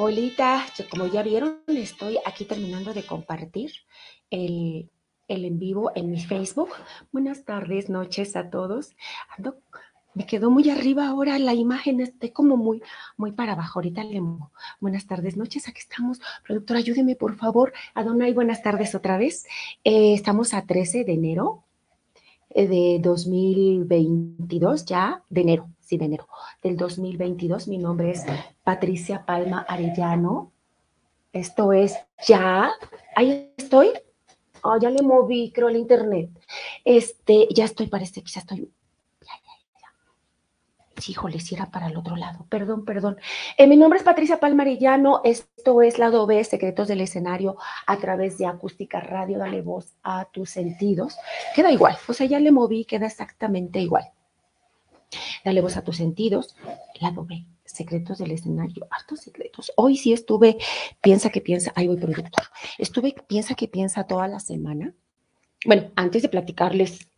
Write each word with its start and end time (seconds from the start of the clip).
Hola, 0.00 0.64
como 0.92 1.08
ya 1.08 1.24
vieron, 1.24 1.58
estoy 1.66 2.20
aquí 2.24 2.44
terminando 2.44 2.94
de 2.94 3.04
compartir 3.04 3.72
el, 4.30 4.88
el 5.26 5.44
en 5.44 5.58
vivo 5.58 5.90
en 5.96 6.12
mi 6.12 6.20
Facebook. 6.20 6.68
Buenas 7.10 7.44
tardes, 7.44 7.90
noches 7.90 8.36
a 8.36 8.48
todos. 8.48 8.94
Me 10.14 10.24
quedó 10.24 10.52
muy 10.52 10.70
arriba 10.70 11.08
ahora 11.08 11.36
la 11.40 11.52
imagen, 11.52 12.00
estoy 12.00 12.30
como 12.30 12.56
muy, 12.56 12.80
muy 13.16 13.32
para 13.32 13.54
abajo. 13.54 13.80
Ahorita 13.80 14.04
le. 14.04 14.22
Buenas 14.78 15.08
tardes, 15.08 15.36
noches, 15.36 15.66
aquí 15.66 15.80
estamos. 15.80 16.20
Productor, 16.46 16.76
ayúdeme, 16.76 17.16
por 17.16 17.34
favor. 17.34 17.72
Adonai, 17.94 18.32
buenas 18.32 18.62
tardes 18.62 18.94
otra 18.94 19.18
vez. 19.18 19.46
Eh, 19.82 20.14
estamos 20.14 20.54
a 20.54 20.64
13 20.64 21.02
de 21.02 21.12
enero 21.12 21.64
eh, 22.50 22.68
de 22.68 23.00
2022, 23.02 24.84
ya 24.84 25.24
de 25.28 25.40
enero, 25.40 25.68
sí, 25.88 25.96
de 25.96 26.04
enero 26.04 26.28
del 26.62 26.76
2022. 26.76 27.66
Mi 27.68 27.78
nombre 27.78 28.10
es 28.10 28.24
Patricia 28.62 29.24
Palma 29.24 29.64
Arellano. 29.66 30.52
Esto 31.32 31.72
es 31.72 31.96
ya, 32.26 32.70
ahí 33.16 33.52
estoy. 33.56 33.92
Oh, 34.62 34.78
ya 34.78 34.90
le 34.90 35.02
moví, 35.02 35.50
creo, 35.52 35.68
el 35.68 35.76
internet. 35.76 36.30
Este, 36.84 37.48
ya 37.54 37.64
estoy, 37.64 37.86
parece 37.86 38.22
que 38.22 38.30
ya 38.30 38.40
estoy 38.40 38.70
híjole, 41.06 41.38
si 41.38 41.54
era 41.54 41.70
para 41.70 41.86
el 41.86 41.96
otro 41.96 42.16
lado. 42.16 42.44
Perdón, 42.48 42.84
perdón. 42.84 43.18
Eh, 43.56 43.68
mi 43.68 43.76
nombre 43.76 43.98
es 43.98 44.04
Patricia 44.04 44.40
Palmarillano. 44.40 45.20
Esto 45.22 45.80
es 45.80 45.98
Lado 45.98 46.26
B, 46.26 46.42
Secretos 46.42 46.88
del 46.88 47.00
Escenario, 47.00 47.56
a 47.86 47.98
través 47.98 48.36
de 48.36 48.46
Acústica 48.46 49.00
Radio. 49.00 49.38
Dale 49.38 49.62
voz 49.62 49.94
a 50.02 50.24
tus 50.26 50.50
sentidos. 50.50 51.16
Queda 51.54 51.70
igual. 51.70 51.96
O 52.08 52.12
sea, 52.12 52.26
ya 52.26 52.40
le 52.40 52.50
moví, 52.50 52.84
queda 52.84 53.06
exactamente 53.06 53.78
igual. 53.78 54.10
Dale 55.44 55.60
voz 55.60 55.76
a 55.76 55.84
tus 55.84 55.96
sentidos. 55.96 56.56
Lado 57.00 57.24
B, 57.24 57.46
Secretos 57.64 58.18
del 58.18 58.32
Escenario. 58.32 58.86
Hartos 58.90 59.20
secretos. 59.20 59.72
Hoy 59.76 59.96
sí 59.96 60.12
estuve, 60.12 60.58
piensa 61.00 61.30
que 61.30 61.40
piensa. 61.40 61.72
Ahí 61.74 61.86
voy, 61.86 61.96
productor. 61.96 62.44
Estuve, 62.78 63.14
piensa 63.26 63.54
que 63.54 63.68
piensa 63.68 64.04
toda 64.04 64.28
la 64.28 64.40
semana. 64.40 64.94
Bueno, 65.64 65.90
antes 65.96 66.22
de 66.22 66.28
platicarles 66.28 67.08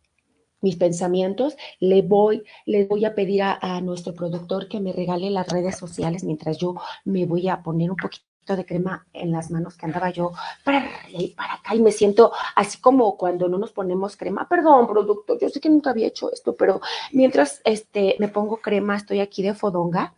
mis 0.61 0.75
pensamientos, 0.75 1.55
le 1.79 2.01
voy, 2.01 2.43
le 2.65 2.85
voy 2.85 3.05
a 3.05 3.15
pedir 3.15 3.41
a, 3.43 3.81
nuestro 3.81 4.13
productor 4.13 4.67
que 4.67 4.79
me 4.79 4.93
regale 4.93 5.29
las 5.29 5.47
redes 5.47 5.77
sociales 5.77 6.23
mientras 6.23 6.57
yo 6.57 6.75
me 7.03 7.25
voy 7.25 7.49
a 7.49 7.61
poner 7.63 7.89
un 7.89 7.97
poquito 7.97 8.25
de 8.55 8.65
crema 8.65 9.05
en 9.13 9.31
las 9.31 9.51
manos 9.51 9.77
que 9.77 9.85
andaba 9.85 10.09
yo 10.09 10.31
para 10.63 10.89
para 11.35 11.55
acá 11.55 11.75
y 11.75 11.81
me 11.81 11.91
siento 11.91 12.31
así 12.55 12.79
como 12.79 13.17
cuando 13.17 13.47
no 13.47 13.57
nos 13.57 13.71
ponemos 13.71 14.17
crema. 14.17 14.47
Perdón, 14.47 14.87
productor, 14.87 15.39
yo 15.39 15.49
sé 15.49 15.59
que 15.59 15.69
nunca 15.69 15.91
había 15.91 16.07
hecho 16.07 16.31
esto, 16.31 16.55
pero 16.55 16.81
mientras 17.11 17.61
este 17.65 18.15
me 18.19 18.27
pongo 18.27 18.57
crema, 18.57 18.97
estoy 18.97 19.19
aquí 19.19 19.43
de 19.43 19.53
fodonga. 19.53 20.13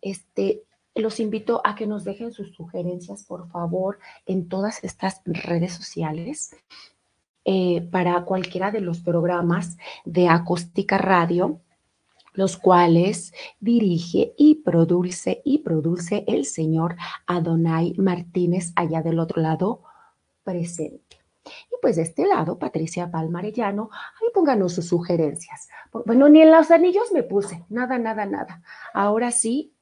Este, 0.00 0.62
los 0.94 1.20
invito 1.20 1.60
a 1.64 1.74
que 1.74 1.86
nos 1.86 2.04
dejen 2.04 2.32
sus 2.32 2.54
sugerencias, 2.54 3.24
por 3.24 3.48
favor, 3.48 3.98
en 4.26 4.48
todas 4.48 4.82
estas 4.82 5.20
redes 5.24 5.74
sociales. 5.74 6.56
Eh, 7.48 7.86
para 7.92 8.24
cualquiera 8.24 8.72
de 8.72 8.80
los 8.80 8.98
programas 8.98 9.78
de 10.04 10.28
acústica 10.28 10.98
radio, 10.98 11.60
los 12.36 12.56
cuales 12.56 13.32
dirige 13.58 14.34
y 14.36 14.56
produce 14.56 15.42
y 15.44 15.58
produce 15.58 16.24
el 16.28 16.44
señor 16.44 16.96
Adonai 17.26 17.94
Martínez 17.98 18.72
allá 18.76 19.02
del 19.02 19.18
otro 19.18 19.42
lado 19.42 19.82
presente. 20.44 21.18
Y 21.44 21.76
pues 21.80 21.96
de 21.96 22.02
este 22.02 22.26
lado, 22.26 22.58
Patricia 22.58 23.10
Palmarellano, 23.10 23.90
ahí 23.92 24.28
pónganos 24.34 24.74
sus 24.74 24.86
sugerencias. 24.86 25.68
Bueno, 26.04 26.28
ni 26.28 26.42
en 26.42 26.50
los 26.50 26.70
anillos 26.70 27.12
me 27.12 27.22
puse, 27.22 27.64
nada, 27.68 27.98
nada, 27.98 28.26
nada. 28.26 28.62
Ahora 28.92 29.30
sí, 29.30 29.72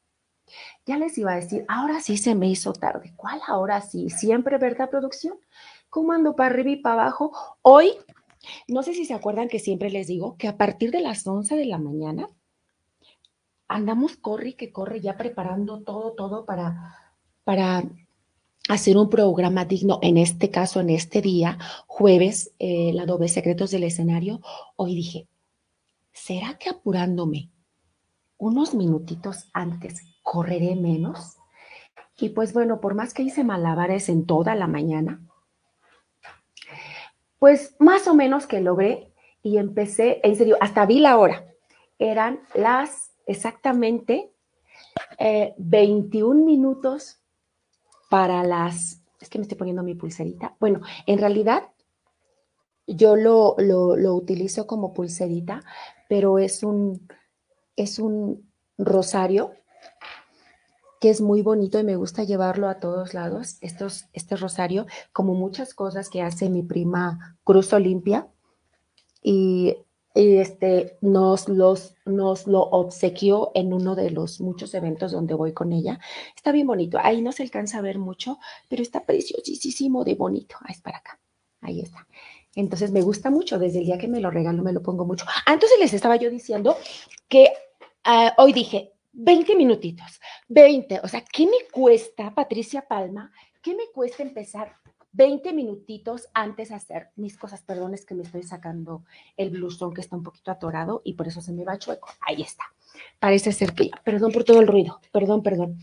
ya 0.86 0.98
les 0.98 1.16
iba 1.18 1.32
a 1.32 1.36
decir, 1.36 1.64
ahora 1.68 2.00
sí 2.00 2.16
se 2.16 2.34
me 2.34 2.48
hizo 2.48 2.72
tarde. 2.72 3.12
¿Cuál 3.16 3.40
ahora 3.46 3.80
sí? 3.80 4.10
Siempre, 4.10 4.58
¿verdad, 4.58 4.90
producción? 4.90 5.38
¿Cómo 5.88 6.12
ando 6.12 6.36
para 6.36 6.50
arriba 6.50 6.70
y 6.70 6.76
para 6.76 7.02
abajo? 7.02 7.32
Hoy, 7.62 7.92
no 8.68 8.82
sé 8.82 8.92
si 8.94 9.04
se 9.04 9.14
acuerdan 9.14 9.48
que 9.48 9.58
siempre 9.58 9.90
les 9.90 10.06
digo 10.06 10.36
que 10.36 10.48
a 10.48 10.56
partir 10.56 10.90
de 10.90 11.00
las 11.00 11.26
11 11.26 11.56
de 11.56 11.66
la 11.66 11.78
mañana 11.78 12.28
andamos 13.68 14.16
corre 14.16 14.54
que 14.54 14.72
corre 14.72 15.00
ya 15.00 15.16
preparando 15.16 15.82
todo, 15.82 16.12
todo 16.12 16.44
para, 16.44 16.96
para 17.44 17.84
hacer 18.68 18.96
un 18.96 19.10
programa 19.10 19.64
digno, 19.64 19.98
en 20.02 20.16
este 20.16 20.50
caso, 20.50 20.80
en 20.80 20.90
este 20.90 21.20
día, 21.20 21.58
jueves, 21.86 22.54
eh, 22.58 22.92
la 22.94 23.06
doble 23.06 23.28
secretos 23.28 23.70
del 23.70 23.84
escenario. 23.84 24.40
Hoy 24.76 24.94
dije, 24.94 25.28
¿será 26.12 26.56
que 26.58 26.70
apurándome 26.70 27.50
unos 28.38 28.74
minutitos 28.74 29.48
antes 29.52 30.00
correré 30.22 30.76
menos? 30.76 31.36
Y 32.16 32.30
pues 32.30 32.52
bueno, 32.52 32.80
por 32.80 32.94
más 32.94 33.12
que 33.12 33.22
hice 33.22 33.44
malabares 33.44 34.08
en 34.08 34.24
toda 34.24 34.54
la 34.54 34.66
mañana, 34.66 35.20
pues 37.38 37.76
más 37.78 38.06
o 38.08 38.14
menos 38.14 38.46
que 38.46 38.60
logré 38.60 39.12
y 39.42 39.58
empecé, 39.58 40.20
en 40.22 40.36
serio, 40.36 40.56
hasta 40.60 40.86
vi 40.86 41.00
la 41.00 41.18
hora. 41.18 41.44
Eran 41.98 42.40
las 42.54 43.03
exactamente 43.26 44.30
21 45.58 46.40
eh, 46.40 46.44
minutos 46.44 47.18
para 48.10 48.44
las, 48.44 49.02
es 49.20 49.28
que 49.28 49.38
me 49.38 49.42
estoy 49.42 49.58
poniendo 49.58 49.82
mi 49.82 49.94
pulserita. 49.94 50.54
Bueno, 50.60 50.80
en 51.06 51.18
realidad 51.18 51.64
yo 52.86 53.16
lo, 53.16 53.56
lo, 53.58 53.96
lo 53.96 54.14
utilizo 54.14 54.66
como 54.66 54.92
pulserita, 54.92 55.62
pero 56.08 56.38
es 56.38 56.62
un, 56.62 57.08
es 57.76 57.98
un 57.98 58.50
rosario 58.78 59.52
que 61.00 61.10
es 61.10 61.20
muy 61.20 61.42
bonito 61.42 61.78
y 61.78 61.84
me 61.84 61.96
gusta 61.96 62.24
llevarlo 62.24 62.68
a 62.68 62.80
todos 62.80 63.12
lados, 63.12 63.58
estos, 63.60 64.06
este 64.14 64.36
rosario, 64.36 64.86
como 65.12 65.34
muchas 65.34 65.74
cosas 65.74 66.08
que 66.08 66.22
hace 66.22 66.48
mi 66.48 66.62
prima 66.62 67.36
Cruz 67.44 67.72
Olimpia. 67.74 68.28
Y, 69.22 69.76
este, 70.14 70.96
nos, 71.00 71.48
los, 71.48 71.94
nos 72.06 72.46
lo 72.46 72.62
obsequió 72.62 73.50
en 73.54 73.72
uno 73.72 73.96
de 73.96 74.10
los 74.10 74.40
muchos 74.40 74.72
eventos 74.74 75.12
donde 75.12 75.34
voy 75.34 75.52
con 75.52 75.72
ella. 75.72 75.98
Está 76.36 76.52
bien 76.52 76.68
bonito. 76.68 76.98
Ahí 77.02 77.20
no 77.20 77.32
se 77.32 77.42
alcanza 77.42 77.78
a 77.78 77.82
ver 77.82 77.98
mucho, 77.98 78.38
pero 78.68 78.82
está 78.82 79.04
preciosísimo 79.04 80.04
de 80.04 80.14
bonito. 80.14 80.56
Ahí 80.60 80.72
es 80.72 80.80
para 80.80 80.98
acá. 80.98 81.18
Ahí 81.60 81.80
está. 81.80 82.06
Entonces 82.54 82.92
me 82.92 83.02
gusta 83.02 83.30
mucho. 83.30 83.58
Desde 83.58 83.80
el 83.80 83.86
día 83.86 83.98
que 83.98 84.08
me 84.08 84.20
lo 84.20 84.30
regalo 84.30 84.62
me 84.62 84.72
lo 84.72 84.82
pongo 84.82 85.04
mucho. 85.04 85.26
Ah, 85.46 85.52
entonces 85.52 85.78
les 85.80 85.92
estaba 85.92 86.16
yo 86.16 86.30
diciendo 86.30 86.76
que 87.28 87.48
ah, 88.04 88.34
hoy 88.38 88.52
dije, 88.52 88.92
20 89.12 89.56
minutitos, 89.56 90.20
20. 90.48 91.00
O 91.02 91.08
sea, 91.08 91.24
¿qué 91.32 91.46
me 91.46 91.68
cuesta, 91.72 92.32
Patricia 92.32 92.86
Palma? 92.86 93.32
¿Qué 93.60 93.74
me 93.74 93.90
cuesta 93.92 94.22
empezar 94.22 94.76
20 95.14 95.52
minutitos 95.52 96.28
antes 96.34 96.68
de 96.68 96.74
hacer 96.74 97.08
mis 97.16 97.36
cosas? 97.36 97.62
Perdón, 97.62 97.94
es 97.94 98.04
que 98.04 98.14
me 98.14 98.22
estoy 98.22 98.42
sacando 98.42 99.04
el 99.36 99.50
blusón 99.50 99.94
que 99.94 100.00
está 100.00 100.16
un 100.16 100.22
poquito 100.22 100.50
atorado 100.50 101.02
y 101.04 101.14
por 101.14 101.26
eso 101.26 101.40
se 101.40 101.52
me 101.52 101.64
va 101.64 101.78
chueco. 101.78 102.08
Ahí 102.20 102.42
está. 102.42 102.64
Parece 103.18 103.52
ser 103.52 103.72
que 103.72 103.88
ya. 103.88 104.02
Perdón 104.04 104.32
por 104.32 104.44
todo 104.44 104.60
el 104.60 104.66
ruido. 104.66 105.00
Perdón, 105.12 105.42
perdón. 105.42 105.78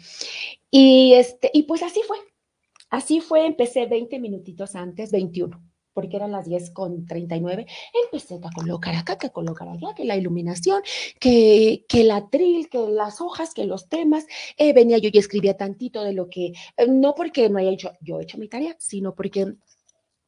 Y, 0.70 1.14
este, 1.14 1.50
y 1.54 1.64
pues 1.64 1.84
así 1.84 2.02
fue. 2.08 2.18
Así 2.90 3.22
fue, 3.22 3.46
empecé 3.46 3.86
20 3.86 4.20
minutitos 4.20 4.76
antes, 4.76 5.12
21 5.12 5.71
porque 5.94 6.18
eran 6.18 6.32
las 6.32 6.46
10 6.46 6.72
con 6.72 7.06
39, 7.06 7.66
empecé 8.06 8.36
a 8.36 8.50
colocar 8.56 8.96
acá, 8.96 9.18
que 9.18 9.30
colocar 9.30 9.68
allá, 9.68 9.94
que 9.96 10.06
la 10.06 10.16
iluminación, 10.16 10.82
que, 11.20 11.86
que 11.88 12.02
el 12.02 12.12
atril, 12.12 12.70
que 12.70 12.80
las 12.80 13.22
hojas, 13.22 13.54
que 13.54 13.66
los 13.66 13.90
temas. 13.90 14.26
Eh, 14.58 14.74
venía 14.74 14.98
yo 14.98 15.10
y 15.12 15.18
escribía 15.18 15.58
tantito 15.58 16.04
de 16.04 16.14
lo 16.14 16.30
que, 16.30 16.54
eh, 16.78 16.88
no 16.88 17.16
porque 17.16 17.50
no 17.50 17.60
haya 17.60 17.72
hecho, 17.72 17.92
yo 18.02 18.20
he 18.20 18.24
hecho 18.24 18.38
mi 18.38 18.48
tarea, 18.48 18.76
sino 18.80 19.14
porque 19.16 19.54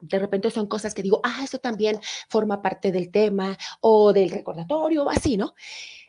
de 0.04 0.20
repente 0.20 0.52
son 0.52 0.68
cosas 0.68 0.94
que 0.94 1.02
digo, 1.02 1.22
ah, 1.24 1.42
eso 1.44 1.60
también 1.60 2.00
forma 2.30 2.62
parte 2.62 2.92
del 2.92 3.10
tema 3.12 3.58
o 3.82 4.12
del 4.12 4.30
recordatorio, 4.30 5.10
así, 5.10 5.38
¿no? 5.38 5.54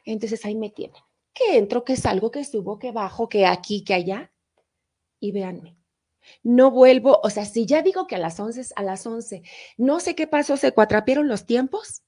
Entonces 0.05 0.45
ahí 0.45 0.57
me 0.57 0.71
tienen. 0.71 1.01
Que 1.33 1.57
entro, 1.59 1.85
que 1.85 1.97
salgo, 1.97 2.31
que 2.31 2.45
subo, 2.45 2.79
que 2.79 2.93
bajo, 2.93 3.29
que 3.29 3.47
aquí, 3.47 3.85
que 3.85 3.95
allá. 3.95 4.33
Y 5.21 5.33
véanme, 5.33 5.77
no 6.43 6.71
vuelvo, 6.71 7.21
o 7.23 7.31
sea, 7.31 7.45
si 7.45 7.67
ya 7.67 7.83
digo 7.83 8.07
que 8.07 8.17
a 8.17 8.19
las 8.19 8.39
11, 8.39 8.73
a 8.77 8.83
las 8.83 9.07
11, 9.07 9.43
no 9.77 10.01
sé 10.01 10.15
qué 10.15 10.27
pasó, 10.27 10.57
se 10.57 10.73
cuatrapieron 10.73 11.29
los 11.29 11.47
tiempos, 11.47 12.03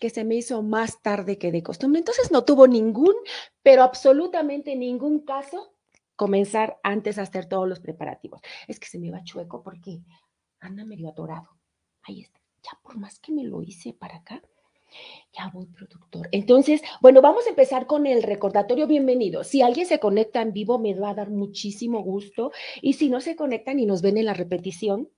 que 0.00 0.10
se 0.10 0.24
me 0.24 0.34
hizo 0.34 0.62
más 0.62 1.02
tarde 1.02 1.38
que 1.38 1.52
de 1.52 1.62
costumbre. 1.62 2.00
Entonces 2.00 2.32
no 2.32 2.44
tuvo 2.44 2.66
ningún, 2.66 3.14
pero 3.62 3.82
absolutamente 3.82 4.74
ningún 4.74 5.20
caso 5.20 5.74
comenzar 6.16 6.78
antes 6.82 7.18
a 7.18 7.22
hacer 7.22 7.46
todos 7.46 7.68
los 7.68 7.80
preparativos. 7.80 8.40
Es 8.66 8.80
que 8.80 8.88
se 8.88 8.98
me 8.98 9.10
va 9.10 9.22
chueco 9.22 9.62
porque 9.62 10.00
anda 10.58 10.84
medio 10.84 11.10
atorado. 11.10 11.50
Ahí 12.02 12.22
está. 12.22 12.40
Ya 12.62 12.78
por 12.82 12.98
más 12.98 13.18
que 13.20 13.32
me 13.32 13.44
lo 13.44 13.62
hice 13.62 13.92
para 13.92 14.16
acá, 14.16 14.42
ya 15.32 15.50
voy, 15.52 15.66
productor. 15.66 16.28
Entonces, 16.32 16.82
bueno, 17.00 17.20
vamos 17.20 17.46
a 17.46 17.50
empezar 17.50 17.86
con 17.86 18.06
el 18.06 18.22
recordatorio. 18.22 18.86
Bienvenido. 18.86 19.44
Si 19.44 19.62
alguien 19.62 19.86
se 19.86 20.00
conecta 20.00 20.42
en 20.42 20.52
vivo, 20.52 20.78
me 20.78 20.94
va 20.94 21.10
a 21.10 21.14
dar 21.14 21.30
muchísimo 21.30 22.02
gusto. 22.02 22.52
Y 22.82 22.94
si 22.94 23.08
no 23.08 23.20
se 23.20 23.36
conectan 23.36 23.78
y 23.78 23.86
nos 23.86 24.02
ven 24.02 24.18
en 24.18 24.26
la 24.26 24.34
repetición, 24.34 25.08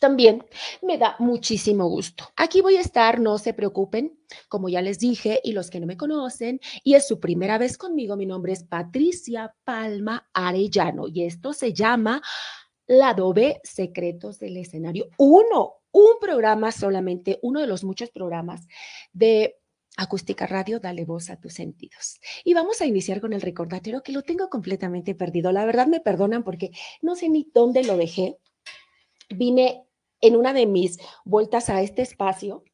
también 0.00 0.44
me 0.82 0.98
da 0.98 1.16
muchísimo 1.18 1.88
gusto. 1.88 2.24
Aquí 2.36 2.60
voy 2.60 2.76
a 2.76 2.80
estar, 2.80 3.20
no 3.20 3.38
se 3.38 3.54
preocupen, 3.54 4.18
como 4.48 4.68
ya 4.68 4.82
les 4.82 4.98
dije, 4.98 5.40
y 5.42 5.52
los 5.52 5.70
que 5.70 5.80
no 5.80 5.86
me 5.86 5.96
conocen, 5.96 6.60
y 6.82 6.94
es 6.94 7.06
su 7.06 7.20
primera 7.20 7.58
vez 7.58 7.78
conmigo, 7.78 8.16
mi 8.16 8.26
nombre 8.26 8.52
es 8.52 8.64
Patricia 8.64 9.54
Palma 9.64 10.28
Arellano 10.32 11.06
y 11.08 11.24
esto 11.24 11.52
se 11.52 11.72
llama 11.72 12.20
Lado 12.86 13.32
B, 13.32 13.60
Secretos 13.62 14.38
del 14.38 14.58
Escenario. 14.58 15.08
Uno, 15.16 15.83
un 15.94 16.18
programa 16.20 16.72
solamente, 16.72 17.38
uno 17.40 17.60
de 17.60 17.68
los 17.68 17.84
muchos 17.84 18.10
programas 18.10 18.66
de 19.12 19.56
Acústica 19.96 20.46
Radio, 20.46 20.80
dale 20.80 21.04
voz 21.04 21.30
a 21.30 21.40
tus 21.40 21.54
sentidos. 21.54 22.20
Y 22.42 22.52
vamos 22.52 22.80
a 22.80 22.86
iniciar 22.86 23.20
con 23.20 23.32
el 23.32 23.40
recordatorio 23.40 24.02
que 24.02 24.10
lo 24.10 24.22
tengo 24.22 24.50
completamente 24.50 25.14
perdido. 25.14 25.52
La 25.52 25.64
verdad 25.64 25.86
me 25.86 26.00
perdonan 26.00 26.42
porque 26.42 26.72
no 27.00 27.14
sé 27.14 27.28
ni 27.28 27.48
dónde 27.54 27.84
lo 27.84 27.96
dejé. 27.96 28.36
Vine 29.30 29.84
en 30.20 30.34
una 30.34 30.52
de 30.52 30.66
mis 30.66 30.98
vueltas 31.24 31.70
a 31.70 31.80
este 31.80 32.02
espacio, 32.02 32.64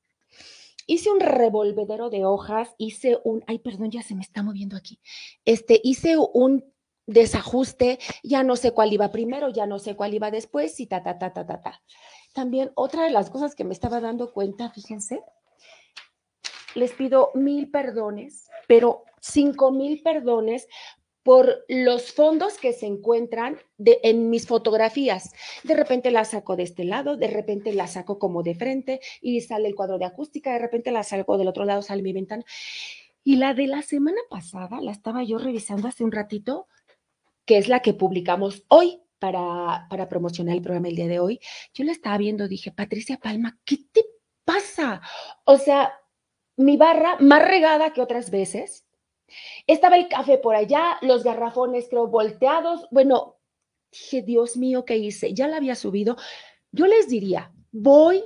hice 0.86 1.10
un 1.10 1.20
revolvedero 1.20 2.08
de 2.08 2.24
hojas, 2.24 2.74
hice 2.78 3.18
un, 3.22 3.44
ay, 3.46 3.58
perdón, 3.58 3.90
ya 3.90 4.02
se 4.02 4.14
me 4.14 4.22
está 4.22 4.42
moviendo 4.42 4.76
aquí. 4.76 4.98
Este, 5.44 5.78
hice 5.84 6.16
un 6.16 6.64
desajuste, 7.06 7.98
ya 8.22 8.44
no 8.44 8.56
sé 8.56 8.72
cuál 8.72 8.92
iba 8.94 9.10
primero, 9.10 9.50
ya 9.50 9.66
no 9.66 9.78
sé 9.78 9.94
cuál 9.94 10.14
iba 10.14 10.30
después 10.30 10.80
y 10.80 10.86
ta, 10.86 11.02
ta, 11.02 11.18
ta, 11.18 11.34
ta, 11.34 11.46
ta, 11.46 11.60
ta. 11.60 11.82
También 12.32 12.70
otra 12.74 13.04
de 13.04 13.10
las 13.10 13.30
cosas 13.30 13.54
que 13.54 13.64
me 13.64 13.72
estaba 13.72 14.00
dando 14.00 14.32
cuenta, 14.32 14.70
fíjense, 14.70 15.20
les 16.74 16.92
pido 16.92 17.30
mil 17.34 17.70
perdones, 17.70 18.48
pero 18.68 19.04
cinco 19.20 19.72
mil 19.72 20.02
perdones 20.02 20.68
por 21.22 21.64
los 21.68 22.12
fondos 22.12 22.56
que 22.56 22.72
se 22.72 22.86
encuentran 22.86 23.58
en 23.78 24.30
mis 24.30 24.46
fotografías. 24.46 25.32
De 25.64 25.74
repente 25.74 26.10
la 26.10 26.24
saco 26.24 26.56
de 26.56 26.62
este 26.62 26.84
lado, 26.84 27.16
de 27.16 27.26
repente 27.26 27.72
la 27.74 27.86
saco 27.88 28.18
como 28.18 28.42
de 28.42 28.54
frente 28.54 29.00
y 29.20 29.40
sale 29.42 29.68
el 29.68 29.74
cuadro 29.74 29.98
de 29.98 30.06
acústica, 30.06 30.52
de 30.52 30.58
repente 30.58 30.90
la 30.90 31.02
saco 31.02 31.36
del 31.36 31.48
otro 31.48 31.64
lado, 31.64 31.82
sale 31.82 32.02
mi 32.02 32.12
ventana. 32.12 32.44
Y 33.22 33.36
la 33.36 33.52
de 33.52 33.66
la 33.66 33.82
semana 33.82 34.20
pasada, 34.30 34.80
la 34.80 34.92
estaba 34.92 35.22
yo 35.22 35.38
revisando 35.38 35.88
hace 35.88 36.04
un 36.04 36.12
ratito, 36.12 36.68
que 37.44 37.58
es 37.58 37.68
la 37.68 37.80
que 37.80 37.92
publicamos 37.92 38.64
hoy 38.68 39.02
para, 39.20 39.86
para 39.88 40.08
promocionar 40.08 40.56
el 40.56 40.62
programa 40.62 40.88
el 40.88 40.96
día 40.96 41.06
de 41.06 41.20
hoy, 41.20 41.40
yo 41.74 41.84
la 41.84 41.92
estaba 41.92 42.18
viendo, 42.18 42.48
dije, 42.48 42.72
Patricia 42.72 43.18
Palma, 43.18 43.58
¿qué 43.64 43.76
te 43.92 44.04
pasa? 44.44 45.00
O 45.44 45.56
sea, 45.58 45.92
mi 46.56 46.76
barra 46.76 47.16
más 47.20 47.42
regada 47.42 47.92
que 47.92 48.00
otras 48.00 48.30
veces. 48.30 48.86
Estaba 49.66 49.96
el 49.96 50.08
café 50.08 50.38
por 50.38 50.56
allá, 50.56 50.98
los 51.02 51.22
garrafones 51.22 51.86
creo 51.88 52.08
volteados. 52.08 52.88
Bueno, 52.90 53.36
dije, 53.92 54.22
Dios 54.22 54.56
mío, 54.56 54.84
¿qué 54.84 54.96
hice? 54.96 55.32
Ya 55.34 55.46
la 55.46 55.58
había 55.58 55.76
subido. 55.76 56.16
Yo 56.72 56.86
les 56.86 57.08
diría, 57.08 57.52
voy 57.70 58.24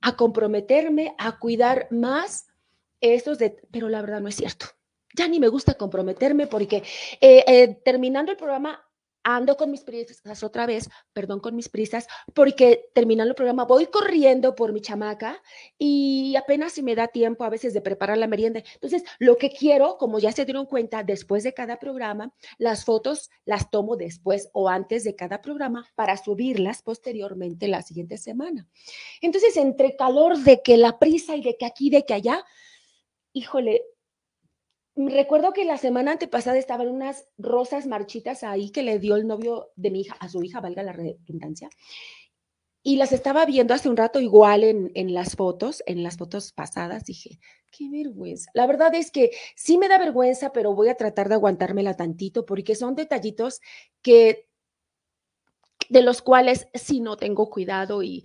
a 0.00 0.16
comprometerme 0.16 1.14
a 1.18 1.38
cuidar 1.38 1.88
más 1.90 2.46
estos 3.00 3.38
de, 3.38 3.56
pero 3.70 3.88
la 3.88 4.00
verdad 4.00 4.20
no 4.20 4.28
es 4.28 4.36
cierto. 4.36 4.66
Ya 5.14 5.28
ni 5.28 5.40
me 5.40 5.48
gusta 5.48 5.74
comprometerme 5.74 6.46
porque 6.46 6.82
eh, 7.20 7.44
eh, 7.46 7.80
terminando 7.84 8.30
el 8.30 8.38
programa 8.38 8.87
ando 9.36 9.56
con 9.56 9.70
mis 9.70 9.82
prisas 9.82 10.42
otra 10.42 10.66
vez, 10.66 10.88
perdón, 11.12 11.40
con 11.40 11.54
mis 11.54 11.68
prisas, 11.68 12.06
porque 12.34 12.90
terminando 12.94 13.30
el 13.30 13.34
programa 13.34 13.64
voy 13.64 13.86
corriendo 13.86 14.54
por 14.54 14.72
mi 14.72 14.80
chamaca 14.80 15.42
y 15.76 16.34
apenas 16.36 16.72
si 16.72 16.82
me 16.82 16.94
da 16.94 17.08
tiempo 17.08 17.44
a 17.44 17.50
veces 17.50 17.74
de 17.74 17.80
preparar 17.80 18.18
la 18.18 18.26
merienda. 18.26 18.62
Entonces, 18.74 19.02
lo 19.18 19.36
que 19.36 19.50
quiero, 19.50 19.98
como 19.98 20.18
ya 20.18 20.32
se 20.32 20.44
dieron 20.44 20.66
cuenta, 20.66 21.02
después 21.02 21.42
de 21.42 21.52
cada 21.52 21.78
programa, 21.78 22.32
las 22.56 22.84
fotos 22.84 23.30
las 23.44 23.70
tomo 23.70 23.96
después 23.96 24.48
o 24.52 24.68
antes 24.68 25.04
de 25.04 25.14
cada 25.14 25.42
programa 25.42 25.86
para 25.94 26.16
subirlas 26.16 26.82
posteriormente 26.82 27.68
la 27.68 27.82
siguiente 27.82 28.16
semana. 28.16 28.66
Entonces, 29.20 29.56
entre 29.56 29.96
calor 29.96 30.38
de 30.38 30.62
que 30.62 30.76
la 30.76 30.98
prisa 30.98 31.36
y 31.36 31.42
de 31.42 31.56
que 31.56 31.66
aquí, 31.66 31.90
de 31.90 32.04
que 32.04 32.14
allá, 32.14 32.44
híjole, 33.32 33.82
recuerdo 35.06 35.52
que 35.52 35.64
la 35.64 35.78
semana 35.78 36.12
antepasada 36.12 36.58
estaban 36.58 36.88
unas 36.88 37.28
rosas 37.38 37.86
marchitas 37.86 38.42
ahí 38.42 38.70
que 38.70 38.82
le 38.82 38.98
dio 38.98 39.16
el 39.16 39.26
novio 39.26 39.70
de 39.76 39.90
mi 39.90 40.00
hija, 40.00 40.16
a 40.18 40.28
su 40.28 40.42
hija, 40.42 40.60
valga 40.60 40.82
la 40.82 40.92
redundancia. 40.92 41.70
Y 42.82 42.96
las 42.96 43.12
estaba 43.12 43.44
viendo 43.44 43.74
hace 43.74 43.88
un 43.88 43.96
rato 43.96 44.18
igual 44.20 44.64
en, 44.64 44.90
en, 44.94 45.12
las 45.12 45.36
fotos, 45.36 45.82
en 45.86 46.02
las 46.02 46.16
fotos 46.16 46.52
pasadas. 46.52 47.04
Dije, 47.04 47.38
qué 47.70 47.88
vergüenza. 47.90 48.50
La 48.54 48.66
verdad 48.66 48.94
es 48.94 49.10
que 49.10 49.30
sí 49.56 49.78
me 49.78 49.88
da 49.88 49.98
vergüenza, 49.98 50.52
pero 50.52 50.74
voy 50.74 50.88
a 50.88 50.96
tratar 50.96 51.28
de 51.28 51.34
aguantármela 51.34 51.94
tantito 51.94 52.46
porque 52.46 52.74
son 52.74 52.94
detallitos 52.94 53.60
que 54.00 54.48
de 55.88 56.02
los 56.02 56.22
cuales 56.22 56.68
sí 56.74 57.00
no 57.00 57.16
tengo 57.16 57.50
cuidado 57.50 58.02
y, 58.02 58.24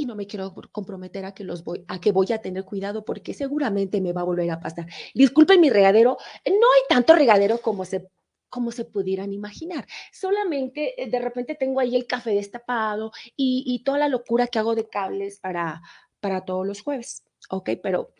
y 0.00 0.06
no 0.06 0.14
me 0.16 0.26
quiero 0.26 0.54
comprometer 0.72 1.24
a 1.24 1.34
que 1.34 1.44
los 1.44 1.62
voy 1.62 1.84
a 1.88 2.00
que 2.00 2.12
voy 2.12 2.32
a 2.32 2.40
tener 2.40 2.64
cuidado 2.64 3.04
porque 3.04 3.34
seguramente 3.34 4.00
me 4.00 4.12
va 4.12 4.22
a 4.22 4.24
volver 4.24 4.50
a 4.50 4.60
pasar. 4.60 4.86
Disculpen 5.14 5.60
mi 5.60 5.70
regadero, 5.70 6.16
no 6.46 6.52
hay 6.52 6.82
tanto 6.88 7.14
regadero 7.14 7.58
como 7.58 7.84
se 7.84 8.08
como 8.48 8.72
se 8.72 8.84
pudieran 8.84 9.32
imaginar. 9.32 9.86
Solamente 10.12 11.00
eh, 11.00 11.08
de 11.08 11.18
repente 11.20 11.54
tengo 11.54 11.80
ahí 11.80 11.94
el 11.94 12.06
café 12.06 12.30
destapado 12.30 13.12
y, 13.36 13.62
y 13.66 13.84
toda 13.84 13.98
la 13.98 14.08
locura 14.08 14.48
que 14.48 14.58
hago 14.58 14.74
de 14.74 14.88
cables 14.88 15.38
para, 15.38 15.82
para 16.18 16.44
todos 16.44 16.66
los 16.66 16.82
jueves. 16.82 17.22
Ok, 17.50 17.70
pero 17.82 18.12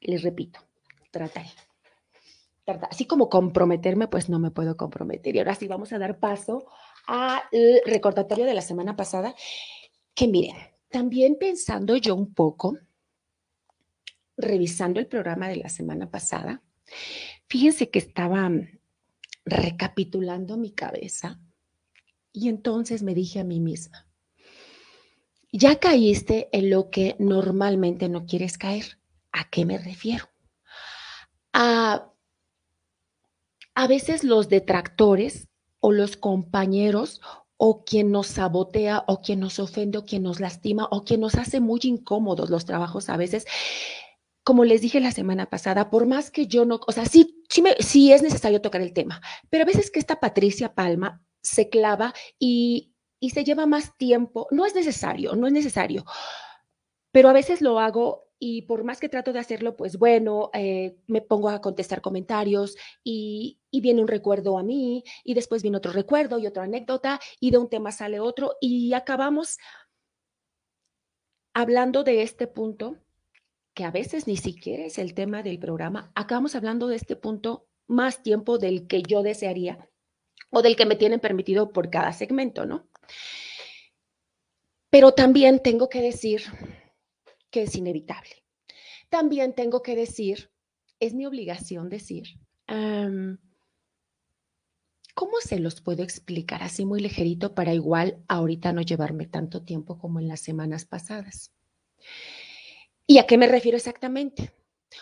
les 0.00 0.22
repito, 0.22 0.60
trataré. 1.10 1.50
Así 2.90 3.04
como 3.04 3.28
comprometerme, 3.28 4.08
pues 4.08 4.28
no 4.28 4.40
me 4.40 4.50
puedo 4.50 4.76
comprometer. 4.76 5.36
Y 5.36 5.38
ahora 5.38 5.54
sí 5.54 5.68
vamos 5.68 5.92
a 5.92 5.98
dar 5.98 6.18
paso 6.18 6.66
al 7.06 7.42
recordatorio 7.84 8.44
de 8.44 8.54
la 8.54 8.60
semana 8.60 8.96
pasada, 8.96 9.36
que 10.14 10.26
miren, 10.26 10.56
también 10.90 11.36
pensando 11.38 11.96
yo 11.96 12.14
un 12.14 12.32
poco, 12.34 12.78
revisando 14.36 15.00
el 15.00 15.06
programa 15.06 15.48
de 15.48 15.56
la 15.56 15.68
semana 15.68 16.10
pasada, 16.10 16.62
fíjense 17.48 17.90
que 17.90 17.98
estaba 17.98 18.50
recapitulando 19.44 20.56
mi 20.56 20.72
cabeza 20.72 21.40
y 22.32 22.48
entonces 22.48 23.02
me 23.02 23.14
dije 23.14 23.40
a 23.40 23.44
mí 23.44 23.60
misma, 23.60 24.06
ya 25.52 25.78
caíste 25.78 26.48
en 26.52 26.70
lo 26.70 26.90
que 26.90 27.16
normalmente 27.18 28.08
no 28.08 28.26
quieres 28.26 28.58
caer. 28.58 28.98
¿A 29.32 29.48
qué 29.48 29.64
me 29.64 29.78
refiero? 29.78 30.28
A, 31.52 32.12
a 33.74 33.86
veces 33.86 34.24
los 34.24 34.48
detractores 34.48 35.48
o 35.80 35.92
los 35.92 36.16
compañeros 36.16 37.20
o 37.56 37.84
quien 37.84 38.10
nos 38.10 38.26
sabotea 38.28 39.04
o 39.06 39.20
quien 39.20 39.40
nos 39.40 39.58
ofende 39.58 39.98
o 39.98 40.04
quien 40.04 40.22
nos 40.22 40.40
lastima 40.40 40.88
o 40.90 41.04
quien 41.04 41.20
nos 41.20 41.36
hace 41.36 41.60
muy 41.60 41.80
incómodos 41.84 42.50
los 42.50 42.64
trabajos 42.64 43.08
a 43.08 43.16
veces. 43.16 43.46
Como 44.44 44.64
les 44.64 44.80
dije 44.80 45.00
la 45.00 45.10
semana 45.10 45.50
pasada, 45.50 45.90
por 45.90 46.06
más 46.06 46.30
que 46.30 46.46
yo 46.46 46.64
no, 46.64 46.80
o 46.86 46.92
sea, 46.92 47.06
sí, 47.06 47.42
sí, 47.48 47.62
me, 47.62 47.74
sí 47.80 48.12
es 48.12 48.22
necesario 48.22 48.60
tocar 48.60 48.80
el 48.80 48.92
tema, 48.92 49.20
pero 49.50 49.62
a 49.62 49.66
veces 49.66 49.90
que 49.90 49.98
esta 49.98 50.20
Patricia 50.20 50.74
Palma 50.74 51.22
se 51.42 51.68
clava 51.68 52.14
y, 52.38 52.94
y 53.18 53.30
se 53.30 53.44
lleva 53.44 53.66
más 53.66 53.96
tiempo, 53.96 54.46
no 54.50 54.66
es 54.66 54.74
necesario, 54.74 55.34
no 55.34 55.46
es 55.46 55.52
necesario, 55.52 56.04
pero 57.10 57.28
a 57.28 57.32
veces 57.32 57.60
lo 57.60 57.80
hago 57.80 58.26
y 58.38 58.62
por 58.62 58.84
más 58.84 59.00
que 59.00 59.08
trato 59.08 59.32
de 59.32 59.38
hacerlo, 59.38 59.76
pues 59.76 59.98
bueno, 59.98 60.50
eh, 60.52 60.98
me 61.06 61.22
pongo 61.22 61.48
a 61.48 61.60
contestar 61.60 62.02
comentarios 62.02 62.76
y, 63.02 63.58
y, 63.76 63.80
viene 63.80 64.00
un 64.00 64.08
recuerdo 64.08 64.58
a 64.58 64.62
mí 64.62 65.04
y 65.24 65.34
después 65.34 65.62
viene 65.62 65.76
otro 65.76 65.92
recuerdo 65.92 66.38
y 66.38 66.46
otra 66.46 66.64
anécdota 66.64 67.20
y 67.40 67.50
de 67.50 67.58
un 67.58 67.68
tema 67.68 67.92
sale 67.92 68.20
otro 68.20 68.56
y 68.60 68.92
acabamos 68.94 69.58
hablando 71.54 72.04
de 72.04 72.22
este 72.22 72.46
punto, 72.46 72.98
que 73.74 73.84
a 73.84 73.90
veces 73.90 74.26
ni 74.26 74.36
siquiera 74.36 74.84
es 74.84 74.98
el 74.98 75.14
tema 75.14 75.42
del 75.42 75.58
programa, 75.58 76.12
acabamos 76.14 76.54
hablando 76.54 76.86
de 76.88 76.96
este 76.96 77.16
punto 77.16 77.66
más 77.86 78.22
tiempo 78.22 78.58
del 78.58 78.86
que 78.86 79.02
yo 79.02 79.22
desearía 79.22 79.88
o 80.50 80.62
del 80.62 80.76
que 80.76 80.86
me 80.86 80.96
tienen 80.96 81.20
permitido 81.20 81.72
por 81.72 81.90
cada 81.90 82.12
segmento, 82.12 82.66
¿no? 82.66 82.88
Pero 84.90 85.12
también 85.12 85.60
tengo 85.62 85.88
que 85.88 86.00
decir 86.00 86.42
que 87.50 87.62
es 87.62 87.74
inevitable. 87.74 88.44
También 89.08 89.54
tengo 89.54 89.82
que 89.82 89.96
decir, 89.96 90.50
es 91.00 91.14
mi 91.14 91.26
obligación 91.26 91.88
decir, 91.88 92.38
¿cómo 95.16 95.40
se 95.40 95.58
los 95.58 95.80
puedo 95.80 96.02
explicar 96.02 96.62
así 96.62 96.84
muy 96.84 97.00
ligerito 97.00 97.54
para 97.54 97.72
igual 97.72 98.22
ahorita 98.28 98.74
no 98.74 98.82
llevarme 98.82 99.26
tanto 99.26 99.62
tiempo 99.62 99.98
como 99.98 100.20
en 100.20 100.28
las 100.28 100.40
semanas 100.40 100.84
pasadas? 100.84 101.52
¿Y 103.06 103.18
a 103.18 103.26
qué 103.26 103.38
me 103.38 103.48
refiero 103.48 103.78
exactamente? 103.78 104.52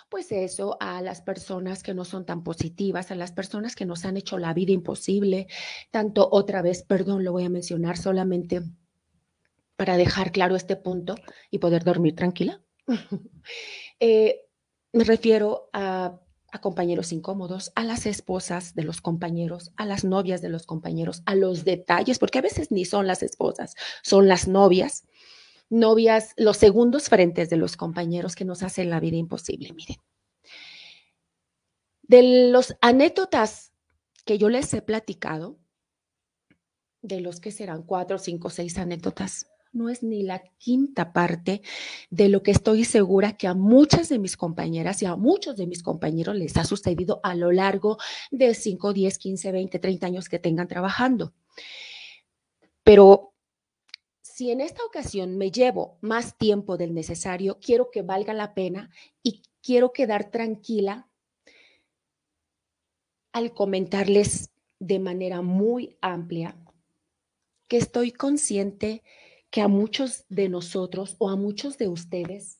pues 0.09 0.33
eso, 0.33 0.77
a 0.81 1.03
las 1.03 1.21
personas 1.23 1.83
que 1.83 1.95
no 1.95 2.05
son 2.05 2.25
tan 2.25 2.43
positivas, 2.43 3.11
a 3.11 3.15
las 3.15 3.33
personas 3.33 3.77
que 3.77 3.87
nos 3.87 4.05
han 4.05 4.17
hecho 4.17 4.39
la 4.39 4.55
vida 4.55 4.73
imposible, 4.73 5.47
tanto 5.91 6.29
otra 6.31 6.63
vez, 6.63 6.83
perdón, 6.83 7.25
lo 7.25 7.33
voy 7.33 7.45
a 7.45 7.51
mencionar 7.51 7.97
solamente 7.97 8.63
para 9.77 9.97
dejar 9.97 10.33
claro 10.33 10.57
este 10.57 10.77
punto 10.77 11.17
y 11.51 11.59
poder 11.59 11.85
dormir 11.85 12.15
tranquila. 12.15 12.61
Eh, 14.01 14.41
me 14.93 15.05
refiero 15.05 15.71
a, 15.73 16.21
a 16.55 16.61
compañeros 16.61 17.11
incómodos, 17.13 17.73
a 17.75 17.83
las 17.83 18.07
esposas 18.07 18.77
de 18.77 18.85
los 18.85 19.01
compañeros, 19.01 19.73
a 19.77 19.85
las 19.87 20.05
novias 20.05 20.41
de 20.41 20.49
los 20.49 20.67
compañeros, 20.67 21.25
a 21.27 21.35
los 21.35 21.65
detalles, 21.65 22.21
porque 22.21 22.39
a 22.39 22.43
veces 22.43 22.71
ni 22.71 22.85
son 22.85 23.09
las 23.09 23.25
esposas, 23.25 23.75
son 24.05 24.29
las 24.29 24.47
novias 24.47 25.05
novias, 25.71 26.35
los 26.37 26.57
segundos 26.57 27.09
frentes 27.09 27.51
de 27.51 27.57
los 27.57 27.77
compañeros 27.77 28.37
que 28.37 28.45
nos 28.45 28.63
hacen 28.63 28.91
la 28.91 29.01
vida 29.01 29.17
imposible. 29.17 29.73
Miren, 29.73 29.97
de 32.03 32.51
los 32.51 32.77
anécdotas 32.81 33.73
que 34.25 34.39
yo 34.39 34.49
les 34.49 34.73
he 34.75 34.83
platicado, 34.83 35.59
de 37.03 37.21
los 37.21 37.41
que 37.41 37.51
serán 37.51 37.83
cuatro, 37.83 38.19
cinco, 38.19 38.51
seis 38.51 38.79
anécdotas, 38.79 39.51
no 39.75 39.89
es 39.89 40.03
ni 40.03 40.23
la 40.23 40.43
quinta 40.59 41.13
parte 41.13 41.63
de 42.11 42.29
lo 42.29 42.43
que 42.43 42.51
estoy 42.51 42.85
segura 42.85 43.37
que 43.37 43.47
a 43.47 43.55
muchas 43.55 44.09
de 44.09 44.19
mis 44.19 44.37
compañeras 44.37 45.03
y 45.03 45.07
a 45.07 45.17
muchos 45.17 45.57
de 45.57 45.67
mis 45.67 45.83
compañeros 45.83 46.37
les 46.37 46.57
ha 46.57 46.65
sucedido 46.65 47.21
a 47.23 47.35
lo 47.35 47.53
largo 47.53 47.99
de 48.31 48.55
5, 48.55 48.93
10, 48.93 49.19
15, 49.19 49.53
20, 49.53 49.79
30 49.79 50.07
años 50.07 50.29
que 50.29 50.39
tengan 50.39 50.69
trabajando. 50.69 51.35
Pero 52.83 53.35
si 54.23 54.51
en 54.51 54.61
esta 54.61 54.85
ocasión 54.85 55.37
me 55.37 55.51
llevo 55.51 55.99
más 56.01 56.37
tiempo 56.37 56.77
del 56.77 56.95
necesario, 56.95 57.59
quiero 57.61 57.91
que 57.91 58.03
valga 58.03 58.35
la 58.35 58.55
pena 58.55 58.91
y 59.23 59.43
quiero 59.63 59.93
quedar 59.93 60.31
tranquila 60.31 61.09
al 63.33 63.53
comentarles 63.53 64.51
de 64.79 64.99
manera 64.99 65.41
muy 65.41 65.97
amplia 66.01 66.57
que 67.69 67.79
estoy 67.79 68.13
consciente 68.13 69.03
que 69.55 69.63
a 69.63 69.69
muchos 69.69 70.25
de 70.29 70.49
nosotros 70.49 71.15
o 71.21 71.31
a 71.31 71.37
muchos 71.37 71.79
de 71.79 71.87
ustedes 71.87 72.59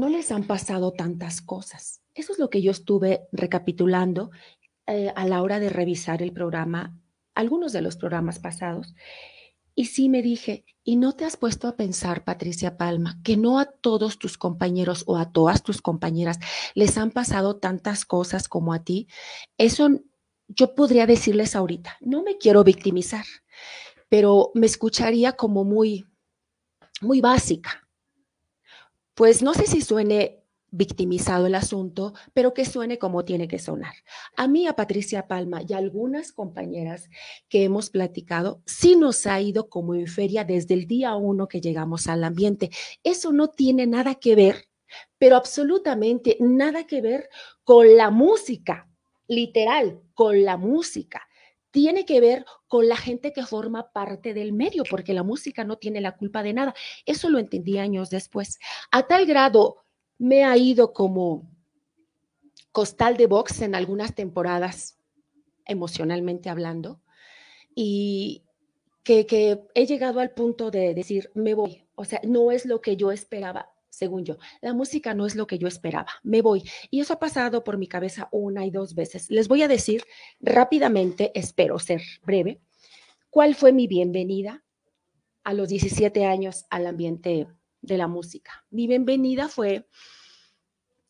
no 0.00 0.08
les 0.08 0.32
han 0.32 0.44
pasado 0.44 0.92
tantas 0.92 1.42
cosas. 1.42 2.00
Eso 2.14 2.32
es 2.32 2.38
lo 2.38 2.48
que 2.48 2.62
yo 2.62 2.70
estuve 2.70 3.28
recapitulando 3.30 4.30
eh, 4.86 5.12
a 5.14 5.26
la 5.26 5.42
hora 5.42 5.60
de 5.60 5.68
revisar 5.68 6.22
el 6.22 6.32
programa, 6.32 6.98
algunos 7.34 7.74
de 7.74 7.82
los 7.82 7.96
programas 7.96 8.38
pasados, 8.38 8.94
y 9.74 9.84
sí 9.84 10.08
me 10.08 10.22
dije, 10.22 10.64
¿y 10.82 10.96
no 10.96 11.12
te 11.12 11.26
has 11.26 11.36
puesto 11.36 11.68
a 11.68 11.76
pensar, 11.76 12.24
Patricia 12.24 12.78
Palma, 12.78 13.20
que 13.22 13.36
no 13.36 13.58
a 13.58 13.66
todos 13.66 14.18
tus 14.18 14.38
compañeros 14.38 15.04
o 15.06 15.18
a 15.18 15.30
todas 15.30 15.62
tus 15.62 15.82
compañeras 15.82 16.38
les 16.74 16.96
han 16.96 17.10
pasado 17.10 17.56
tantas 17.56 18.06
cosas 18.06 18.48
como 18.48 18.72
a 18.72 18.82
ti? 18.82 19.08
Eso 19.58 19.90
yo 20.48 20.74
podría 20.74 21.06
decirles 21.06 21.54
ahorita, 21.54 21.98
no 22.00 22.22
me 22.22 22.38
quiero 22.38 22.64
victimizar, 22.64 23.26
pero 24.12 24.50
me 24.52 24.66
escucharía 24.66 25.32
como 25.32 25.64
muy, 25.64 26.04
muy 27.00 27.22
básica. 27.22 27.88
Pues 29.14 29.42
no 29.42 29.54
sé 29.54 29.66
si 29.66 29.80
suene 29.80 30.44
victimizado 30.70 31.46
el 31.46 31.54
asunto, 31.54 32.12
pero 32.34 32.52
que 32.52 32.66
suene 32.66 32.98
como 32.98 33.24
tiene 33.24 33.48
que 33.48 33.58
sonar. 33.58 33.94
A 34.36 34.48
mí, 34.48 34.66
a 34.66 34.76
Patricia 34.76 35.28
Palma 35.28 35.62
y 35.66 35.72
a 35.72 35.78
algunas 35.78 36.30
compañeras 36.32 37.08
que 37.48 37.64
hemos 37.64 37.88
platicado, 37.88 38.60
sí 38.66 38.96
nos 38.96 39.26
ha 39.26 39.40
ido 39.40 39.70
como 39.70 39.94
en 39.94 40.06
feria 40.06 40.44
desde 40.44 40.74
el 40.74 40.86
día 40.86 41.16
uno 41.16 41.48
que 41.48 41.62
llegamos 41.62 42.06
al 42.06 42.22
ambiente. 42.24 42.68
Eso 43.02 43.32
no 43.32 43.48
tiene 43.48 43.86
nada 43.86 44.16
que 44.16 44.34
ver, 44.34 44.68
pero 45.16 45.36
absolutamente 45.36 46.36
nada 46.38 46.86
que 46.86 47.00
ver 47.00 47.30
con 47.64 47.96
la 47.96 48.10
música, 48.10 48.90
literal, 49.26 50.02
con 50.12 50.44
la 50.44 50.58
música 50.58 51.26
tiene 51.72 52.04
que 52.04 52.20
ver 52.20 52.44
con 52.68 52.88
la 52.88 52.96
gente 52.96 53.32
que 53.32 53.44
forma 53.44 53.92
parte 53.92 54.34
del 54.34 54.52
medio, 54.52 54.84
porque 54.88 55.14
la 55.14 55.22
música 55.24 55.64
no 55.64 55.78
tiene 55.78 56.00
la 56.00 56.16
culpa 56.16 56.42
de 56.42 56.52
nada. 56.52 56.74
Eso 57.06 57.30
lo 57.30 57.38
entendí 57.38 57.78
años 57.78 58.10
después. 58.10 58.60
A 58.92 59.06
tal 59.08 59.26
grado 59.26 59.78
me 60.18 60.44
ha 60.44 60.56
ido 60.56 60.92
como 60.92 61.50
costal 62.70 63.16
de 63.16 63.26
box 63.26 63.62
en 63.62 63.74
algunas 63.74 64.14
temporadas, 64.14 64.98
emocionalmente 65.64 66.50
hablando, 66.50 67.00
y 67.74 68.44
que, 69.02 69.26
que, 69.26 69.64
he 69.74 69.86
llegado 69.86 70.20
al 70.20 70.30
punto 70.30 70.70
de 70.70 70.94
decir, 70.94 71.30
me 71.34 71.54
voy. 71.54 71.84
O 71.94 72.04
sea, 72.04 72.20
no 72.22 72.52
es 72.52 72.66
lo 72.66 72.80
que 72.82 72.96
yo 72.96 73.12
esperaba, 73.12 73.71
según 73.92 74.24
yo. 74.24 74.38
La 74.62 74.72
música 74.72 75.14
no 75.14 75.26
es 75.26 75.36
lo 75.36 75.46
que 75.46 75.58
yo 75.58 75.68
esperaba, 75.68 76.08
me 76.22 76.40
voy. 76.40 76.62
Y 76.90 77.00
eso 77.00 77.12
ha 77.12 77.18
pasado 77.18 77.62
por 77.62 77.76
mi 77.76 77.86
cabeza 77.86 78.28
una 78.32 78.64
y 78.64 78.70
dos 78.70 78.94
veces. 78.94 79.30
Les 79.30 79.48
voy 79.48 79.62
a 79.62 79.68
decir 79.68 80.02
rápidamente, 80.40 81.30
espero 81.38 81.78
ser 81.78 82.00
breve, 82.24 82.60
cuál 83.30 83.54
fue 83.54 83.72
mi 83.72 83.86
bienvenida 83.86 84.64
a 85.44 85.52
los 85.52 85.68
17 85.68 86.24
años 86.24 86.64
al 86.70 86.86
ambiente 86.86 87.46
de 87.82 87.98
la 87.98 88.08
música. 88.08 88.64
Mi 88.70 88.86
bienvenida 88.86 89.48
fue 89.48 89.86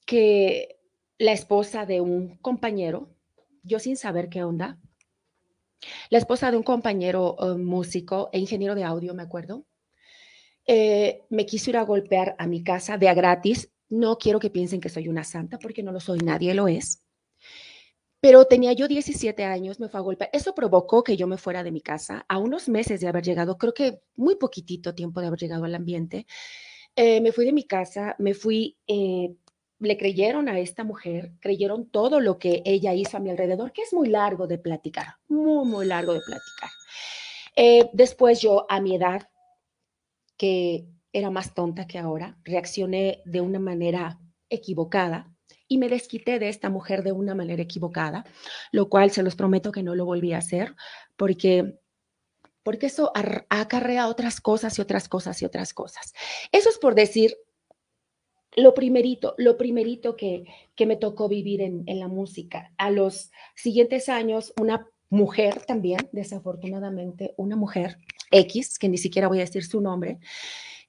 que 0.05 0.81
la 1.19 1.33
esposa 1.33 1.87
de 1.87 2.01
un 2.01 2.37
compañero, 2.39 3.15
yo 3.63 3.79
sin 3.79 3.97
saber 3.97 4.29
qué 4.29 4.43
onda, 4.43 4.81
la 6.11 6.19
esposa 6.19 6.51
de 6.51 6.57
un 6.57 6.63
compañero 6.65 7.37
eh, 7.39 7.59
músico 7.59 8.29
e 8.33 8.41
ingeniero 8.41 8.75
de 8.75 8.85
audio, 8.85 9.15
me 9.15 9.23
acuerdo, 9.23 9.67
eh, 10.67 11.25
me 11.31 11.47
quiso 11.47 11.71
ir 11.71 11.77
a 11.77 11.85
golpear 11.85 12.37
a 12.39 12.47
mi 12.47 12.63
casa 12.63 12.99
de 12.99 13.09
a 13.09 13.15
gratis. 13.15 13.71
No 13.89 14.17
quiero 14.19 14.41
que 14.41 14.51
piensen 14.51 14.81
que 14.81 14.89
soy 14.89 15.09
una 15.09 15.25
santa 15.25 15.59
porque 15.59 15.83
no 15.83 15.93
lo 15.93 16.01
soy, 16.01 16.19
nadie 16.21 16.55
lo 16.55 16.69
es. 16.69 17.03
Pero 18.21 18.45
tenía 18.45 18.73
yo 18.73 18.87
17 18.87 19.43
años, 19.45 19.81
me 19.81 19.89
fue 19.89 19.99
a 19.99 20.03
golpear. 20.03 20.31
Eso 20.33 20.55
provocó 20.55 21.03
que 21.03 21.17
yo 21.17 21.27
me 21.27 21.39
fuera 21.39 21.65
de 21.65 21.73
mi 21.73 21.81
casa 21.81 22.25
a 22.29 22.39
unos 22.39 22.69
meses 22.69 23.01
de 23.01 23.09
haber 23.09 23.25
llegado, 23.25 23.59
creo 23.59 23.75
que 23.75 24.01
muy 24.15 24.37
poquitito 24.37 24.95
tiempo 24.95 25.21
de 25.21 25.27
haber 25.27 25.41
llegado 25.41 25.65
al 25.65 25.75
ambiente. 25.75 26.27
Eh, 26.95 27.21
me 27.21 27.33
fui 27.33 27.45
de 27.45 27.53
mi 27.53 27.65
casa, 27.65 28.15
me 28.21 28.35
fui, 28.35 28.79
eh, 28.87 29.35
le 29.81 29.99
creyeron 29.99 30.49
a 30.49 30.61
esta 30.61 30.85
mujer, 30.85 31.33
creyeron 31.41 31.91
todo 31.91 32.21
lo 32.21 32.39
que 32.39 32.63
ella 32.65 32.95
hizo 32.95 33.17
a 33.17 33.21
mi 33.21 33.31
alrededor, 33.31 33.73
que 33.73 33.83
es 33.83 33.93
muy 33.93 34.09
largo 34.09 34.47
de 34.47 34.59
platicar, 34.59 35.17
muy, 35.27 35.67
muy 35.67 35.87
largo 35.87 36.15
de 36.15 36.21
platicar. 36.21 36.71
Eh, 37.57 37.91
después 37.93 38.41
yo, 38.41 38.67
a 38.69 38.81
mi 38.81 38.95
edad, 38.95 39.29
que 40.43 40.89
era 41.13 41.31
más 41.31 41.55
tonta 41.55 41.87
que 41.87 42.01
ahora, 42.01 42.37
reaccioné 42.43 43.23
de 43.25 43.41
una 43.41 43.61
manera 43.61 44.19
equivocada 44.51 45.33
y 45.69 45.79
me 45.79 45.89
desquité 45.89 46.41
de 46.41 46.49
esta 46.49 46.69
mujer 46.69 47.05
de 47.05 47.13
una 47.13 47.37
manera 47.37 47.63
equivocada, 47.63 48.25
lo 48.73 48.89
cual 48.89 49.13
se 49.13 49.23
los 49.23 49.37
prometo 49.37 49.71
que 49.71 49.85
no 49.85 49.95
lo 49.95 50.05
volví 50.05 50.33
a 50.33 50.39
hacer 50.39 50.75
porque 51.15 51.79
porque 52.65 52.87
eso 52.87 53.13
acarrea 53.51 54.09
otras 54.09 54.41
cosas 54.41 54.77
y 54.81 54.83
otras 54.83 55.09
cosas 55.09 55.41
y 55.43 55.45
otras 55.45 55.73
cosas. 55.75 56.13
Eso 56.51 56.71
es 56.71 56.79
por 56.79 56.97
decir 56.97 57.37
lo 58.57 58.75
primerito, 58.75 59.37
lo 59.39 59.57
primerito 59.57 60.17
que, 60.17 60.47
que 60.75 60.87
me 60.87 60.97
tocó 60.97 61.29
vivir 61.29 61.61
en, 61.61 61.85
en, 61.87 62.01
la 62.01 62.09
música. 62.09 62.73
A 62.79 62.91
los 62.91 63.31
siguientes 63.55 64.09
años, 64.09 64.53
una 64.61 64.89
mujer 65.09 65.65
también, 65.67 66.09
desafortunadamente, 66.11 67.33
una 67.37 67.55
mujer 67.55 67.99
X, 68.33 68.79
que 68.79 68.89
ni 68.89 68.99
siquiera 68.99 69.29
voy 69.29 69.39
a 69.39 69.45
decir 69.45 69.65
su 69.65 69.81
nombre, 69.81 70.19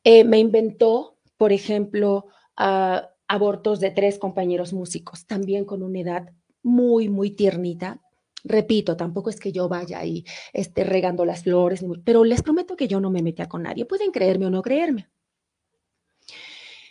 eh, 0.04 0.24
me 0.24 0.40
inventó, 0.40 1.18
por 1.38 1.52
ejemplo, 1.52 2.26
uh, 2.60 3.06
abortos 3.28 3.80
de 3.80 3.92
tres 3.92 4.18
compañeros 4.18 4.74
músicos, 4.74 5.26
también 5.26 5.66
con 5.66 5.84
una 5.84 6.00
edad 6.00 6.30
muy, 6.62 7.10
muy 7.10 7.32
tiernita. 7.32 8.02
Repito, 8.44 8.98
tampoco 8.98 9.30
es 9.30 9.40
que 9.40 9.52
yo 9.52 9.70
vaya 9.70 10.00
ahí 10.00 10.26
esté 10.52 10.84
regando 10.84 11.26
las 11.26 11.44
flores, 11.44 11.84
pero 12.04 12.24
les 12.26 12.42
prometo 12.42 12.76
que 12.76 12.88
yo 12.88 13.00
no 13.00 13.10
me 13.10 13.24
metía 13.24 13.48
con 13.48 13.64
nadie. 13.64 13.86
Pueden 13.86 14.12
creerme 14.12 14.48
o 14.48 14.50
no 14.50 14.62
creerme. 14.62 15.10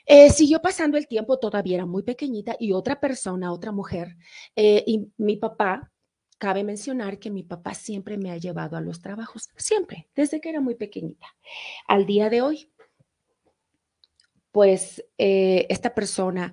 Eh, 0.06 0.30
siguió 0.30 0.60
pasando 0.60 0.98
el 0.98 1.06
tiempo, 1.06 1.38
todavía 1.38 1.76
era 1.76 1.86
muy 1.86 2.02
pequeñita 2.02 2.56
y 2.58 2.72
otra 2.72 2.98
persona, 2.98 3.52
otra 3.52 3.70
mujer, 3.70 4.16
eh, 4.56 4.82
y 4.86 5.06
mi 5.16 5.36
papá, 5.36 5.91
cabe 6.42 6.64
mencionar 6.64 7.20
que 7.20 7.30
mi 7.30 7.44
papá 7.44 7.72
siempre 7.72 8.18
me 8.18 8.32
ha 8.32 8.36
llevado 8.36 8.76
a 8.76 8.80
los 8.80 9.00
trabajos, 9.00 9.48
siempre, 9.54 10.08
desde 10.16 10.40
que 10.40 10.48
era 10.48 10.60
muy 10.60 10.74
pequeñita. 10.74 11.28
Al 11.86 12.04
día 12.04 12.30
de 12.30 12.42
hoy, 12.42 12.68
pues 14.50 15.04
eh, 15.18 15.68
esta 15.68 15.94
persona 15.94 16.52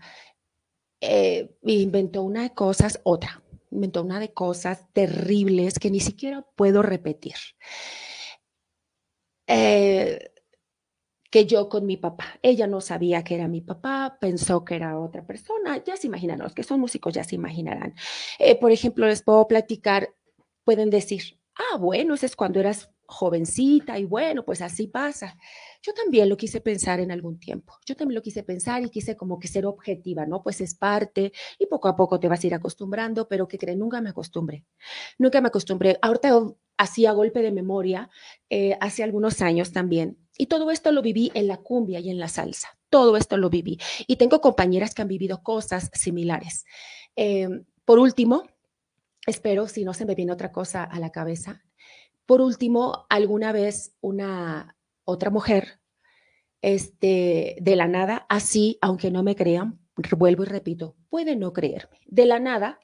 eh, 1.01 1.55
inventó 1.63 2.22
una 2.22 2.43
de 2.43 2.53
cosas, 2.53 3.01
otra, 3.01 3.41
inventó 3.72 4.03
una 4.03 4.19
de 4.19 4.31
cosas 4.31 4.86
terribles 4.93 5.79
que 5.79 5.89
ni 5.89 6.01
siquiera 6.01 6.46
puedo 6.55 6.84
repetir. 6.84 7.38
Eh, 9.48 10.31
que 11.29 11.45
yo 11.45 11.69
con 11.69 11.86
mi 11.86 11.98
papá. 11.98 12.39
Ella 12.41 12.67
no 12.67 12.81
sabía 12.81 13.24
que 13.24 13.36
era 13.36 13.48
mi 13.48 13.62
papá, 13.62 14.17
pensó 14.19 14.65
que 14.65 14.75
era 14.75 15.00
otra 15.00 15.25
persona. 15.25 15.83
Ya 15.83 15.95
se 15.98 16.07
imaginan, 16.07 16.39
los 16.39 16.53
que 16.53 16.63
son 16.63 16.79
músicos 16.79 17.13
ya 17.13 17.24
se 17.24 17.36
imaginarán. 17.36 17.93
Eh, 18.39 18.55
por 18.59 18.71
ejemplo, 18.71 19.07
les 19.07 19.21
puedo 19.24 19.48
platicar, 19.48 20.13
pueden 20.63 20.89
decir, 20.89 21.39
ah, 21.55 21.77
bueno, 21.77 22.15
ese 22.15 22.25
es 22.25 22.36
cuando 22.36 22.59
eras 22.59 22.89
jovencita 23.05 23.98
y 24.00 24.05
bueno, 24.05 24.45
pues 24.45 24.62
así 24.62 24.88
pasa. 24.88 25.38
Yo 25.81 25.93
también 25.93 26.27
lo 26.27 26.36
quise 26.36 26.59
pensar 26.59 27.00
en 27.00 27.12
algún 27.12 27.39
tiempo. 27.39 27.77
Yo 27.86 27.95
también 27.95 28.15
lo 28.15 28.21
quise 28.21 28.43
pensar 28.43 28.83
y 28.83 28.89
quise 28.89 29.15
como 29.15 29.39
que 29.39 29.48
ser 29.48 29.65
objetiva, 29.65 30.25
¿no? 30.25 30.43
Pues 30.43 30.59
es 30.59 30.75
parte 30.75 31.31
y 31.57 31.67
poco 31.67 31.88
a 31.88 31.95
poco 31.95 32.19
te 32.19 32.27
vas 32.27 32.43
a 32.43 32.48
ir 32.48 32.53
acostumbrando, 32.53 33.27
pero 33.27 33.48
que 33.48 33.57
creen, 33.57 33.79
nunca 33.79 34.01
me 34.01 34.09
acostumbré. 34.09 34.65
Nunca 35.17 35.39
me 35.39 35.48
acostumbré. 35.48 35.98
Ahorita 36.01 36.38
hacía 36.77 37.12
golpe 37.13 37.41
de 37.41 37.51
memoria 37.51 38.09
eh, 38.50 38.77
hace 38.81 39.03
algunos 39.03 39.41
años 39.41 39.71
también. 39.71 40.17
Y 40.38 40.48
todo 40.48 40.69
esto 40.71 40.91
lo 40.91 41.01
viví 41.01 41.31
en 41.33 41.48
la 41.48 41.57
cumbia 41.57 42.00
y 42.00 42.09
en 42.09 42.19
la 42.19 42.27
salsa. 42.27 42.69
Todo 42.89 43.15
esto 43.15 43.38
lo 43.38 43.50
viví. 43.50 43.77
Y 44.07 44.17
tengo 44.17 44.41
compañeras 44.41 44.93
que 44.93 45.01
han 45.01 45.07
vivido 45.07 45.43
cosas 45.43 45.91
similares. 45.93 46.65
Em, 47.15 47.65
por 47.86 48.00
último, 48.00 48.43
espero, 49.27 49.67
si 49.67 49.83
no 49.83 49.93
se 49.93 50.05
me 50.05 50.15
viene 50.15 50.31
otra 50.31 50.51
cosa 50.51 50.83
a 50.83 51.00
la 51.00 51.12
cabeza, 51.12 51.63
por 52.25 52.41
último, 52.41 53.05
alguna 53.09 53.51
vez 53.51 53.95
una 54.01 54.77
otra 55.09 55.29
mujer, 55.29 55.79
este, 56.61 57.57
de 57.61 57.75
la 57.75 57.87
nada, 57.87 58.25
así, 58.29 58.77
aunque 58.81 59.11
no 59.11 59.23
me 59.23 59.35
crean, 59.35 59.79
vuelvo 60.17 60.43
y 60.43 60.47
repito, 60.47 60.95
pueden 61.09 61.39
no 61.39 61.53
creerme, 61.53 61.99
de 62.05 62.25
la 62.25 62.39
nada, 62.39 62.79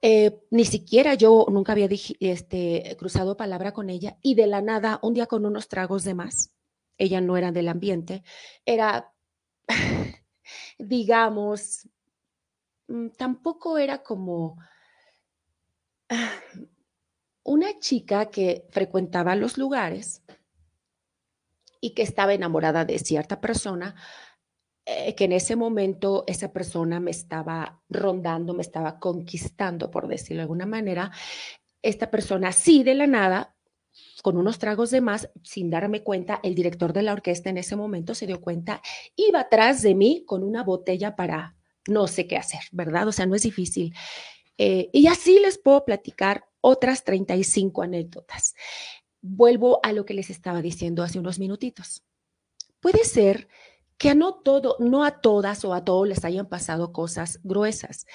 eh, 0.00 0.40
ni 0.50 0.64
siquiera 0.64 1.14
yo 1.14 1.46
nunca 1.50 1.72
había 1.72 1.88
este, 2.20 2.96
cruzado 2.98 3.36
palabra 3.36 3.72
con 3.72 3.90
ella 3.90 4.16
y 4.22 4.34
de 4.34 4.46
la 4.46 4.62
nada, 4.62 5.00
un 5.02 5.14
día 5.14 5.26
con 5.26 5.44
unos 5.44 5.68
tragos 5.68 6.04
de 6.04 6.14
más, 6.14 6.52
ella 6.98 7.20
no 7.20 7.36
era 7.36 7.52
del 7.52 7.68
ambiente, 7.68 8.22
era, 8.64 9.12
digamos, 10.78 11.88
mm, 12.88 13.08
tampoco 13.16 13.78
era 13.78 14.02
como 14.02 14.56
una 17.42 17.78
chica 17.78 18.26
que 18.26 18.66
frecuentaba 18.70 19.34
los 19.36 19.58
lugares 19.58 20.22
y 21.80 21.90
que 21.90 22.02
estaba 22.02 22.34
enamorada 22.34 22.84
de 22.84 22.98
cierta 22.98 23.40
persona, 23.40 23.94
eh, 24.84 25.14
que 25.14 25.24
en 25.24 25.32
ese 25.32 25.54
momento 25.54 26.24
esa 26.26 26.52
persona 26.52 27.00
me 27.00 27.10
estaba 27.10 27.82
rondando, 27.88 28.54
me 28.54 28.62
estaba 28.62 28.98
conquistando, 28.98 29.90
por 29.90 30.08
decirlo 30.08 30.38
de 30.38 30.42
alguna 30.42 30.66
manera. 30.66 31.10
Esta 31.82 32.10
persona, 32.10 32.52
sí, 32.52 32.82
de 32.82 32.94
la 32.94 33.06
nada, 33.06 33.54
con 34.22 34.36
unos 34.36 34.58
tragos 34.58 34.90
de 34.90 35.00
más, 35.00 35.30
sin 35.42 35.70
darme 35.70 36.02
cuenta, 36.02 36.40
el 36.42 36.54
director 36.54 36.92
de 36.92 37.02
la 37.02 37.12
orquesta 37.12 37.50
en 37.50 37.58
ese 37.58 37.76
momento 37.76 38.14
se 38.14 38.26
dio 38.26 38.40
cuenta, 38.40 38.80
iba 39.16 39.40
atrás 39.40 39.82
de 39.82 39.94
mí 39.94 40.24
con 40.26 40.42
una 40.42 40.62
botella 40.62 41.16
para 41.16 41.56
no 41.86 42.06
sé 42.06 42.26
qué 42.26 42.36
hacer, 42.36 42.60
¿verdad? 42.72 43.08
O 43.08 43.12
sea, 43.12 43.26
no 43.26 43.34
es 43.34 43.42
difícil. 43.42 43.94
Eh, 44.58 44.90
y 44.92 45.06
así 45.06 45.38
les 45.38 45.58
puedo 45.58 45.84
platicar 45.84 46.44
otras 46.60 47.04
35 47.04 47.82
anécdotas. 47.82 48.54
Vuelvo 49.30 49.80
a 49.82 49.92
lo 49.92 50.06
que 50.06 50.14
les 50.14 50.30
estaba 50.30 50.62
diciendo 50.62 51.02
hace 51.02 51.18
unos 51.18 51.38
minutitos. 51.38 52.02
Puede 52.80 53.04
ser 53.04 53.48
que 53.98 54.10
a 54.10 54.14
no 54.14 54.36
todo, 54.36 54.76
no 54.78 55.04
a 55.04 55.20
todas 55.20 55.64
o 55.64 55.74
a 55.74 55.84
todos 55.84 56.08
les 56.08 56.24
hayan 56.24 56.48
pasado 56.48 56.92
cosas 56.92 57.40
gruesas. 57.42 58.06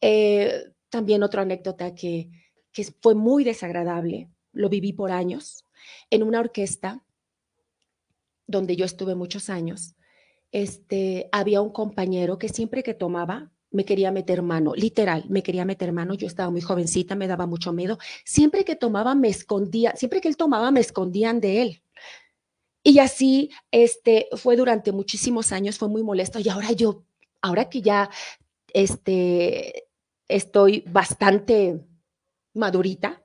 Eh, 0.00 0.64
también 0.90 1.22
otra 1.22 1.42
anécdota 1.42 1.94
que, 1.94 2.30
que 2.72 2.84
fue 3.00 3.14
muy 3.14 3.44
desagradable, 3.44 4.30
lo 4.52 4.68
viví 4.68 4.92
por 4.92 5.10
años, 5.10 5.64
en 6.10 6.22
una 6.22 6.40
orquesta 6.40 7.02
donde 8.46 8.76
yo 8.76 8.84
estuve 8.84 9.14
muchos 9.14 9.48
años, 9.48 9.94
este, 10.52 11.28
había 11.32 11.60
un 11.60 11.70
compañero 11.70 12.38
que 12.38 12.48
siempre 12.48 12.82
que 12.82 12.94
tomaba 12.94 13.52
me 13.70 13.84
quería 13.84 14.10
meter 14.10 14.42
mano, 14.42 14.74
literal, 14.74 15.24
me 15.28 15.42
quería 15.42 15.64
meter 15.64 15.92
mano, 15.92 16.14
yo 16.14 16.26
estaba 16.26 16.50
muy 16.50 16.60
jovencita, 16.60 17.14
me 17.14 17.26
daba 17.26 17.46
mucho 17.46 17.72
miedo, 17.72 17.98
siempre 18.24 18.64
que 18.64 18.76
tomaba 18.76 19.14
me 19.14 19.28
escondía, 19.28 19.94
siempre 19.96 20.20
que 20.20 20.28
él 20.28 20.36
tomaba 20.36 20.70
me 20.70 20.80
escondían 20.80 21.40
de 21.40 21.62
él. 21.62 21.82
Y 22.82 23.00
así 23.00 23.50
este 23.70 24.28
fue 24.36 24.56
durante 24.56 24.92
muchísimos 24.92 25.52
años, 25.52 25.78
fue 25.78 25.88
muy 25.88 26.02
molesto 26.02 26.38
y 26.38 26.48
ahora 26.48 26.72
yo, 26.72 27.04
ahora 27.42 27.68
que 27.68 27.82
ya 27.82 28.10
este 28.72 29.88
estoy 30.28 30.84
bastante 30.86 31.84
madurita, 32.54 33.24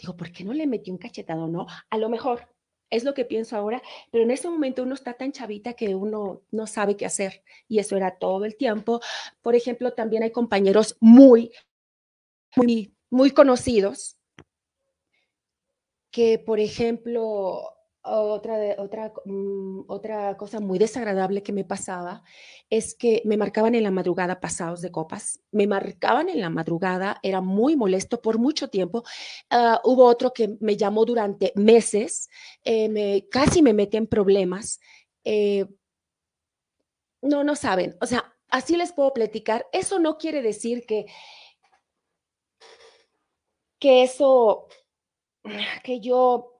digo, 0.00 0.16
¿por 0.16 0.32
qué 0.32 0.44
no 0.44 0.52
le 0.52 0.66
metí 0.66 0.90
un 0.90 0.98
cachetado, 0.98 1.48
no? 1.48 1.66
A 1.90 1.98
lo 1.98 2.08
mejor 2.08 2.53
es 2.94 3.04
lo 3.04 3.14
que 3.14 3.24
pienso 3.24 3.56
ahora, 3.56 3.82
pero 4.10 4.24
en 4.24 4.30
ese 4.30 4.48
momento 4.48 4.82
uno 4.82 4.94
está 4.94 5.14
tan 5.14 5.32
chavita 5.32 5.74
que 5.74 5.94
uno 5.94 6.42
no 6.50 6.66
sabe 6.66 6.96
qué 6.96 7.06
hacer 7.06 7.42
y 7.68 7.78
eso 7.78 7.96
era 7.96 8.18
todo 8.18 8.44
el 8.44 8.56
tiempo. 8.56 9.00
Por 9.42 9.54
ejemplo, 9.54 9.92
también 9.92 10.22
hay 10.22 10.30
compañeros 10.30 10.96
muy, 11.00 11.52
muy, 12.56 12.94
muy 13.10 13.30
conocidos 13.32 14.16
que, 16.10 16.38
por 16.38 16.60
ejemplo, 16.60 17.73
otra, 18.04 18.58
otra, 18.78 19.12
mm, 19.24 19.84
otra 19.88 20.36
cosa 20.36 20.60
muy 20.60 20.78
desagradable 20.78 21.42
que 21.42 21.52
me 21.52 21.64
pasaba 21.64 22.22
es 22.68 22.94
que 22.94 23.22
me 23.24 23.36
marcaban 23.36 23.74
en 23.74 23.82
la 23.82 23.90
madrugada 23.90 24.40
pasados 24.40 24.82
de 24.82 24.90
copas, 24.90 25.40
me 25.50 25.66
marcaban 25.66 26.28
en 26.28 26.40
la 26.40 26.50
madrugada, 26.50 27.18
era 27.22 27.40
muy 27.40 27.76
molesto 27.76 28.20
por 28.20 28.38
mucho 28.38 28.68
tiempo. 28.68 29.04
Ah, 29.50 29.80
hubo 29.84 30.04
otro 30.04 30.32
que 30.32 30.56
me 30.60 30.76
llamó 30.76 31.04
durante 31.04 31.52
meses, 31.56 32.28
eh, 32.64 33.26
casi 33.30 33.62
me 33.62 33.72
metí 33.72 33.96
en 33.96 34.06
problemas. 34.06 34.80
Eh, 35.24 35.66
no, 37.22 37.42
no 37.42 37.56
saben, 37.56 37.96
o 38.02 38.06
sea, 38.06 38.34
así 38.50 38.76
les 38.76 38.92
puedo 38.92 39.12
platicar. 39.14 39.66
Eso 39.72 39.98
no 39.98 40.18
quiere 40.18 40.42
decir 40.42 40.84
que, 40.86 41.06
que 43.78 44.02
eso, 44.02 44.66
que 45.82 46.00
yo 46.00 46.53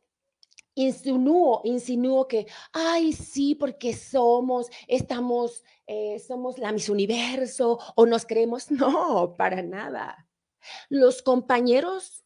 insinúo, 0.74 1.60
insinúo 1.64 2.26
que, 2.26 2.46
ay, 2.72 3.12
sí, 3.12 3.54
porque 3.54 3.94
somos, 3.94 4.68
estamos, 4.88 5.62
eh, 5.86 6.18
somos 6.18 6.58
la 6.58 6.72
Miss 6.72 6.88
Universo 6.88 7.78
o 7.94 8.06
nos 8.06 8.26
creemos. 8.26 8.68
No, 8.70 9.34
para 9.36 9.62
nada. 9.62 10.28
Los 10.88 11.22
compañeros 11.22 12.24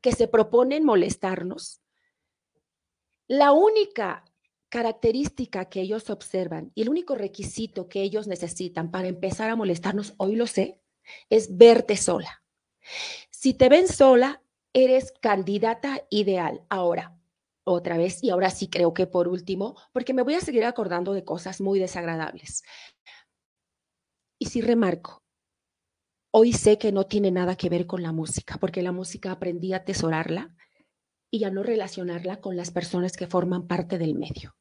que 0.00 0.12
se 0.12 0.28
proponen 0.28 0.84
molestarnos, 0.84 1.80
la 3.28 3.52
única 3.52 4.24
característica 4.68 5.66
que 5.66 5.80
ellos 5.80 6.10
observan 6.10 6.70
y 6.74 6.82
el 6.82 6.88
único 6.88 7.14
requisito 7.14 7.88
que 7.88 8.02
ellos 8.02 8.26
necesitan 8.26 8.90
para 8.90 9.08
empezar 9.08 9.50
a 9.50 9.56
molestarnos, 9.56 10.14
hoy 10.16 10.36
lo 10.36 10.46
sé, 10.46 10.80
es 11.30 11.56
verte 11.56 11.96
sola. 11.96 12.42
Si 13.30 13.54
te 13.54 13.68
ven 13.68 13.88
sola, 13.88 14.42
eres 14.72 15.12
candidata 15.20 16.02
ideal. 16.10 16.64
Ahora, 16.68 17.15
otra 17.66 17.98
vez, 17.98 18.22
y 18.22 18.30
ahora 18.30 18.50
sí 18.50 18.68
creo 18.68 18.94
que 18.94 19.06
por 19.06 19.28
último, 19.28 19.76
porque 19.92 20.14
me 20.14 20.22
voy 20.22 20.34
a 20.34 20.40
seguir 20.40 20.64
acordando 20.64 21.12
de 21.12 21.24
cosas 21.24 21.60
muy 21.60 21.80
desagradables. 21.80 22.62
Y 24.38 24.46
sí 24.46 24.60
remarco, 24.60 25.22
hoy 26.32 26.52
sé 26.52 26.78
que 26.78 26.92
no 26.92 27.06
tiene 27.06 27.30
nada 27.30 27.56
que 27.56 27.68
ver 27.68 27.86
con 27.86 28.02
la 28.02 28.12
música, 28.12 28.56
porque 28.60 28.82
la 28.82 28.92
música 28.92 29.32
aprendí 29.32 29.72
a 29.72 29.78
atesorarla 29.78 30.54
y 31.30 31.44
a 31.44 31.50
no 31.50 31.62
relacionarla 31.62 32.40
con 32.40 32.56
las 32.56 32.70
personas 32.70 33.16
que 33.16 33.26
forman 33.26 33.66
parte 33.66 33.98
del 33.98 34.14
medio. 34.14 34.54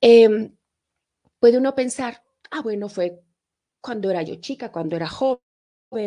Em, 0.00 0.56
puede 1.40 1.58
uno 1.58 1.74
pensar, 1.74 2.22
ah, 2.50 2.62
bueno, 2.62 2.88
fue 2.88 3.20
cuando 3.80 4.10
era 4.10 4.22
yo 4.22 4.36
chica, 4.36 4.70
cuando 4.70 4.94
era 4.96 5.08
joven, 5.08 5.40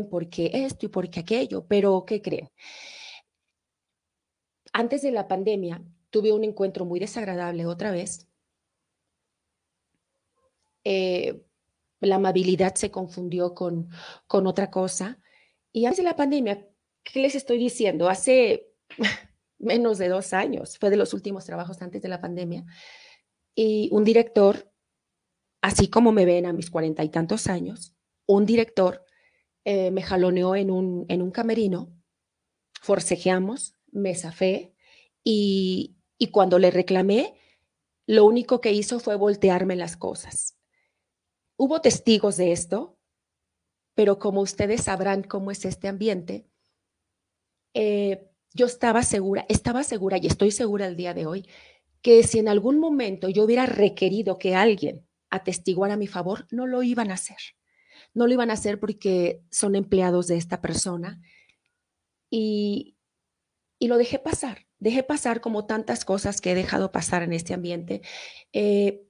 porque 0.10 0.50
esto 0.54 0.86
y 0.86 0.90
porque 0.90 1.20
aquello, 1.20 1.66
pero 1.68 2.06
¿qué 2.06 2.22
creen? 2.22 2.50
Antes 4.74 5.02
de 5.02 5.12
la 5.12 5.28
pandemia, 5.28 5.82
tuve 6.16 6.32
un 6.32 6.46
encuentro 6.46 6.86
muy 6.86 6.98
desagradable 6.98 7.66
otra 7.66 7.92
vez. 7.92 8.30
Eh, 10.86 11.44
la 12.00 12.16
amabilidad 12.16 12.76
se 12.76 12.90
confundió 12.90 13.54
con, 13.54 13.90
con 14.26 14.48
otra 14.48 14.72
cosa. 14.72 15.20
Y 15.74 15.88
antes 15.88 15.98
de 15.98 16.04
la 16.04 16.16
pandemia, 16.16 16.66
¿qué 17.04 17.20
les 17.20 17.36
estoy 17.36 17.58
diciendo? 17.58 18.08
Hace 18.08 18.72
menos 19.60 19.98
de 19.98 20.08
dos 20.08 20.32
años, 20.32 20.78
fue 20.78 20.90
de 20.90 20.96
los 20.96 21.14
últimos 21.14 21.44
trabajos 21.44 21.82
antes 21.82 22.02
de 22.02 22.08
la 22.08 22.22
pandemia, 22.22 22.64
y 23.54 23.90
un 23.92 24.06
director, 24.06 24.72
así 25.62 25.90
como 25.90 26.14
me 26.14 26.24
ven 26.24 26.46
a 26.46 26.54
mis 26.54 26.72
cuarenta 26.72 27.04
y 27.04 27.10
tantos 27.10 27.48
años, 27.48 27.94
un 28.26 28.46
director 28.46 29.04
eh, 29.66 29.92
me 29.92 30.02
jaloneó 30.02 30.56
en 30.56 30.72
un, 30.72 31.06
en 31.10 31.22
un 31.22 31.32
camerino, 31.32 31.94
forcejeamos, 32.82 33.76
me 33.92 34.16
zafé 34.16 34.76
y, 35.26 35.95
y 36.18 36.28
cuando 36.28 36.60
le 36.60 36.72
reclamé, 36.72 37.36
lo 38.08 38.26
único 38.26 38.62
que 38.62 38.72
hizo 38.72 39.00
fue 39.00 39.16
voltearme 39.16 39.76
las 39.76 39.98
cosas. 39.98 40.58
Hubo 41.58 41.82
testigos 41.82 42.38
de 42.38 42.52
esto, 42.52 42.98
pero 43.94 44.20
como 44.20 44.42
ustedes 44.42 44.84
sabrán 44.84 45.24
cómo 45.24 45.52
es 45.52 45.66
este 45.66 45.88
ambiente, 45.88 46.48
eh, 47.74 48.30
yo 48.54 48.66
estaba 48.66 49.04
segura, 49.04 49.46
estaba 49.50 49.84
segura 49.84 50.18
y 50.18 50.28
estoy 50.28 50.52
segura 50.52 50.88
el 50.88 50.96
día 50.96 51.14
de 51.14 51.26
hoy, 51.26 51.50
que 52.02 52.24
si 52.24 52.40
en 52.40 52.48
algún 52.48 52.80
momento 52.80 53.30
yo 53.30 53.44
hubiera 53.44 53.66
requerido 53.66 54.38
que 54.38 54.56
alguien 54.56 55.08
atestiguara 55.30 55.96
a 55.96 55.98
mi 55.98 56.08
favor, 56.08 56.48
no 56.52 56.68
lo 56.68 56.84
iban 56.84 57.12
a 57.12 57.16
hacer. 57.16 57.38
No 58.14 58.28
lo 58.28 58.34
iban 58.34 58.50
a 58.50 58.54
hacer 58.54 58.80
porque 58.80 59.42
son 59.50 59.76
empleados 59.76 60.28
de 60.28 60.38
esta 60.38 60.62
persona 60.62 61.22
y, 62.30 62.98
y 63.80 63.88
lo 63.88 63.98
dejé 63.98 64.20
pasar 64.20 64.65
dejé 64.80 65.04
pasar 65.04 65.42
como 65.42 65.66
tantas 65.66 66.06
cosas 66.06 66.42
que 66.42 66.52
he 66.52 66.56
dejado 66.56 66.92
pasar 66.92 67.24
en 67.24 67.34
este 67.34 67.54
ambiente. 67.54 68.02
Eh, 68.54 69.04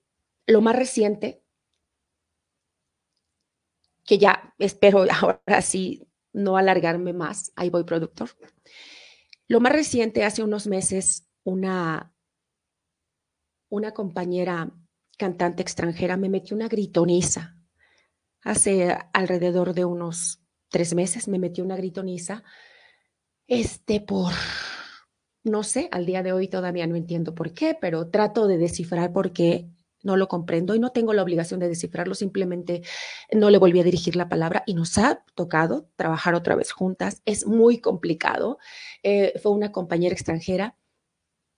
lo 0.47 0.61
más 0.61 0.75
reciente, 0.75 1.43
que 4.05 4.17
ya 4.17 4.53
espero 4.59 5.05
ahora 5.11 5.61
sí 5.61 6.07
no 6.33 6.57
alargarme 6.57 7.13
más, 7.13 7.51
ahí 7.55 7.69
voy 7.69 7.83
productor. 7.83 8.29
Lo 9.47 9.59
más 9.59 9.71
reciente, 9.71 10.23
hace 10.23 10.43
unos 10.43 10.67
meses, 10.67 11.29
una, 11.43 12.13
una 13.69 13.93
compañera 13.93 14.71
cantante 15.17 15.61
extranjera 15.61 16.17
me 16.17 16.29
metió 16.29 16.55
una 16.55 16.67
gritoniza. 16.67 17.55
Hace 18.41 18.97
alrededor 19.13 19.73
de 19.73 19.85
unos 19.85 20.41
tres 20.69 20.93
meses 20.93 21.27
me 21.27 21.39
metió 21.39 21.63
una 21.63 21.77
gritoniza, 21.77 22.43
este, 23.47 24.01
por, 24.01 24.33
no 25.45 25.63
sé, 25.63 25.87
al 25.91 26.05
día 26.05 26.23
de 26.23 26.33
hoy 26.33 26.47
todavía 26.47 26.87
no 26.87 26.95
entiendo 26.95 27.33
por 27.35 27.53
qué, 27.53 27.77
pero 27.79 28.09
trato 28.09 28.47
de 28.47 28.57
descifrar 28.57 29.13
por 29.13 29.31
qué 29.31 29.69
no 30.03 30.17
lo 30.17 30.27
comprendo 30.27 30.75
y 30.75 30.79
no 30.79 30.91
tengo 30.91 31.13
la 31.13 31.23
obligación 31.23 31.59
de 31.59 31.69
descifrarlo, 31.69 32.13
simplemente 32.13 32.83
no 33.31 33.49
le 33.49 33.57
volví 33.57 33.79
a 33.79 33.83
dirigir 33.83 34.15
la 34.15 34.29
palabra 34.29 34.63
y 34.65 34.73
nos 34.73 34.97
ha 34.97 35.23
tocado 35.33 35.87
trabajar 35.95 36.35
otra 36.35 36.55
vez 36.55 36.71
juntas. 36.71 37.21
Es 37.25 37.47
muy 37.47 37.79
complicado. 37.79 38.59
Eh, 39.01 39.33
fue 39.41 39.51
una 39.51 39.71
compañera 39.71 40.13
extranjera 40.13 40.75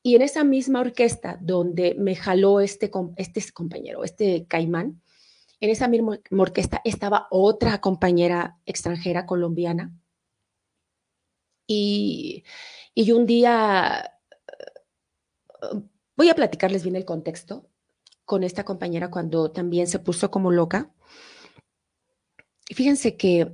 y 0.03 0.15
en 0.15 0.21
esa 0.21 0.43
misma 0.43 0.79
orquesta 0.79 1.37
donde 1.41 1.95
me 1.99 2.15
jaló 2.15 2.61
este, 2.61 2.89
este 3.17 3.51
compañero, 3.51 4.03
este 4.03 4.45
caimán, 4.47 5.01
en 5.59 5.69
esa 5.69 5.87
misma 5.87 6.19
orquesta 6.37 6.81
estaba 6.83 7.27
otra 7.31 7.81
compañera 7.81 8.57
extranjera 8.65 9.25
colombiana. 9.25 9.91
Y, 11.67 12.43
y 12.95 13.11
un 13.11 13.25
día, 13.25 14.19
voy 16.15 16.29
a 16.29 16.35
platicarles 16.35 16.83
bien 16.83 16.95
el 16.95 17.05
contexto 17.05 17.69
con 18.25 18.43
esta 18.43 18.65
compañera 18.65 19.11
cuando 19.11 19.51
también 19.51 19.87
se 19.87 19.99
puso 19.99 20.31
como 20.31 20.51
loca. 20.51 20.91
Fíjense 22.65 23.15
que 23.15 23.53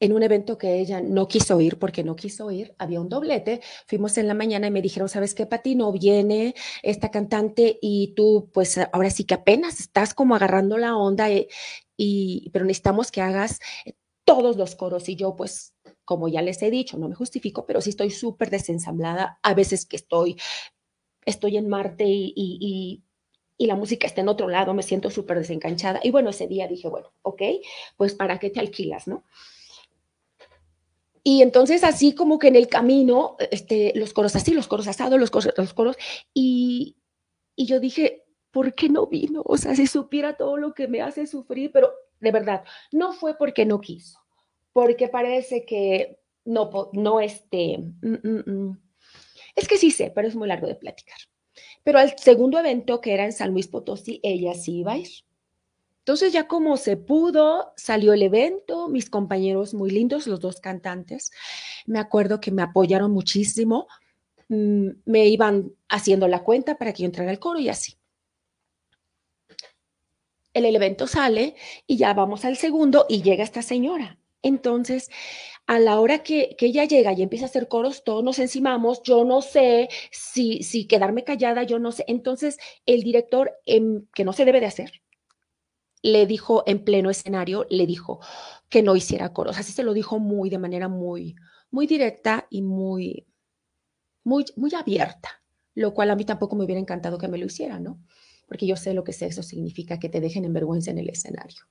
en 0.00 0.12
un 0.12 0.22
evento 0.22 0.56
que 0.56 0.80
ella 0.80 1.00
no 1.00 1.28
quiso 1.28 1.60
ir 1.60 1.78
porque 1.78 2.02
no 2.02 2.16
quiso 2.16 2.50
ir, 2.50 2.74
había 2.78 3.00
un 3.00 3.10
doblete, 3.10 3.60
fuimos 3.86 4.16
en 4.16 4.28
la 4.28 4.34
mañana 4.34 4.66
y 4.66 4.70
me 4.70 4.80
dijeron, 4.80 5.08
¿sabes 5.08 5.34
qué, 5.34 5.44
Pati? 5.46 5.74
No 5.74 5.92
viene 5.92 6.54
esta 6.82 7.10
cantante 7.10 7.78
y 7.82 8.14
tú 8.14 8.50
pues 8.52 8.78
ahora 8.92 9.10
sí 9.10 9.24
que 9.24 9.34
apenas 9.34 9.78
estás 9.78 10.14
como 10.14 10.34
agarrando 10.34 10.78
la 10.78 10.96
onda, 10.96 11.30
eh, 11.30 11.48
y, 11.96 12.48
pero 12.50 12.64
necesitamos 12.64 13.10
que 13.10 13.20
hagas 13.20 13.60
todos 14.24 14.56
los 14.56 14.74
coros 14.74 15.08
y 15.08 15.16
yo 15.16 15.36
pues 15.36 15.74
como 16.10 16.26
ya 16.26 16.42
les 16.42 16.60
he 16.62 16.70
dicho, 16.70 16.98
no 16.98 17.08
me 17.08 17.14
justifico, 17.14 17.66
pero 17.66 17.80
sí 17.80 17.90
estoy 17.90 18.10
súper 18.10 18.50
desensamblada, 18.50 19.38
a 19.44 19.54
veces 19.54 19.86
que 19.86 19.94
estoy, 19.94 20.36
estoy 21.24 21.56
en 21.56 21.68
Marte 21.68 22.04
y 22.08 23.04
y 23.60 23.66
la 23.66 23.76
música 23.76 24.06
está 24.06 24.22
en 24.22 24.28
otro 24.30 24.48
lado, 24.48 24.72
me 24.72 24.82
siento 24.82 25.10
súper 25.10 25.36
desencanchada. 25.36 26.00
Y 26.02 26.10
bueno, 26.10 26.30
ese 26.30 26.48
día 26.48 26.66
dije, 26.66 26.88
bueno, 26.88 27.12
ok, 27.20 27.42
pues 27.98 28.14
¿para 28.14 28.38
qué 28.38 28.48
te 28.48 28.58
alquilas, 28.58 29.06
no? 29.06 29.22
Y 31.22 31.42
entonces 31.42 31.84
así 31.84 32.14
como 32.14 32.38
que 32.38 32.48
en 32.48 32.56
el 32.56 32.68
camino, 32.68 33.36
este, 33.50 33.92
los 33.96 34.14
coros 34.14 34.34
así, 34.34 34.54
los 34.54 34.66
coros 34.66 34.88
asados, 34.88 35.20
los 35.20 35.30
coros, 35.30 35.52
los 35.58 35.74
coros, 35.74 35.96
y, 36.32 36.96
y 37.54 37.66
yo 37.66 37.80
dije, 37.80 38.24
¿por 38.50 38.72
qué 38.72 38.88
no 38.88 39.08
vino? 39.08 39.42
O 39.44 39.58
sea, 39.58 39.76
si 39.76 39.86
supiera 39.86 40.38
todo 40.38 40.56
lo 40.56 40.72
que 40.72 40.88
me 40.88 41.02
hace 41.02 41.26
sufrir, 41.26 41.70
pero 41.70 41.92
de 42.18 42.32
verdad, 42.32 42.64
no 42.92 43.12
fue 43.12 43.36
porque 43.36 43.66
no 43.66 43.82
quiso, 43.82 44.20
porque 44.72 45.08
parece 45.08 45.64
que 45.64 46.18
no, 46.44 46.90
no, 46.92 47.20
este, 47.20 47.78
mm, 47.78 48.28
mm, 48.28 48.50
mm. 48.50 48.78
es 49.56 49.68
que 49.68 49.76
sí 49.76 49.90
sé, 49.90 50.12
pero 50.14 50.28
es 50.28 50.34
muy 50.34 50.48
largo 50.48 50.66
de 50.66 50.74
platicar. 50.74 51.18
Pero 51.82 51.98
al 51.98 52.16
segundo 52.18 52.58
evento, 52.58 53.00
que 53.00 53.14
era 53.14 53.24
en 53.24 53.32
San 53.32 53.50
Luis 53.52 53.68
Potosí, 53.68 54.20
ella 54.22 54.54
sí 54.54 54.78
iba 54.78 54.92
a 54.92 54.98
ir. 54.98 55.08
Entonces 56.00 56.32
ya 56.32 56.48
como 56.48 56.76
se 56.76 56.96
pudo, 56.96 57.72
salió 57.76 58.12
el 58.12 58.22
evento, 58.22 58.88
mis 58.88 59.10
compañeros 59.10 59.74
muy 59.74 59.90
lindos, 59.90 60.26
los 60.26 60.40
dos 60.40 60.60
cantantes, 60.60 61.30
me 61.86 61.98
acuerdo 61.98 62.40
que 62.40 62.50
me 62.50 62.62
apoyaron 62.62 63.12
muchísimo, 63.12 63.86
me 64.48 65.28
iban 65.28 65.72
haciendo 65.88 66.26
la 66.26 66.42
cuenta 66.42 66.76
para 66.78 66.92
que 66.92 67.02
yo 67.02 67.06
entrara 67.06 67.30
al 67.30 67.38
coro 67.38 67.60
y 67.60 67.68
así. 67.68 67.96
El 70.52 70.64
evento 70.64 71.06
sale 71.06 71.54
y 71.86 71.96
ya 71.96 72.12
vamos 72.12 72.44
al 72.44 72.56
segundo 72.56 73.06
y 73.08 73.22
llega 73.22 73.44
esta 73.44 73.62
señora. 73.62 74.19
Entonces, 74.42 75.10
a 75.66 75.78
la 75.78 76.00
hora 76.00 76.22
que, 76.22 76.56
ella 76.60 76.84
llega 76.84 77.12
y 77.12 77.22
empieza 77.22 77.46
a 77.46 77.48
hacer 77.48 77.68
coros, 77.68 78.04
todos 78.04 78.24
nos 78.24 78.38
encimamos, 78.38 79.02
yo 79.02 79.24
no 79.24 79.42
sé 79.42 79.88
si, 80.10 80.62
si 80.62 80.86
quedarme 80.86 81.24
callada, 81.24 81.62
yo 81.62 81.78
no 81.78 81.92
sé. 81.92 82.04
Entonces, 82.08 82.58
el 82.86 83.02
director, 83.02 83.52
em, 83.66 84.06
que 84.14 84.24
no 84.24 84.32
se 84.32 84.44
debe 84.44 84.60
de 84.60 84.66
hacer, 84.66 85.02
le 86.02 86.26
dijo 86.26 86.64
en 86.66 86.84
pleno 86.84 87.10
escenario, 87.10 87.66
le 87.70 87.86
dijo 87.86 88.20
que 88.68 88.82
no 88.82 88.96
hiciera 88.96 89.32
coros. 89.32 89.58
Así 89.58 89.72
se 89.72 89.84
lo 89.84 89.92
dijo 89.94 90.18
muy, 90.18 90.50
de 90.50 90.58
manera 90.58 90.88
muy, 90.88 91.36
muy 91.70 91.86
directa 91.86 92.46
y 92.50 92.62
muy, 92.62 93.26
muy, 94.24 94.44
muy 94.56 94.74
abierta, 94.74 95.42
lo 95.74 95.94
cual 95.94 96.10
a 96.10 96.16
mí 96.16 96.24
tampoco 96.24 96.56
me 96.56 96.64
hubiera 96.64 96.80
encantado 96.80 97.18
que 97.18 97.28
me 97.28 97.38
lo 97.38 97.46
hiciera, 97.46 97.78
¿no? 97.80 98.00
Porque 98.48 98.66
yo 98.66 98.76
sé 98.76 98.94
lo 98.94 99.04
que 99.04 99.12
eso 99.12 99.42
significa 99.42 99.98
que 100.00 100.08
te 100.08 100.20
dejen 100.20 100.44
en 100.44 100.52
vergüenza 100.52 100.90
en 100.90 100.98
el 100.98 101.10
escenario. 101.10 101.64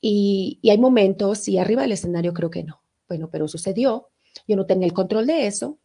Y, 0.00 0.60
hay 0.68 0.78
momentos, 0.78 1.48
y 1.48 1.58
arriba 1.58 1.82
del 1.82 1.92
escenario 1.92 2.32
creo 2.34 2.50
que 2.50 2.64
no. 2.64 2.82
Bueno, 3.08 3.30
pero 3.30 3.48
sucedió, 3.48 4.10
yo 4.46 4.56
no 4.56 4.66
tenía 4.66 4.86
el 4.86 4.92
control 4.92 5.26
de 5.26 5.46
eso. 5.46 5.78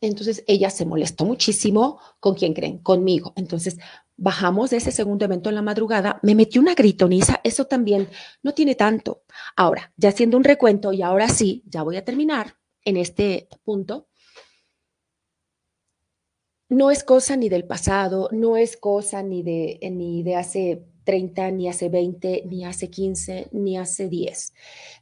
Entonces 0.00 0.44
ella 0.46 0.70
se 0.70 0.86
molestó 0.86 1.24
muchísimo. 1.24 2.00
¿Con 2.20 2.34
quién 2.34 2.54
creen? 2.54 2.78
Conmigo. 2.78 3.34
Entonces 3.36 3.76
bajamos 4.20 4.70
de 4.70 4.76
ese 4.76 4.92
segundo 4.92 5.24
evento 5.24 5.48
en 5.48 5.54
la 5.54 5.62
madrugada, 5.62 6.20
me 6.22 6.34
metí 6.34 6.58
una 6.58 6.74
gritoniza, 6.74 7.40
eso 7.42 7.64
también 7.66 8.06
no 8.42 8.52
tiene 8.52 8.74
tanto. 8.74 9.22
Ahora, 9.56 9.94
ya 9.96 10.10
haciendo 10.10 10.36
un 10.36 10.44
recuento, 10.44 10.92
y 10.92 11.00
ahora 11.00 11.28
sí, 11.28 11.62
ya 11.66 11.82
voy 11.82 11.96
a 11.96 12.04
terminar 12.04 12.58
en 12.84 12.98
este 12.98 13.48
punto. 13.64 14.08
No 16.68 16.90
es 16.90 17.02
cosa 17.02 17.34
ni 17.36 17.48
del 17.48 17.64
pasado, 17.64 18.28
no 18.30 18.58
es 18.58 18.76
cosa 18.76 19.22
ni 19.22 19.42
de, 19.42 19.80
ni 19.90 20.22
de 20.22 20.36
hace 20.36 20.84
30, 21.04 21.50
ni 21.52 21.68
hace 21.68 21.88
20, 21.88 22.44
ni 22.46 22.64
hace 22.64 22.90
15, 22.90 23.48
ni 23.52 23.78
hace 23.78 24.08
10. 24.08 24.52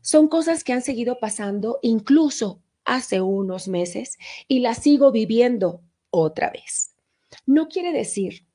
Son 0.00 0.28
cosas 0.28 0.64
que 0.64 0.72
han 0.72 0.82
seguido 0.82 1.18
pasando 1.18 1.78
incluso 1.82 2.62
hace 2.84 3.20
unos 3.20 3.68
meses 3.68 4.16
y 4.48 4.60
las 4.60 4.78
sigo 4.78 5.12
viviendo 5.12 5.82
otra 6.10 6.50
vez. 6.50 6.94
No 7.46 7.68
quiere 7.68 7.92
decir 7.92 8.46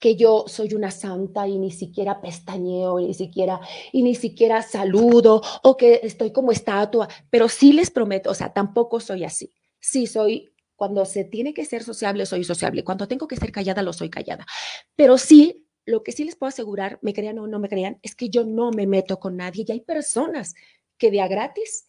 que 0.00 0.16
yo 0.16 0.44
soy 0.46 0.74
una 0.74 0.90
santa 0.90 1.48
y 1.48 1.58
ni 1.58 1.70
siquiera 1.70 2.20
pestañeo, 2.20 3.00
ni 3.00 3.14
siquiera, 3.14 3.60
y 3.90 4.02
ni 4.02 4.14
siquiera 4.14 4.60
saludo 4.62 5.40
o 5.62 5.76
que 5.76 6.00
estoy 6.02 6.30
como 6.30 6.52
estatua, 6.52 7.08
pero 7.30 7.48
sí 7.48 7.72
les 7.72 7.90
prometo, 7.90 8.30
o 8.30 8.34
sea, 8.34 8.52
tampoco 8.52 9.00
soy 9.00 9.24
así. 9.24 9.50
Sí 9.80 10.06
soy 10.06 10.52
cuando 10.76 11.04
se 11.04 11.24
tiene 11.24 11.54
que 11.54 11.64
ser 11.64 11.82
sociable, 11.82 12.26
soy 12.26 12.44
sociable. 12.44 12.84
Cuando 12.84 13.08
tengo 13.08 13.26
que 13.26 13.36
ser 13.36 13.52
callada, 13.52 13.82
lo 13.82 13.92
soy 13.92 14.10
callada. 14.10 14.46
Pero 14.96 15.18
sí 15.18 15.63
lo 15.86 16.02
que 16.02 16.12
sí 16.12 16.24
les 16.24 16.36
puedo 16.36 16.48
asegurar, 16.48 16.98
me 17.02 17.12
crean 17.12 17.38
o 17.38 17.46
no 17.46 17.58
me 17.58 17.68
crean, 17.68 17.98
es 18.02 18.14
que 18.14 18.30
yo 18.30 18.44
no 18.44 18.70
me 18.70 18.86
meto 18.86 19.18
con 19.18 19.36
nadie 19.36 19.64
y 19.66 19.72
hay 19.72 19.80
personas 19.80 20.54
que 20.98 21.10
de 21.10 21.20
a 21.20 21.28
gratis 21.28 21.88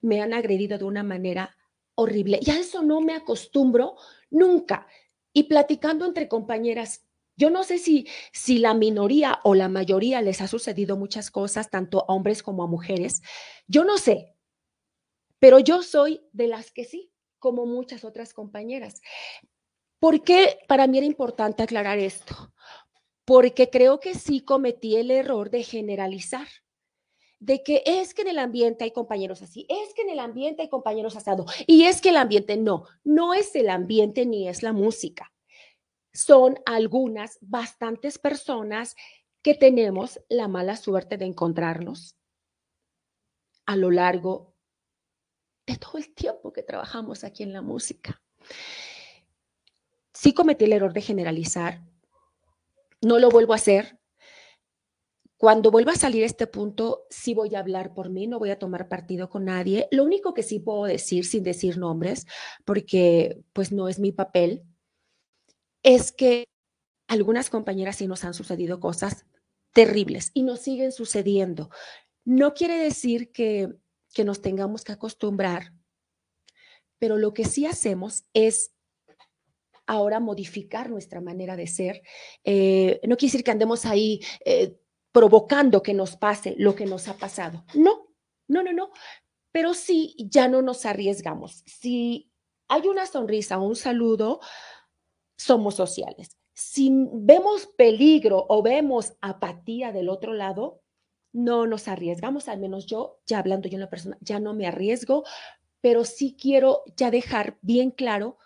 me 0.00 0.20
han 0.20 0.34
agredido 0.34 0.78
de 0.78 0.84
una 0.84 1.02
manera 1.02 1.56
horrible. 1.94 2.38
Y 2.42 2.50
a 2.50 2.58
eso 2.58 2.82
no 2.82 3.00
me 3.00 3.14
acostumbro 3.14 3.96
nunca. 4.30 4.86
Y 5.32 5.44
platicando 5.44 6.04
entre 6.06 6.28
compañeras, 6.28 7.06
yo 7.36 7.50
no 7.50 7.64
sé 7.64 7.78
si, 7.78 8.06
si 8.32 8.58
la 8.58 8.74
minoría 8.74 9.40
o 9.44 9.54
la 9.54 9.68
mayoría 9.68 10.20
les 10.20 10.40
ha 10.40 10.48
sucedido 10.48 10.96
muchas 10.96 11.30
cosas, 11.30 11.70
tanto 11.70 12.00
a 12.00 12.12
hombres 12.12 12.42
como 12.42 12.62
a 12.62 12.66
mujeres. 12.66 13.22
Yo 13.66 13.84
no 13.84 13.96
sé, 13.96 14.36
pero 15.38 15.58
yo 15.58 15.82
soy 15.82 16.20
de 16.32 16.48
las 16.48 16.70
que 16.70 16.84
sí, 16.84 17.12
como 17.38 17.66
muchas 17.66 18.04
otras 18.04 18.34
compañeras. 18.34 19.00
¿Por 20.02 20.24
qué 20.24 20.58
para 20.66 20.88
mí 20.88 20.98
era 20.98 21.06
importante 21.06 21.62
aclarar 21.62 22.00
esto? 22.00 22.52
Porque 23.24 23.70
creo 23.70 24.00
que 24.00 24.14
sí 24.14 24.40
cometí 24.40 24.96
el 24.96 25.12
error 25.12 25.48
de 25.48 25.62
generalizar, 25.62 26.48
de 27.38 27.62
que 27.62 27.84
es 27.86 28.12
que 28.12 28.22
en 28.22 28.28
el 28.30 28.40
ambiente 28.40 28.82
hay 28.82 28.90
compañeros 28.90 29.42
así, 29.42 29.64
es 29.68 29.94
que 29.94 30.02
en 30.02 30.10
el 30.10 30.18
ambiente 30.18 30.62
hay 30.62 30.68
compañeros 30.68 31.14
asados, 31.14 31.54
y 31.68 31.84
es 31.84 32.00
que 32.00 32.08
el 32.08 32.16
ambiente 32.16 32.56
no, 32.56 32.88
no 33.04 33.32
es 33.32 33.54
el 33.54 33.70
ambiente 33.70 34.26
ni 34.26 34.48
es 34.48 34.64
la 34.64 34.72
música. 34.72 35.32
Son 36.12 36.58
algunas, 36.66 37.38
bastantes 37.40 38.18
personas 38.18 38.96
que 39.40 39.54
tenemos 39.54 40.20
la 40.28 40.48
mala 40.48 40.74
suerte 40.74 41.16
de 41.16 41.26
encontrarnos 41.26 42.16
a 43.66 43.76
lo 43.76 43.92
largo 43.92 44.56
de 45.64 45.76
todo 45.76 45.98
el 45.98 46.12
tiempo 46.12 46.52
que 46.52 46.64
trabajamos 46.64 47.22
aquí 47.22 47.44
en 47.44 47.52
la 47.52 47.62
música 47.62 48.20
sí 50.22 50.32
cometí 50.34 50.66
el 50.66 50.72
error 50.72 50.92
de 50.92 51.00
generalizar, 51.00 51.82
no 53.00 53.18
lo 53.18 53.28
vuelvo 53.28 53.54
a 53.54 53.56
hacer. 53.56 53.98
cuando 55.36 55.72
vuelva 55.72 55.90
a 55.90 55.96
salir 55.96 56.22
este 56.22 56.46
punto, 56.46 57.04
sí 57.10 57.34
voy 57.34 57.56
a 57.56 57.58
hablar 57.58 57.94
por 57.94 58.10
mí, 58.10 58.28
no 58.28 58.38
voy 58.38 58.50
a 58.50 58.60
tomar 58.60 58.88
partido 58.88 59.28
con 59.28 59.46
nadie. 59.46 59.88
Lo 59.90 60.04
único 60.04 60.34
que 60.34 60.44
sí 60.44 60.60
puedo 60.60 60.84
decir, 60.84 61.24
sin 61.26 61.42
decir 61.42 61.78
nombres, 61.78 62.26
porque 62.64 63.42
pues 63.52 63.72
no 63.72 63.88
es 63.88 63.98
mi 63.98 64.12
papel, 64.12 64.62
es 65.82 66.12
que 66.12 66.44
algunas 67.08 67.50
compañeras 67.50 67.96
sí 67.96 68.06
nos 68.06 68.22
han 68.22 68.34
sucedido 68.34 68.78
cosas 68.78 69.26
terribles 69.72 70.30
y 70.34 70.44
nos 70.44 70.60
siguen 70.60 70.92
sucediendo. 70.92 71.70
No 72.24 72.54
quiere 72.54 72.78
decir 72.78 73.32
que, 73.32 73.74
que 74.14 74.24
nos 74.24 74.40
tengamos 74.40 74.84
que 74.84 74.92
acostumbrar, 74.92 75.72
pero 77.00 77.18
lo 77.18 77.34
que 77.34 77.44
sí 77.44 77.66
hacemos 77.66 78.22
es 78.32 78.70
ahora 79.86 80.20
modificar 80.20 80.90
nuestra 80.90 81.20
manera 81.20 81.56
de 81.56 81.66
ser. 81.66 82.02
Eh, 82.44 83.00
no 83.04 83.16
quiere 83.16 83.32
decir 83.32 83.44
que 83.44 83.50
andemos 83.50 83.84
ahí 83.84 84.20
eh, 84.44 84.78
provocando 85.12 85.82
que 85.82 85.94
nos 85.94 86.16
pase 86.16 86.54
lo 86.58 86.74
que 86.74 86.86
nos 86.86 87.08
ha 87.08 87.16
pasado. 87.16 87.64
No, 87.74 88.08
no, 88.48 88.62
no, 88.62 88.72
no. 88.72 88.90
Pero 89.52 89.74
sí, 89.74 90.14
ya 90.18 90.48
no 90.48 90.62
nos 90.62 90.86
arriesgamos. 90.86 91.62
Si 91.66 92.30
hay 92.68 92.88
una 92.88 93.06
sonrisa, 93.06 93.58
un 93.58 93.76
saludo, 93.76 94.40
somos 95.36 95.74
sociales. 95.74 96.38
Si 96.54 96.90
vemos 97.12 97.66
peligro 97.76 98.46
o 98.48 98.62
vemos 98.62 99.14
apatía 99.20 99.92
del 99.92 100.08
otro 100.08 100.32
lado, 100.32 100.82
no 101.32 101.66
nos 101.66 101.88
arriesgamos, 101.88 102.48
al 102.48 102.60
menos 102.60 102.86
yo, 102.86 103.20
ya 103.26 103.38
hablando 103.38 103.68
yo 103.68 103.76
en 103.76 103.80
la 103.80 103.90
persona, 103.90 104.18
ya 104.20 104.38
no 104.38 104.54
me 104.54 104.66
arriesgo, 104.66 105.24
pero 105.80 106.04
sí 106.04 106.36
quiero 106.38 106.82
ya 106.96 107.10
dejar 107.10 107.58
bien 107.62 107.90
claro 107.90 108.38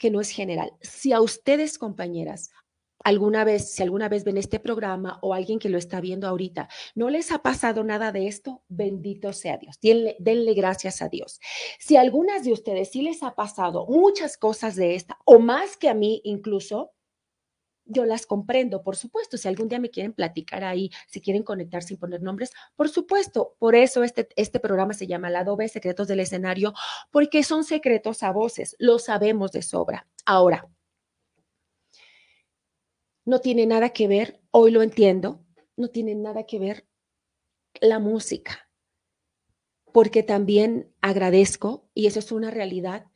que 0.00 0.10
no 0.10 0.20
es 0.20 0.30
general. 0.30 0.72
Si 0.80 1.12
a 1.12 1.20
ustedes, 1.20 1.78
compañeras, 1.78 2.50
alguna 3.04 3.44
vez, 3.44 3.70
si 3.70 3.82
alguna 3.82 4.08
vez 4.08 4.24
ven 4.24 4.38
este 4.38 4.58
programa 4.58 5.18
o 5.20 5.34
alguien 5.34 5.58
que 5.58 5.68
lo 5.68 5.76
está 5.76 6.00
viendo 6.00 6.26
ahorita, 6.26 6.68
no 6.94 7.10
les 7.10 7.30
ha 7.30 7.42
pasado 7.42 7.84
nada 7.84 8.10
de 8.10 8.26
esto, 8.26 8.62
bendito 8.68 9.32
sea 9.34 9.58
Dios. 9.58 9.78
Denle, 9.80 10.54
gracias 10.54 11.02
a 11.02 11.08
Dios. 11.08 11.38
Si 11.78 11.96
a 11.96 12.00
algunas 12.00 12.44
de 12.44 12.52
ustedes 12.52 12.90
sí 12.90 13.02
les 13.02 13.22
ha 13.22 13.34
pasado 13.34 13.86
muchas 13.86 14.38
cosas 14.38 14.74
de 14.74 14.94
esta, 14.94 15.18
o 15.26 15.38
más 15.38 15.76
que 15.76 15.90
a 15.90 15.94
mí 15.94 16.22
incluso, 16.24 16.92
yo 17.90 18.04
las 18.04 18.26
comprendo, 18.26 18.82
por 18.82 18.96
supuesto. 18.96 19.36
Si 19.36 19.48
algún 19.48 19.68
día 19.68 19.80
me 19.80 19.90
quieren 19.90 20.12
platicar 20.12 20.64
ahí, 20.64 20.90
si 21.08 21.20
quieren 21.20 21.42
conectar 21.42 21.82
sin 21.82 21.98
poner 21.98 22.22
nombres, 22.22 22.52
por 22.76 22.88
supuesto. 22.88 23.56
Por 23.58 23.74
eso 23.74 24.04
este, 24.04 24.28
este 24.36 24.60
programa 24.60 24.94
se 24.94 25.06
llama 25.06 25.30
Lado 25.30 25.56
B, 25.56 25.68
Secretos 25.68 26.08
del 26.08 26.20
Escenario, 26.20 26.72
porque 27.10 27.42
son 27.42 27.64
secretos 27.64 28.22
a 28.22 28.30
voces, 28.30 28.76
lo 28.78 28.98
sabemos 28.98 29.52
de 29.52 29.62
sobra. 29.62 30.06
Ahora, 30.24 30.68
no 33.24 33.40
tiene 33.40 33.66
nada 33.66 33.90
que 33.90 34.08
ver, 34.08 34.40
hoy 34.50 34.70
lo 34.70 34.82
entiendo, 34.82 35.44
no 35.76 35.88
tiene 35.88 36.14
nada 36.14 36.44
que 36.44 36.58
ver 36.58 36.86
la 37.80 37.98
música, 37.98 38.68
porque 39.92 40.22
también 40.22 40.92
agradezco, 41.00 41.88
y 41.94 42.06
eso 42.06 42.18
es 42.18 42.32
una 42.32 42.50
realidad, 42.50 43.09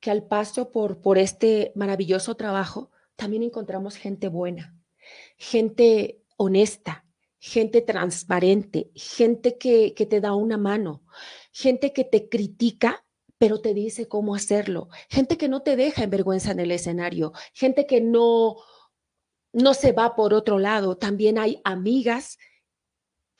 que 0.00 0.10
al 0.10 0.24
paso 0.24 0.72
por, 0.72 1.00
por 1.00 1.18
este 1.18 1.72
maravilloso 1.74 2.34
trabajo, 2.34 2.90
también 3.16 3.42
encontramos 3.42 3.96
gente 3.96 4.28
buena, 4.28 4.76
gente 5.36 6.22
honesta, 6.36 7.04
gente 7.38 7.82
transparente, 7.82 8.90
gente 8.94 9.58
que, 9.58 9.94
que 9.94 10.06
te 10.06 10.20
da 10.20 10.34
una 10.34 10.56
mano, 10.56 11.02
gente 11.52 11.92
que 11.92 12.04
te 12.04 12.28
critica 12.28 13.04
pero 13.40 13.62
te 13.62 13.72
dice 13.72 14.06
cómo 14.06 14.34
hacerlo. 14.34 14.90
Gente 15.08 15.38
que 15.38 15.48
no 15.48 15.62
te 15.62 15.74
deja 15.74 16.04
en 16.04 16.10
vergüenza 16.10 16.50
en 16.50 16.60
el 16.60 16.70
escenario, 16.72 17.32
gente 17.54 17.86
que 17.86 18.02
no, 18.02 18.56
no 19.54 19.72
se 19.72 19.92
va 19.92 20.14
por 20.14 20.34
otro 20.34 20.58
lado. 20.58 20.98
También 20.98 21.38
hay 21.38 21.58
amigas 21.64 22.36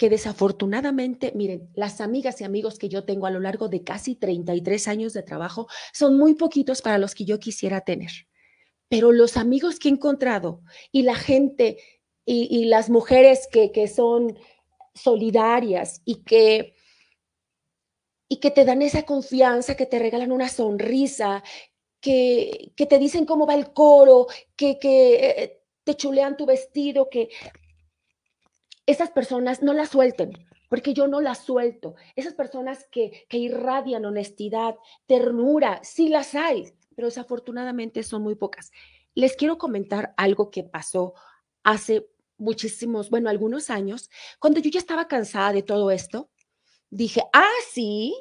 que 0.01 0.09
desafortunadamente, 0.09 1.31
miren, 1.35 1.69
las 1.75 2.01
amigas 2.01 2.41
y 2.41 2.45
amigos 2.45 2.79
que 2.79 2.89
yo 2.89 3.05
tengo 3.05 3.27
a 3.27 3.31
lo 3.31 3.39
largo 3.39 3.69
de 3.69 3.85
casi 3.85 4.15
33 4.17 4.89
años 4.89 5.13
de 5.13 5.23
trabajo 5.23 5.69
son 5.93 6.17
muy 6.17 6.37
poquitos 6.37 6.81
para 6.81 6.97
los 6.97 7.15
que 7.15 7.27
yo 7.27 7.39
quisiera 7.39 7.83
tener. 7.83 8.11
Pero 8.89 9.13
los 9.13 9.37
amigos 9.37 9.79
que 9.79 9.91
he 9.91 9.93
encontrado 9.93 10.63
y 10.91 11.03
la 11.03 11.17
gente 11.17 11.77
y, 12.25 12.65
las 12.65 12.89
mujeres 12.89 13.47
que, 13.53 13.73
que 13.73 13.89
son 13.89 14.39
solidarias 14.95 16.01
y 16.07 16.23
que 16.23 16.73
y 18.27 18.37
que 18.37 18.51
te 18.51 18.65
dan 18.65 18.81
esa 18.81 19.03
confianza, 19.03 19.77
que 19.77 19.85
te 19.85 19.99
regalan 19.99 20.33
una 20.33 20.49
sonrisa, 20.49 21.43
que, 22.01 22.73
que 22.75 22.87
te 22.87 22.99
dicen 22.99 23.27
cómo 23.27 23.47
va 23.47 23.55
el 23.55 23.75
coro, 23.75 24.29
que, 24.57 24.79
que 24.79 25.15
eh, 25.15 25.61
te 25.85 25.95
chulean 25.95 26.39
tu 26.39 26.47
vestido, 26.47 27.11
que 27.11 27.29
esas 28.91 29.11
personas 29.11 29.63
no 29.63 29.73
las 29.73 29.91
suelten, 29.91 30.33
porque 30.69 30.95
yo 30.95 31.07
no 31.07 31.21
las 31.21 31.39
suelto. 31.39 31.95
Esas 32.17 32.35
personas 32.35 32.87
que, 32.91 33.27
que 33.29 33.39
irradian 33.39 34.05
honestidad, 34.05 34.77
ternura, 35.07 35.81
sí 35.83 36.09
las 36.09 36.35
hay, 36.35 36.73
pero 36.95 37.09
desafortunadamente 37.09 38.03
son 38.03 38.23
muy 38.23 38.35
pocas. 38.35 38.71
Les 39.15 39.37
quiero 39.37 39.59
comentar 39.59 40.15
algo 40.17 40.51
que 40.51 40.65
pasó 40.65 41.15
hace 41.63 42.09
muchísimos, 42.37 43.11
bueno, 43.11 43.29
algunos 43.29 43.71
años, 43.71 44.11
cuando 44.39 44.61
yo 44.61 44.71
ya 44.71 44.79
estaba 44.79 45.09
cansada 45.09 45.53
de 45.53 45.63
todo 45.63 45.91
esto, 45.91 46.31
dije, 46.89 47.23
ah, 47.33 47.59
sí, 47.71 48.15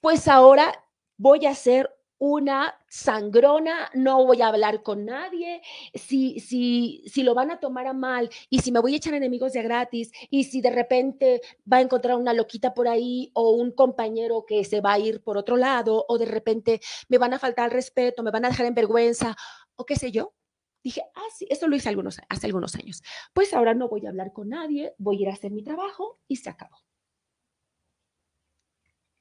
pues 0.00 0.26
ahora 0.26 0.84
voy 1.16 1.46
a 1.46 1.54
ser 1.54 1.90
una 2.18 2.74
sangrona, 2.88 3.90
no 3.94 4.24
voy 4.26 4.42
a 4.42 4.48
hablar 4.48 4.82
con 4.82 5.04
nadie, 5.04 5.62
si, 5.94 6.40
si, 6.40 7.02
si 7.06 7.22
lo 7.22 7.34
van 7.34 7.50
a 7.50 7.60
tomar 7.60 7.86
a 7.86 7.92
mal 7.92 8.28
y 8.50 8.60
si 8.60 8.72
me 8.72 8.80
voy 8.80 8.94
a 8.94 8.96
echar 8.96 9.14
enemigos 9.14 9.52
de 9.52 9.62
gratis 9.62 10.10
y 10.30 10.44
si 10.44 10.60
de 10.60 10.70
repente 10.70 11.40
va 11.70 11.78
a 11.78 11.80
encontrar 11.80 12.16
una 12.16 12.32
loquita 12.32 12.74
por 12.74 12.88
ahí 12.88 13.30
o 13.34 13.50
un 13.50 13.72
compañero 13.72 14.44
que 14.46 14.64
se 14.64 14.80
va 14.80 14.94
a 14.94 14.98
ir 14.98 15.22
por 15.22 15.36
otro 15.36 15.56
lado 15.56 16.04
o 16.08 16.18
de 16.18 16.26
repente 16.26 16.80
me 17.08 17.18
van 17.18 17.34
a 17.34 17.38
faltar 17.38 17.72
respeto, 17.72 18.22
me 18.22 18.30
van 18.30 18.44
a 18.44 18.50
dejar 18.50 18.66
en 18.66 18.74
vergüenza 18.74 19.36
o 19.76 19.84
qué 19.84 19.96
sé 19.96 20.10
yo. 20.10 20.34
Dije, 20.82 21.02
ah, 21.14 21.26
sí, 21.36 21.46
eso 21.50 21.68
lo 21.68 21.76
hice 21.76 21.88
algunos, 21.88 22.18
hace 22.28 22.46
algunos 22.46 22.74
años. 22.76 23.02
Pues 23.32 23.52
ahora 23.52 23.74
no 23.74 23.88
voy 23.88 24.06
a 24.06 24.10
hablar 24.10 24.32
con 24.32 24.48
nadie, 24.48 24.94
voy 24.98 25.18
a 25.18 25.22
ir 25.22 25.28
a 25.28 25.32
hacer 25.32 25.50
mi 25.50 25.62
trabajo 25.62 26.20
y 26.28 26.36
se 26.36 26.50
acabó 26.50 26.78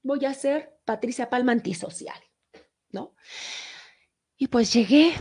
voy 0.07 0.23
a 0.25 0.33
ser 0.33 0.79
Patricia 0.85 1.29
Palma 1.29 1.51
antisocial, 1.51 2.17
¿no? 2.91 3.13
Y 4.37 4.47
pues 4.47 4.73
llegué, 4.73 5.13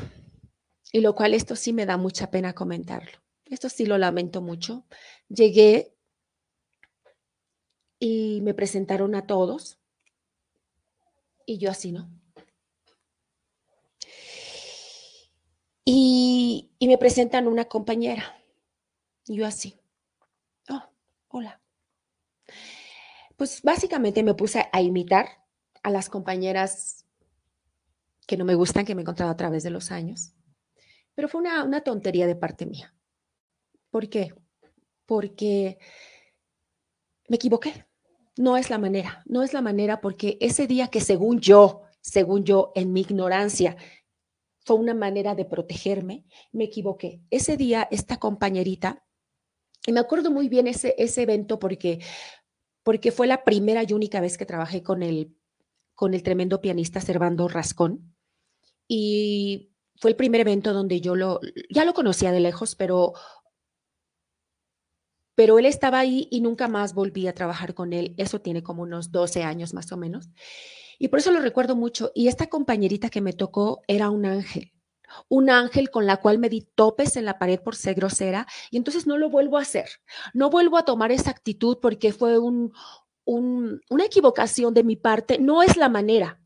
y 0.93 1.01
lo 1.01 1.15
cual 1.15 1.35
esto 1.35 1.57
sí 1.57 1.73
me 1.73 1.87
da 1.87 1.97
mucha 1.97 2.31
pena 2.31 2.55
comentarlo. 2.55 3.11
Esto 3.45 3.69
sí 3.69 3.87
lo 3.87 3.99
lamento 3.99 4.43
mucho. 4.43 4.87
Llegué 5.29 5.95
y 7.99 8.41
me 8.43 8.55
presentaron 8.55 9.15
a 9.15 9.27
todos 9.27 9.79
y 11.47 11.59
yo 11.59 11.71
así, 11.71 11.93
¿no? 11.93 12.11
Y, 15.85 16.73
y 16.79 16.89
me 16.89 16.99
presentan 16.99 17.47
una 17.47 17.67
compañera. 17.67 18.43
Y 19.27 19.37
yo 19.37 19.47
así. 19.47 19.79
Oh, 20.69 20.83
hola 21.29 21.61
pues 23.37 23.63
básicamente 23.63 24.23
me 24.23 24.35
puse 24.35 24.69
a 24.73 24.81
imitar 24.81 25.45
a 25.83 25.91
las 25.91 26.09
compañeras 26.09 27.06
que 28.27 28.37
no 28.37 28.45
me 28.45 28.55
gustan, 28.55 28.85
que 28.85 28.95
me 28.95 29.01
he 29.01 29.05
encontrado 29.05 29.31
a 29.31 29.37
través 29.37 29.63
de 29.63 29.71
los 29.71 29.91
años. 29.91 30.35
Pero 31.15 31.29
fue 31.29 31.41
una, 31.41 31.65
una 31.65 31.83
tontería 31.83 32.27
de 32.27 32.37
parte 32.37 32.67
mía. 32.67 32.95
¿Por 33.91 34.09
qué? 34.09 34.35
Porque 35.07 35.79
me 37.29 37.37
equivoqué. 37.37 37.87
No 38.37 38.57
es 38.57 38.69
la 38.69 38.79
manera, 38.79 39.23
no 39.27 39.43
es 39.43 39.55
la 39.55 39.63
manera 39.63 40.01
porque 40.01 40.37
ese 40.41 40.67
día 40.67 40.89
que 40.89 41.01
según 41.01 41.41
yo, 41.41 41.83
según 42.03 42.45
yo, 42.45 42.73
en 42.75 42.93
mi 42.93 43.01
ignorancia, 43.01 43.77
fue 44.59 44.77
una 44.77 44.95
manera 44.95 45.35
de 45.35 45.47
protegerme, 45.47 46.27
me 46.53 46.65
equivoqué. 46.65 47.23
Ese 47.31 47.57
día, 47.57 47.89
esta 47.91 48.19
compañerita, 48.19 49.05
y 49.87 49.93
me 49.93 50.01
acuerdo 50.01 50.31
muy 50.31 50.49
bien 50.49 50.67
ese, 50.67 50.95
ese 50.99 51.23
evento 51.23 51.59
porque 51.59 52.01
porque 52.87 53.11
fue 53.11 53.27
la 53.27 53.43
primera 53.43 53.83
y 53.83 53.93
única 53.93 54.21
vez 54.21 54.39
que 54.39 54.47
trabajé 54.47 54.85
con 54.85 55.03
el, 55.03 55.37
con 55.97 56.15
el 56.15 56.23
tremendo 56.23 56.61
pianista 56.61 57.01
Servando 57.01 57.49
Rascón. 57.49 58.16
Y 58.89 59.73
fue 59.97 60.11
el 60.11 60.17
primer 60.17 60.43
evento 60.43 60.73
donde 60.73 61.01
yo 61.01 61.17
lo, 61.17 61.41
ya 61.71 61.85
lo 61.85 61.95
conocía 61.95 62.33
de 62.33 62.41
lejos, 62.41 62.75
pero, 62.75 63.15
pero 65.35 65.59
él 65.59 65.67
estaba 65.67 65.99
ahí 65.99 66.29
y 66.31 66.41
nunca 66.41 66.69
más 66.69 66.95
volví 66.95 67.27
a 67.27 67.35
trabajar 67.35 67.75
con 67.75 67.93
él. 67.93 68.15
Eso 68.17 68.41
tiene 68.41 68.63
como 68.63 68.83
unos 68.83 69.13
12 69.13 69.43
años 69.45 69.75
más 69.75 69.91
o 69.93 69.97
menos. 69.97 70.31
Y 70.99 71.09
por 71.09 71.19
eso 71.19 71.31
lo 71.33 71.41
recuerdo 71.41 71.77
mucho. 71.77 72.13
Y 72.15 72.29
esta 72.29 72.47
compañerita 72.47 73.11
que 73.11 73.21
me 73.21 73.33
tocó 73.33 73.83
era 73.87 74.11
un 74.11 74.27
ángel 74.27 74.73
un 75.29 75.51
ángel 75.51 75.91
con 75.91 76.07
la 76.07 76.19
cual 76.19 76.39
me 76.39 76.49
di 76.49 76.63
topes 76.63 77.17
en 77.17 77.25
la 77.25 77.39
pared 77.39 77.61
por 77.61 77.77
ser 77.77 77.95
grosera 77.95 78.47
y 78.71 78.77
entonces 78.77 79.07
no 79.07 79.19
lo 79.19 79.31
vuelvo 79.31 79.59
a 79.59 79.63
hacer. 79.63 79.89
No 80.35 80.51
vuelvo 80.51 80.77
a 80.77 80.85
tomar 80.85 81.13
esa 81.13 81.31
actitud 81.31 81.79
porque 81.81 82.13
fue 82.13 82.39
un, 82.39 82.73
una 83.25 84.05
equivocación 84.05 84.75
de 84.75 84.85
mi 84.85 84.97
parte. 84.97 85.39
No 85.39 85.63
es 85.63 85.77
la 85.77 85.89
manera. 85.89 86.41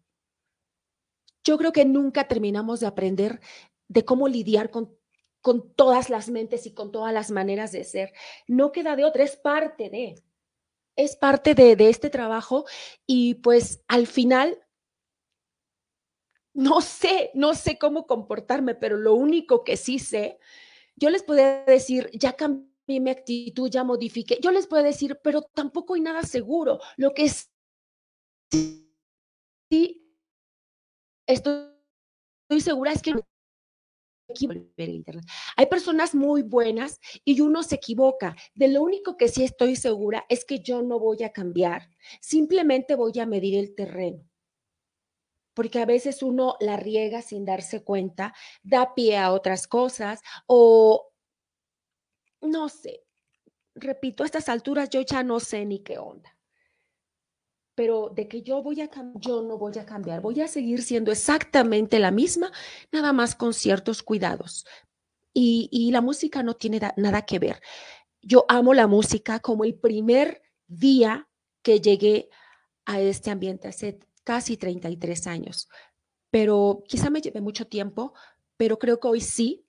Yo 1.44 1.58
creo 1.58 1.72
que 1.72 1.84
nunca 1.84 2.28
terminamos 2.28 2.80
de 2.80 2.86
aprender 2.86 3.40
de 3.88 4.04
cómo 4.04 4.28
lidiar 4.28 4.70
con 4.70 4.98
con 5.40 5.72
todas 5.74 6.10
las 6.10 6.28
mentes 6.28 6.66
y 6.66 6.74
con 6.74 6.92
todas 6.92 7.12
las 7.12 7.30
maneras 7.30 7.72
de 7.72 7.84
ser. 7.84 8.12
No 8.46 8.72
queda 8.72 8.96
de 8.96 9.04
otra, 9.04 9.24
es 9.24 9.36
parte 9.36 9.88
de, 9.88 10.22
es 10.96 11.16
parte 11.16 11.54
de, 11.54 11.76
de 11.76 11.88
este 11.88 12.10
trabajo 12.10 12.66
y 13.06 13.36
pues 13.36 13.82
al 13.88 14.06
final 14.06 14.58
no 16.52 16.80
sé, 16.80 17.30
no 17.34 17.54
sé 17.54 17.78
cómo 17.78 18.06
comportarme, 18.06 18.74
pero 18.74 18.96
lo 18.96 19.14
único 19.14 19.62
que 19.64 19.76
sí 19.76 19.98
sé, 19.98 20.38
yo 20.96 21.08
les 21.08 21.22
puedo 21.22 21.64
decir, 21.64 22.10
ya 22.12 22.32
cambié 22.32 23.00
mi 23.00 23.10
actitud, 23.10 23.70
ya 23.70 23.84
modifiqué, 23.84 24.38
yo 24.42 24.50
les 24.50 24.66
puedo 24.66 24.82
decir, 24.82 25.18
pero 25.22 25.42
tampoco 25.42 25.94
hay 25.94 26.00
nada 26.00 26.22
seguro. 26.24 26.80
Lo 26.96 27.14
que 27.14 27.30
sí 29.70 29.99
estoy, 31.34 32.60
segura 32.60 32.92
es 32.92 33.02
que 33.02 33.14
hay 35.56 35.66
personas 35.66 36.14
muy 36.14 36.42
buenas 36.42 37.00
y 37.24 37.40
uno 37.40 37.62
se 37.62 37.76
equivoca. 37.76 38.36
De 38.54 38.68
lo 38.68 38.82
único 38.82 39.16
que 39.16 39.28
sí 39.28 39.42
estoy 39.42 39.76
segura 39.76 40.24
es 40.28 40.44
que 40.44 40.60
yo 40.60 40.82
no 40.82 40.98
voy 40.98 41.22
a 41.24 41.32
cambiar. 41.32 41.90
Simplemente 42.20 42.94
voy 42.94 43.18
a 43.18 43.26
medir 43.26 43.58
el 43.58 43.74
terreno. 43.74 44.24
Porque 45.54 45.80
a 45.80 45.86
veces 45.86 46.22
uno 46.22 46.56
la 46.60 46.76
riega 46.76 47.22
sin 47.22 47.44
darse 47.44 47.82
cuenta, 47.82 48.34
da 48.62 48.94
pie 48.94 49.18
a 49.18 49.32
otras 49.32 49.66
cosas 49.66 50.20
o 50.46 51.12
no 52.40 52.68
sé. 52.68 53.02
Repito, 53.74 54.22
a 54.22 54.26
estas 54.26 54.48
alturas 54.48 54.90
yo 54.90 55.00
ya 55.02 55.22
no 55.22 55.40
sé 55.40 55.66
ni 55.66 55.80
qué 55.80 55.98
onda 55.98 56.39
pero 57.80 58.12
de 58.14 58.28
que 58.28 58.42
yo 58.42 58.62
voy 58.62 58.82
a 58.82 58.90
yo 59.14 59.40
no 59.40 59.56
voy 59.56 59.72
a 59.78 59.86
cambiar, 59.86 60.20
voy 60.20 60.38
a 60.42 60.48
seguir 60.48 60.82
siendo 60.82 61.10
exactamente 61.10 61.98
la 61.98 62.10
misma, 62.10 62.52
nada 62.92 63.14
más 63.14 63.34
con 63.34 63.54
ciertos 63.54 64.02
cuidados. 64.02 64.66
Y, 65.32 65.90
la 65.90 66.02
música 66.02 66.42
no 66.42 66.56
tiene 66.56 66.78
nada 66.98 67.22
que 67.22 67.38
ver. 67.38 67.62
Yo 68.20 68.44
amo 68.48 68.74
la 68.74 68.86
música 68.86 69.40
como 69.40 69.64
el 69.64 69.76
primer 69.76 70.42
día 70.66 71.26
que 71.62 71.80
llegué 71.80 72.28
a 72.84 73.00
este 73.00 73.30
ambiente 73.30 73.68
hace 73.68 73.98
casi 74.24 74.58
33 74.58 75.26
años, 75.26 75.66
pero 76.30 76.84
quizá 76.86 77.08
me 77.08 77.22
lleve 77.22 77.40
mucho 77.40 77.66
tiempo, 77.66 78.12
pero 78.58 78.78
creo 78.78 79.00
que 79.00 79.08
hoy 79.08 79.22
sí, 79.22 79.64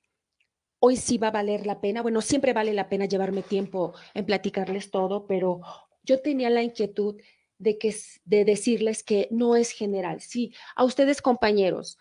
hoy 0.79 0.97
sí 0.97 1.17
va 1.17 1.29
a 1.29 1.31
valer 1.39 1.65
la 1.65 1.79
pena. 1.79 2.01
Bueno, 2.01 2.19
siempre 2.19 2.51
vale 2.51 2.73
la 2.73 2.89
pena 2.89 3.05
llevarme 3.05 3.41
tiempo 3.41 3.93
en 4.13 4.25
platicarles 4.25 4.91
todo, 4.91 5.27
pero 5.27 5.61
yo 6.03 6.21
tenía 6.21 6.49
la 6.49 6.61
inquietud 6.61 7.15
de, 7.61 7.77
que, 7.77 7.95
de 8.25 8.45
decirles 8.45 9.03
que 9.03 9.27
no 9.31 9.55
es 9.55 9.71
general. 9.71 10.19
Si 10.21 10.53
a 10.75 10.83
ustedes 10.83 11.21
compañeros 11.21 11.97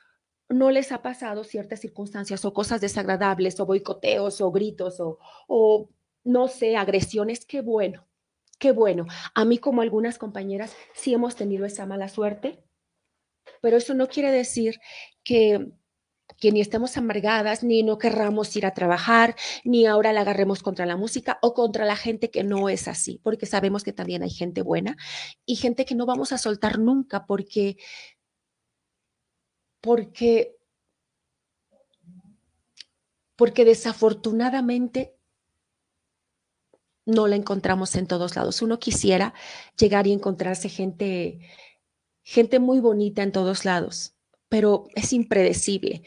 no 0.48 0.70
les 0.70 0.90
ha 0.90 1.02
pasado 1.02 1.44
ciertas 1.44 1.80
circunstancias 1.80 2.44
o 2.44 2.52
cosas 2.52 2.80
desagradables 2.80 3.60
o 3.60 3.66
boicoteos 3.66 4.40
o 4.40 4.50
gritos 4.50 4.98
o, 5.00 5.18
o 5.46 5.88
no 6.24 6.48
sé, 6.48 6.76
agresiones, 6.76 7.44
qué 7.44 7.60
bueno, 7.60 8.06
qué 8.58 8.72
bueno. 8.72 9.06
A 9.34 9.44
mí 9.44 9.58
como 9.58 9.82
algunas 9.82 10.18
compañeras 10.18 10.74
sí 10.94 11.14
hemos 11.14 11.36
tenido 11.36 11.66
esa 11.66 11.86
mala 11.86 12.08
suerte, 12.08 12.64
pero 13.60 13.76
eso 13.76 13.94
no 13.94 14.08
quiere 14.08 14.32
decir 14.32 14.80
que 15.22 15.72
que 16.38 16.52
ni 16.52 16.60
estemos 16.60 16.96
amargadas, 16.96 17.62
ni 17.62 17.82
no 17.82 17.98
querramos 17.98 18.54
ir 18.56 18.66
a 18.66 18.74
trabajar, 18.74 19.36
ni 19.64 19.86
ahora 19.86 20.12
la 20.12 20.22
agarremos 20.22 20.62
contra 20.62 20.86
la 20.86 20.96
música 20.96 21.38
o 21.42 21.54
contra 21.54 21.84
la 21.84 21.96
gente 21.96 22.30
que 22.30 22.44
no 22.44 22.68
es 22.68 22.88
así, 22.88 23.20
porque 23.22 23.46
sabemos 23.46 23.84
que 23.84 23.92
también 23.92 24.22
hay 24.22 24.30
gente 24.30 24.62
buena 24.62 24.96
y 25.44 25.56
gente 25.56 25.84
que 25.84 25.94
no 25.94 26.06
vamos 26.06 26.32
a 26.32 26.38
soltar 26.38 26.78
nunca 26.78 27.26
porque, 27.26 27.76
porque, 29.80 30.56
porque 33.36 33.64
desafortunadamente 33.64 35.16
no 37.06 37.26
la 37.26 37.36
encontramos 37.36 37.94
en 37.96 38.06
todos 38.06 38.36
lados. 38.36 38.62
Uno 38.62 38.78
quisiera 38.78 39.34
llegar 39.76 40.06
y 40.06 40.12
encontrarse 40.12 40.68
gente, 40.68 41.40
gente 42.22 42.60
muy 42.60 42.78
bonita 42.78 43.22
en 43.22 43.32
todos 43.32 43.64
lados 43.64 44.14
pero 44.50 44.88
es 44.94 45.14
impredecible. 45.14 46.02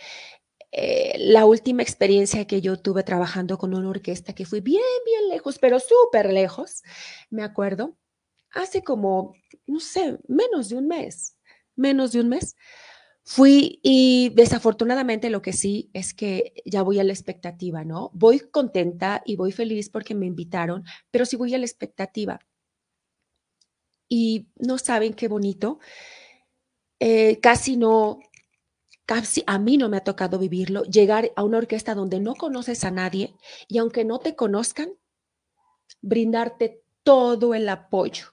Eh, 0.71 1.15
la 1.19 1.45
última 1.45 1.81
experiencia 1.83 2.45
que 2.45 2.61
yo 2.61 2.77
tuve 2.77 3.03
trabajando 3.03 3.57
con 3.57 3.73
una 3.73 3.89
orquesta 3.89 4.33
que 4.33 4.45
fui 4.45 4.59
bien, 4.59 4.81
bien 5.05 5.29
lejos, 5.29 5.59
pero 5.59 5.79
súper 5.79 6.31
lejos, 6.31 6.83
me 7.29 7.43
acuerdo, 7.43 7.97
hace 8.51 8.83
como, 8.83 9.33
no 9.67 9.79
sé, 9.79 10.17
menos 10.27 10.69
de 10.69 10.77
un 10.77 10.87
mes, 10.87 11.37
menos 11.75 12.11
de 12.11 12.21
un 12.21 12.29
mes. 12.29 12.55
Fui 13.23 13.79
y 13.83 14.31
desafortunadamente 14.35 15.29
lo 15.29 15.41
que 15.41 15.53
sí 15.53 15.89
es 15.93 16.13
que 16.13 16.53
ya 16.65 16.81
voy 16.81 16.99
a 16.99 17.03
la 17.03 17.13
expectativa, 17.13 17.85
¿no? 17.85 18.11
Voy 18.13 18.39
contenta 18.39 19.21
y 19.25 19.37
voy 19.37 19.51
feliz 19.53 19.89
porque 19.89 20.15
me 20.15 20.25
invitaron, 20.25 20.83
pero 21.11 21.25
sí 21.25 21.37
voy 21.37 21.53
a 21.55 21.59
la 21.59 21.65
expectativa. 21.65 22.39
Y 24.09 24.47
no 24.57 24.77
saben 24.77 25.13
qué 25.13 25.27
bonito. 25.27 25.79
Eh, 26.99 27.39
casi 27.41 27.77
no, 27.77 28.19
casi 29.05 29.43
a 29.47 29.59
mí 29.59 29.77
no 29.77 29.89
me 29.89 29.97
ha 29.97 30.03
tocado 30.03 30.39
vivirlo, 30.39 30.83
llegar 30.83 31.31
a 31.35 31.43
una 31.43 31.57
orquesta 31.57 31.95
donde 31.95 32.19
no 32.19 32.35
conoces 32.35 32.83
a 32.83 32.91
nadie 32.91 33.35
y 33.67 33.77
aunque 33.77 34.05
no 34.05 34.19
te 34.19 34.35
conozcan, 34.35 34.93
brindarte 36.01 36.83
todo 37.03 37.53
el 37.53 37.67
apoyo. 37.69 38.27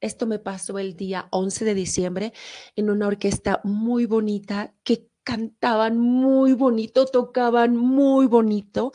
Esto 0.00 0.26
me 0.26 0.38
pasó 0.38 0.78
el 0.78 0.96
día 0.96 1.28
11 1.30 1.64
de 1.64 1.74
diciembre 1.74 2.32
en 2.76 2.90
una 2.90 3.06
orquesta 3.06 3.60
muy 3.64 4.06
bonita 4.06 4.74
que 4.84 5.08
cantaban 5.24 5.98
muy 5.98 6.52
bonito, 6.52 7.06
tocaban 7.06 7.76
muy 7.76 8.26
bonito. 8.26 8.92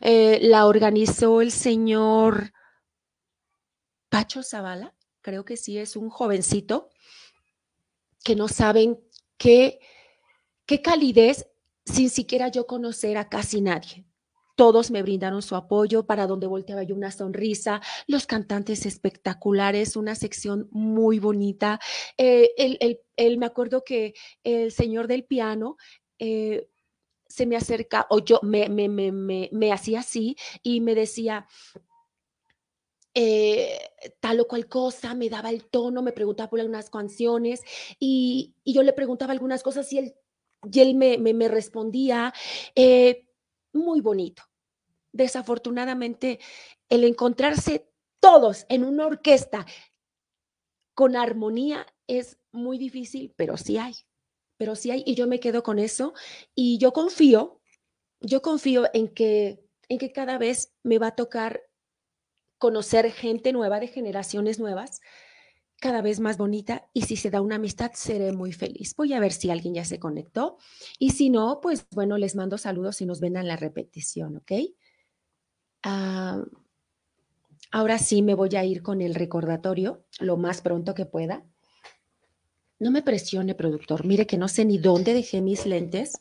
Eh, 0.00 0.38
la 0.42 0.66
organizó 0.66 1.42
el 1.42 1.50
señor 1.50 2.52
Pacho 4.08 4.42
Zavala, 4.42 4.94
creo 5.20 5.44
que 5.44 5.56
sí, 5.56 5.76
es 5.76 5.96
un 5.96 6.08
jovencito 6.08 6.88
que 8.24 8.36
no 8.36 8.48
saben 8.48 8.98
qué 9.36 9.80
Qué 10.66 10.80
calidez 10.80 11.46
sin 11.84 12.08
siquiera 12.08 12.48
yo 12.48 12.66
conocer 12.66 13.16
a 13.18 13.28
casi 13.28 13.60
nadie. 13.60 14.06
Todos 14.56 14.90
me 14.90 15.02
brindaron 15.02 15.42
su 15.42 15.56
apoyo, 15.56 16.06
para 16.06 16.26
donde 16.26 16.46
volteaba 16.46 16.84
yo 16.84 16.94
una 16.94 17.10
sonrisa, 17.10 17.82
los 18.06 18.26
cantantes 18.26 18.86
espectaculares, 18.86 19.96
una 19.96 20.14
sección 20.14 20.68
muy 20.70 21.18
bonita. 21.18 21.80
Eh, 22.16 22.52
el, 23.16 23.38
me 23.38 23.46
acuerdo 23.46 23.82
que 23.84 24.14
el 24.44 24.70
señor 24.70 25.08
del 25.08 25.24
piano 25.24 25.76
eh, 26.18 26.68
se 27.26 27.46
me 27.46 27.56
acerca, 27.56 28.06
o 28.10 28.20
yo 28.20 28.38
me, 28.42 28.68
me, 28.68 28.88
me, 28.88 29.50
me 29.52 29.72
hacía 29.72 30.00
así 30.00 30.36
y 30.62 30.80
me 30.80 30.94
decía, 30.94 31.48
eh, 33.12 33.78
tal 34.20 34.40
o 34.40 34.46
cual 34.46 34.68
cosa, 34.68 35.14
me 35.14 35.28
daba 35.28 35.50
el 35.50 35.64
tono, 35.66 36.00
me 36.00 36.12
preguntaba 36.12 36.50
por 36.50 36.60
algunas 36.60 36.90
canciones 36.90 37.62
y, 37.98 38.54
y, 38.64 38.72
yo 38.72 38.82
le 38.82 38.92
preguntaba 38.92 39.32
algunas 39.32 39.62
cosas 39.62 39.92
y 39.92 39.98
él 39.98 40.14
y 40.70 40.80
él 40.80 40.94
me, 40.94 41.48
respondía, 41.48 42.32
eh, 42.74 43.26
muy 43.72 44.00
bonito. 44.00 44.42
Desafortunadamente, 45.12 46.40
el 46.88 47.04
encontrarse 47.04 47.90
todos 48.20 48.66
en 48.68 48.84
una 48.84 49.06
orquesta 49.06 49.66
con 50.94 51.16
armonía 51.16 51.86
es 52.06 52.38
muy 52.52 52.78
difícil, 52.78 53.32
pero 53.36 53.56
sí 53.56 53.78
hay, 53.78 53.94
pero 54.56 54.76
sí 54.76 54.90
hay, 54.90 55.02
y 55.06 55.14
yo 55.14 55.26
me 55.26 55.40
quedo 55.40 55.62
con 55.62 55.78
eso, 55.78 56.14
y 56.54 56.78
yo 56.78 56.92
confío, 56.92 57.60
yo 58.20 58.42
confío 58.42 58.84
en 58.92 59.08
que, 59.08 59.64
en 59.88 59.98
que 59.98 60.12
cada 60.12 60.38
vez 60.38 60.72
me 60.82 60.98
va 60.98 61.08
a 61.08 61.16
tocar 61.16 61.62
conocer 62.58 63.10
gente 63.12 63.52
nueva, 63.52 63.80
de 63.80 63.88
generaciones 63.88 64.58
nuevas, 64.58 65.00
cada 65.80 66.02
vez 66.02 66.20
más 66.20 66.38
bonita 66.38 66.88
y 66.92 67.02
si 67.02 67.16
se 67.16 67.30
da 67.30 67.40
una 67.40 67.56
amistad 67.56 67.92
seré 67.94 68.32
muy 68.32 68.52
feliz. 68.52 68.94
Voy 68.96 69.12
a 69.12 69.20
ver 69.20 69.32
si 69.32 69.50
alguien 69.50 69.74
ya 69.74 69.84
se 69.84 69.98
conectó 69.98 70.56
y 70.98 71.10
si 71.10 71.30
no, 71.30 71.60
pues 71.60 71.86
bueno, 71.90 72.16
les 72.16 72.34
mando 72.36 72.58
saludos 72.58 73.00
y 73.00 73.06
nos 73.06 73.20
ven 73.20 73.36
en 73.36 73.48
la 73.48 73.56
repetición, 73.56 74.36
¿ok? 74.38 74.52
Ah, 75.82 76.42
ahora 77.70 77.98
sí 77.98 78.22
me 78.22 78.34
voy 78.34 78.56
a 78.56 78.64
ir 78.64 78.82
con 78.82 79.02
el 79.02 79.14
recordatorio 79.14 80.04
lo 80.20 80.36
más 80.36 80.62
pronto 80.62 80.94
que 80.94 81.06
pueda. 81.06 81.44
No 82.78 82.90
me 82.90 83.02
presione, 83.02 83.54
productor. 83.54 84.04
Mire 84.04 84.26
que 84.26 84.38
no 84.38 84.48
sé 84.48 84.64
ni 84.64 84.78
dónde 84.78 85.14
dejé 85.14 85.40
mis 85.40 85.66
lentes. 85.66 86.18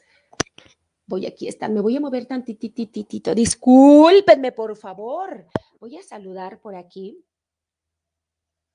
Voy 1.06 1.26
aquí 1.26 1.48
estar. 1.48 1.72
Me 1.72 1.82
voy 1.82 1.98
a 1.98 2.00
mover 2.00 2.26
tantitititito. 2.26 3.34
Discúlpenme, 3.34 4.52
por 4.52 4.76
favor. 4.78 5.48
Voy 5.80 5.98
a 5.98 6.04
saludar 6.04 6.60
por 6.60 6.76
aquí. 6.76 7.24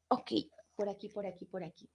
Ok, 0.09 0.33
por 0.79 0.89
aquí, 0.89 1.09
por 1.09 1.27
aquí, 1.27 1.45
por 1.45 1.65
aquí. 1.65 1.91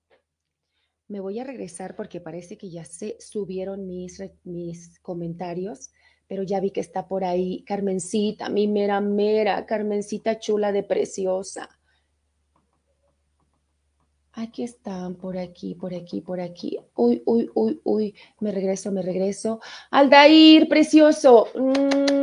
Me 1.08 1.22
voy 1.22 1.40
a 1.40 1.46
regresar 1.46 1.96
porque 1.96 2.20
parece 2.20 2.58
que 2.58 2.70
ya 2.70 2.84
se 2.84 3.16
subieron 3.18 3.88
mis, 3.88 4.22
mis 4.44 5.00
comentarios, 5.00 5.92
pero 6.28 6.44
ya 6.44 6.60
vi 6.60 6.72
que 6.72 6.82
está 6.82 7.08
por 7.08 7.24
ahí 7.24 7.64
Carmencita, 7.64 8.50
mi 8.50 8.68
mera 8.68 9.00
mera, 9.00 9.66
Carmencita 9.66 10.38
chula 10.38 10.74
de 10.74 10.84
preciosa. 10.84 11.70
Aquí 14.34 14.64
están, 14.64 15.16
por 15.16 15.38
aquí, 15.38 15.76
por 15.76 15.94
aquí, 15.94 16.20
por 16.20 16.42
aquí. 16.42 16.78
Uy, 16.96 17.24
uy, 17.26 17.50
uy, 17.54 17.80
uy, 17.86 18.16
me 18.42 18.52
regreso, 18.52 18.92
me 18.92 19.02
regreso. 19.02 19.62
Aldair, 19.92 20.68
precioso. 20.68 21.48
Mm, 21.56 22.23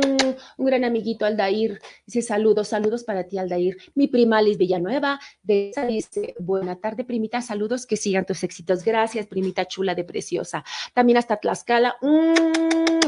un 0.57 0.65
gran 0.65 0.83
amiguito 0.83 1.25
Aldair, 1.25 1.79
dice 2.05 2.21
saludos, 2.21 2.69
saludos 2.69 3.03
para 3.03 3.27
ti 3.27 3.37
Aldair. 3.37 3.77
Mi 3.95 4.07
prima 4.07 4.41
Liz 4.41 4.57
Villanueva, 4.57 5.19
de 5.43 5.69
esa 5.69 5.85
dice, 5.85 6.35
buena 6.39 6.75
tarde 6.75 7.03
primita, 7.03 7.41
saludos, 7.41 7.85
que 7.85 7.97
sigan 7.97 8.25
tus 8.25 8.43
éxitos. 8.43 8.83
Gracias, 8.83 9.27
primita 9.27 9.65
chula 9.65 9.95
de 9.95 10.03
preciosa. 10.03 10.63
También 10.93 11.17
hasta 11.17 11.37
Tlaxcala. 11.37 11.95
Mm, 12.01 12.99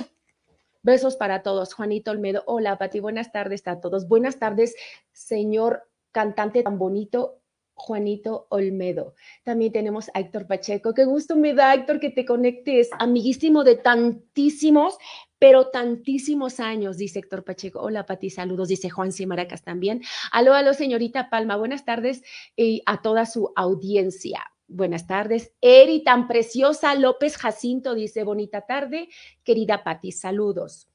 besos 0.81 1.15
para 1.15 1.43
todos. 1.43 1.73
Juanito 1.73 2.11
Olmedo, 2.11 2.43
hola 2.45 2.77
Pati, 2.77 2.99
buenas 2.99 3.31
tardes 3.31 3.67
a 3.67 3.79
todos. 3.79 4.07
Buenas 4.07 4.39
tardes, 4.39 4.75
señor 5.11 5.87
cantante 6.13 6.63
tan 6.63 6.77
bonito 6.77 7.41
Juanito 7.75 8.45
Olmedo. 8.49 9.15
También 9.43 9.71
tenemos 9.71 10.09
a 10.13 10.19
Héctor 10.19 10.47
Pacheco. 10.47 10.93
Qué 10.93 11.05
gusto 11.05 11.35
me 11.35 11.53
da, 11.53 11.73
Héctor, 11.73 11.99
que 11.99 12.11
te 12.11 12.23
conectes. 12.23 12.89
Amiguísimo 12.99 13.63
de 13.63 13.75
tantísimos, 13.75 14.97
pero 15.43 15.67
tantísimos 15.67 16.61
años, 16.61 16.95
dice 16.95 17.19
Héctor 17.19 17.43
Pacheco. 17.43 17.81
Hola, 17.81 18.05
Pati, 18.05 18.29
saludos, 18.29 18.69
dice 18.69 18.89
Juan 18.89 19.11
Cimaracas 19.11 19.61
también. 19.61 20.01
Aló, 20.31 20.53
aló, 20.53 20.73
señorita 20.73 21.29
Palma. 21.29 21.57
Buenas 21.57 21.83
tardes 21.83 22.23
y 22.55 22.81
a 22.85 23.01
toda 23.01 23.25
su 23.25 23.51
audiencia. 23.57 24.45
Buenas 24.69 25.05
tardes. 25.05 25.51
Eri, 25.59 26.01
tan 26.01 26.29
preciosa. 26.29 26.95
López 26.95 27.35
Jacinto 27.35 27.93
dice, 27.93 28.23
bonita 28.23 28.61
tarde. 28.61 29.09
Querida 29.43 29.83
Pati, 29.83 30.13
saludos. 30.13 30.87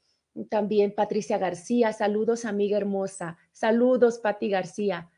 También 0.49 0.95
Patricia 0.95 1.37
García, 1.37 1.93
saludos, 1.93 2.47
amiga 2.47 2.79
hermosa. 2.79 3.37
Saludos, 3.53 4.19
Pati 4.19 4.49
García 4.49 5.11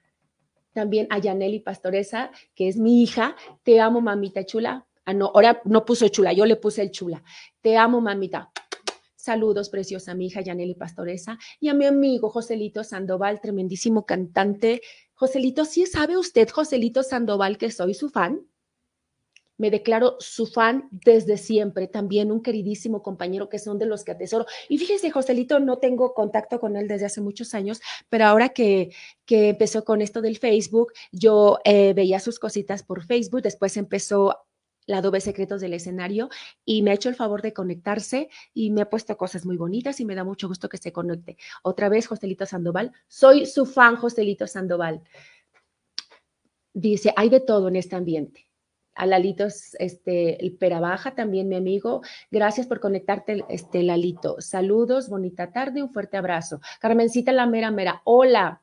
también 0.73 1.07
a 1.09 1.19
Yaneli 1.19 1.61
Pastoresa, 1.61 2.33
que 2.57 2.67
es 2.67 2.77
mi 2.77 3.01
hija. 3.01 3.37
Te 3.63 3.79
amo, 3.79 4.01
mamita 4.01 4.45
chula. 4.45 4.89
Ah, 5.05 5.15
no, 5.15 5.27
ahora 5.27 5.63
no 5.67 5.85
puso 5.85 6.09
chula, 6.09 6.33
yo 6.33 6.47
le 6.47 6.57
puse 6.57 6.83
el 6.83 6.91
chula. 6.91 7.23
Te 7.61 7.77
amo, 7.77 8.01
mamita. 8.01 8.51
Saludos, 9.21 9.69
preciosa 9.69 10.15
mi 10.15 10.29
hija 10.29 10.41
Yaneli 10.41 10.75
Pastoresa 10.75 11.39
y 11.61 11.69
a 11.69 11.75
mi 11.75 11.85
amigo 11.85 12.31
Joselito 12.31 12.83
Sandoval, 12.85 13.43
tremendísimo 13.43 14.07
cantante. 14.07 14.81
Joselito, 15.13 15.67
¿sí 15.67 15.85
sabe 15.85 16.17
usted, 16.17 16.49
Joselito 16.49 17.03
Sandoval, 17.03 17.59
que 17.59 17.71
soy 17.71 17.93
su 17.93 18.09
fan? 18.09 18.47
me 19.59 19.71
declaro 19.71 20.17
su 20.21 20.47
fan 20.47 20.89
desde 20.91 21.37
siempre, 21.37 21.87
también 21.87 22.33
un 22.33 22.43
queridísimo 22.43 23.03
compañero 23.03 23.51
que 23.51 23.59
son 23.59 23.79
de 23.79 23.85
los 23.85 24.05
que 24.05 24.13
atesoro. 24.13 24.47
Y 24.71 24.79
fíjese, 24.79 25.11
Joselito, 25.11 25.61
no 25.61 25.77
tengo 25.77 26.15
contacto 26.15 26.59
con 26.59 26.77
él 26.77 26.89
desde 26.89 27.05
hace 27.05 27.21
muchos 27.21 27.53
años, 27.53 27.83
pero 28.09 28.25
ahora 28.25 28.49
que, 28.49 28.91
que 29.27 29.51
empezó 29.51 29.85
con 29.85 30.01
esto 30.01 30.23
del 30.23 30.39
Facebook, 30.39 30.95
yo 31.13 31.59
eh, 31.67 31.93
veía 31.93 32.21
sus 32.21 32.39
cositas 32.39 32.83
por 32.83 33.05
Facebook, 33.05 33.43
después 33.43 33.77
empezó 33.77 34.47
la 34.87 35.01
doble 35.01 35.21
secretos 35.21 35.61
del 35.61 35.75
escenario 35.75 36.29
y 36.65 36.83
me 36.83 36.91
ha 36.91 36.95
hecho 36.95 37.09
el 37.09 37.15
favor 37.15 37.43
de 37.43 37.53
conectarse 37.53 38.29
y 38.55 38.71
me 38.71 38.83
ha 38.83 38.91
puesto 38.91 39.17
cosas 39.17 39.47
muy 39.47 39.57
bonitas 39.57 40.01
y 40.01 40.05
me 40.05 40.15
da 40.15 40.25
mucho 40.25 40.49
gusto 40.49 40.69
que 40.69 40.79
se 40.79 40.93
conecte. 40.93 41.37
Otra 41.63 41.89
vez, 41.89 42.07
Joselito 42.07 42.47
Sandoval, 42.47 42.93
soy 43.09 43.47
su 43.47 43.67
fan, 43.67 43.97
Joselito 43.97 44.47
Sandoval. 44.47 45.03
Dice, 46.73 47.13
hay 47.17 47.29
de 47.29 47.41
todo 47.41 47.69
en 47.69 47.77
este 47.77 47.97
ambiente 47.97 48.51
a 49.01 49.07
Lalitos, 49.07 49.75
este, 49.79 50.45
el 50.45 50.53
Perabaja, 50.57 51.15
también 51.15 51.49
mi 51.49 51.57
amigo. 51.57 52.03
Gracias 52.31 52.67
por 52.67 52.81
conectarte, 52.81 53.45
este, 53.49 53.83
Lalito. 53.83 54.41
Saludos, 54.41 55.09
bonita 55.09 55.53
tarde, 55.53 55.83
un 55.83 55.91
fuerte 55.91 56.19
abrazo. 56.19 56.61
Carmencita, 56.81 57.33
la 57.33 57.47
mera 57.47 57.71
mera. 57.71 58.03
Hola. 58.05 58.61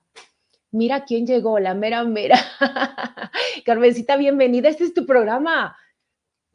Mira 0.70 1.06
quién 1.06 1.26
llegó, 1.26 1.60
la 1.60 1.74
mera 1.74 2.04
mera. 2.04 2.38
Carmencita, 3.66 4.16
bienvenida. 4.16 4.70
Este 4.70 4.84
es 4.84 4.94
tu 4.94 5.06
programa. 5.08 5.76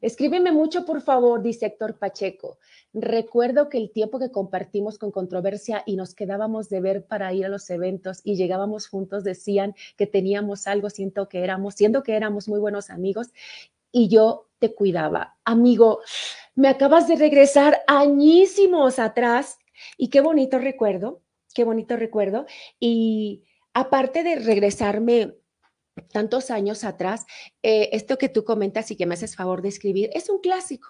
Escríbeme 0.03 0.51
mucho, 0.51 0.85
por 0.85 1.01
favor, 1.01 1.43
dice 1.43 1.67
Héctor 1.67 1.97
Pacheco. 1.97 2.59
Recuerdo 2.93 3.69
que 3.69 3.79
el 3.79 3.93
tiempo 3.93 4.19
que 4.19 4.33
compartimos 4.33 4.99
con 4.99 5.13
controversia 5.13 5.85
y 5.87 5.95
nos 5.95 6.15
quedábamos 6.17 6.69
de 6.69 6.81
ver 6.81 7.07
para 7.07 7.33
ir 7.33 7.47
a 7.47 7.49
los 7.49 7.71
eventos 7.71 8.21
y 8.25 8.35
llegábamos 8.35 8.89
juntos, 8.89 9.23
decían 9.23 9.77
que 9.97 10.09
teníamos 10.09 10.67
algo, 10.67 10.91
siento 10.91 11.29
que 11.29 11.45
éramos, 11.45 11.77
siendo 11.77 12.03
que 12.03 12.17
éramos 12.17 12.49
muy 12.49 12.59
buenos 12.59 12.91
amigos 12.91 13.29
y 13.93 14.09
yo 14.09 14.49
te 14.59 14.75
cuidaba. 14.75 15.37
Amigo, 15.45 16.01
me 16.57 16.67
acabas 16.67 17.07
de 17.07 17.15
regresar 17.15 17.83
añísimos 17.87 18.99
atrás 18.99 19.59
y 19.97 20.09
qué 20.09 20.21
bonito 20.21 20.59
recuerdo, 20.59 21.23
qué 21.55 21.63
bonito 21.63 21.97
recuerdo. 21.97 22.47
Y 22.81 23.45
aparte 23.73 24.25
de 24.25 24.35
regresarme 24.35 25.37
tantos 26.13 26.51
años 26.51 26.85
atrás, 26.85 27.27
eh, 27.63 27.91
esto 27.93 28.19
que 28.19 28.29
tú 28.29 28.45
comentas 28.45 28.91
y 28.91 28.97
que 28.97 29.07
me 29.07 29.15
haces 29.15 29.37
favor 29.37 29.63
de 29.63 29.69
escribir, 29.69 30.11
es 30.15 30.29
un 30.29 30.41
clásico. 30.41 30.89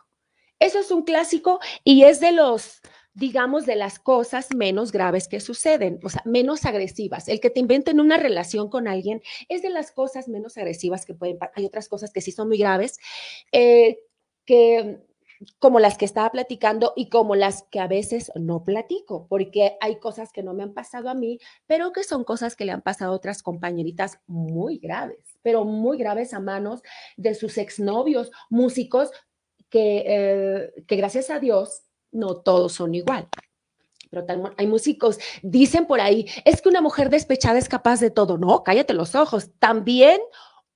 Eso 0.59 0.79
es 0.79 0.91
un 0.91 1.03
clásico 1.03 1.59
y 1.83 2.05
es 2.05 2.21
de 2.21 2.31
los, 2.31 2.81
digamos, 3.15 3.67
de 3.67 3.75
las 3.77 3.99
cosas 3.99 4.49
menos 4.55 4.93
graves 4.93 5.27
que 5.27 5.41
suceden, 5.41 5.99
o 6.05 6.09
sea, 6.09 6.23
menos 6.25 6.65
agresivas. 6.65 7.29
El 7.29 7.41
que 7.41 7.51
te 7.51 7.61
inventen 7.61 7.99
una 7.99 8.17
relación 8.17 8.69
con 8.71 8.87
alguien 8.87 9.23
es 9.49 9.63
de 9.63 9.71
las 9.71 9.91
cosas 9.91 10.29
menos 10.29 10.57
agresivas 10.57 11.05
que 11.05 11.15
pueden, 11.15 11.39
hay 11.55 11.65
otras 11.65 11.89
cosas 11.89 12.13
que 12.13 12.21
sí 12.21 12.31
son 12.31 12.49
muy 12.49 12.59
graves, 12.59 12.99
eh, 13.51 13.99
que 14.47 15.01
como 15.59 15.81
las 15.81 15.99
que 15.99 16.05
estaba 16.05 16.31
platicando 16.31 16.93
y 16.97 17.09
como 17.09 17.35
las 17.35 17.65
que 17.71 17.81
a 17.81 17.87
veces 17.87 18.31
no 18.35 18.65
platico, 18.65 19.27
porque 19.29 19.77
hay 19.81 19.99
cosas 19.99 20.33
que 20.33 20.43
no 20.43 20.55
me 20.55 20.63
han 20.63 20.75
pasado 20.75 21.09
a 21.09 21.15
mí, 21.15 21.39
pero 21.67 21.93
que 21.93 22.05
son 22.05 22.25
cosas 22.25 22.57
que 22.57 22.65
le 22.65 22.73
han 22.73 22.83
pasado 22.83 23.13
a 23.13 23.17
otras 23.17 23.43
compañeritas 23.43 24.21
muy 24.27 24.79
graves, 24.79 25.39
pero 25.43 25.65
muy 25.65 25.99
graves 25.99 26.35
a 26.35 26.41
manos 26.41 26.83
de 27.17 27.35
sus 27.35 27.59
exnovios, 27.59 28.31
músicos 28.51 29.11
que, 29.69 30.05
eh, 30.07 30.85
que 30.87 30.97
gracias 30.97 31.31
a 31.31 31.41
Dios 31.41 31.83
no 32.11 32.37
todos 32.37 32.75
son 32.75 32.95
igual. 32.95 33.29
Pero 34.11 34.27
hay 34.59 34.67
músicos, 34.67 35.19
dicen 35.43 35.87
por 35.87 36.01
ahí, 36.01 36.27
es 36.45 36.61
que 36.61 36.69
una 36.69 36.83
mujer 36.83 37.09
despechada 37.09 37.59
es 37.59 37.69
capaz 37.69 37.99
de 37.99 38.11
todo. 38.11 38.37
No, 38.37 38.63
cállate 38.63 38.93
los 38.93 39.15
ojos. 39.15 39.53
También 39.59 40.21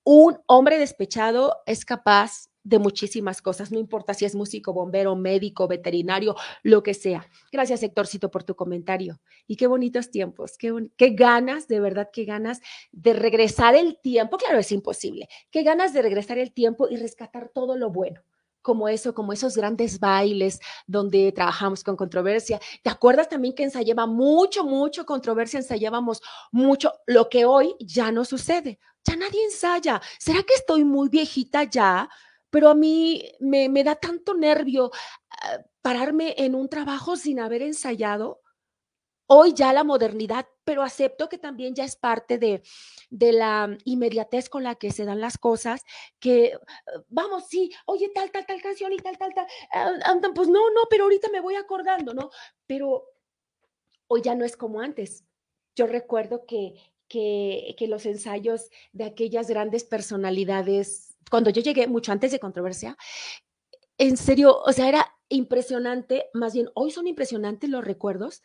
un 0.03 0.39
hombre 0.47 0.79
despechado 0.79 1.57
es 1.67 1.85
capaz 1.85 2.47
de 2.67 2.79
muchísimas 2.79 3.41
cosas, 3.41 3.71
no 3.71 3.79
importa 3.79 4.13
si 4.13 4.25
es 4.25 4.35
músico, 4.35 4.73
bombero, 4.73 5.15
médico, 5.15 5.67
veterinario, 5.67 6.35
lo 6.63 6.83
que 6.83 6.93
sea. 6.93 7.25
Gracias, 7.51 7.81
Héctorcito, 7.81 8.29
por 8.29 8.43
tu 8.43 8.55
comentario. 8.55 9.19
Y 9.47 9.55
qué 9.55 9.67
bonitos 9.67 10.11
tiempos, 10.11 10.57
qué, 10.57 10.73
qué 10.97 11.11
ganas, 11.11 11.67
de 11.67 11.79
verdad, 11.79 12.09
qué 12.11 12.25
ganas 12.25 12.59
de 12.91 13.13
regresar 13.13 13.75
el 13.75 13.97
tiempo. 13.99 14.37
Claro, 14.37 14.59
es 14.59 14.71
imposible. 14.73 15.29
Qué 15.49 15.63
ganas 15.63 15.93
de 15.93 16.01
regresar 16.01 16.37
el 16.39 16.51
tiempo 16.51 16.89
y 16.89 16.97
rescatar 16.97 17.49
todo 17.53 17.77
lo 17.77 17.89
bueno 17.89 18.21
como 18.61 18.89
eso, 18.89 19.13
como 19.13 19.31
esos 19.31 19.55
grandes 19.55 19.97
bailes 19.97 20.59
donde 20.87 21.31
trabajamos 21.31 21.85
con 21.85 21.95
controversia. 21.95 22.59
¿Te 22.83 22.89
acuerdas 22.89 23.29
también 23.29 23.55
que 23.55 23.63
ensayaba 23.63 24.07
mucho, 24.07 24.65
mucho 24.65 25.05
controversia, 25.05 25.59
ensayábamos 25.59 26.21
mucho, 26.51 26.91
lo 27.05 27.29
que 27.29 27.45
hoy 27.45 27.75
ya 27.79 28.11
no 28.11 28.25
sucede? 28.25 28.77
Ya 29.05 29.15
nadie 29.15 29.41
ensaya. 29.45 30.01
¿Será 30.19 30.43
que 30.43 30.53
estoy 30.53 30.83
muy 30.83 31.07
viejita 31.07 31.63
ya? 31.63 32.09
Pero 32.49 32.69
a 32.69 32.75
mí 32.75 33.23
me, 33.39 33.69
da 33.83 33.95
tanto 33.95 34.33
nervio 34.33 34.91
ah, 35.29 35.59
pararme 35.81 36.35
en 36.37 36.55
un 36.55 36.69
trabajo 36.69 37.15
sin 37.15 37.39
haber 37.39 37.61
ensayado. 37.61 38.41
Hoy 39.29 39.53
ya 39.53 39.73
la 39.73 39.83
modernidad, 39.83 40.47
pero 40.63 40.83
acepto 40.83 41.27
que 41.27 41.37
también 41.37 41.75
ya 41.75 41.83
es 41.83 41.97
parte 41.97 42.37
de, 42.37 42.63
de 43.09 43.33
la 43.33 43.77
inmediatez 43.83 44.47
con 44.47 44.63
la 44.63 44.75
que 44.75 44.91
se 44.91 45.03
dan 45.03 45.19
las 45.19 45.37
cosas, 45.37 45.83
que 46.19 46.53
ah, 46.55 47.03
vamos, 47.09 47.47
sí, 47.47 47.71
oye, 47.85 48.09
tal, 48.15 48.31
tal, 48.31 48.45
tal 48.45 48.61
canción 48.61 48.93
y 48.93 48.97
tal, 48.97 49.17
tal, 49.17 49.33
tal, 49.33 49.47
ah, 49.73 50.13
pues 50.33 50.47
no, 50.47 50.69
no, 50.71 50.81
pero 50.89 51.03
ahorita 51.03 51.29
me 51.29 51.41
voy 51.41 51.55
acordando, 51.55 52.13
¿no? 52.13 52.29
Pero 52.65 53.05
hoy 54.07 54.21
ya 54.21 54.35
no 54.35 54.45
es 54.45 54.55
como 54.55 54.79
antes. 54.79 55.25
Yo 55.75 55.87
recuerdo 55.87 56.45
que, 56.45 56.75
que, 57.07 57.75
que 57.77 57.87
los 57.87 58.05
ensayos 58.05 58.69
de 58.93 59.03
aquellas 59.03 59.49
grandes 59.49 59.83
personalidades 59.83 61.06
cuando 61.29 61.49
yo 61.49 61.61
llegué, 61.61 61.87
mucho 61.87 62.11
antes 62.11 62.31
de 62.31 62.39
controversia, 62.39 62.97
en 63.97 64.17
serio, 64.17 64.59
o 64.59 64.71
sea, 64.71 64.87
era 64.87 65.07
impresionante, 65.29 66.29
más 66.33 66.53
bien 66.53 66.69
hoy 66.75 66.91
son 66.91 67.07
impresionantes 67.07 67.69
los 67.69 67.83
recuerdos 67.83 68.41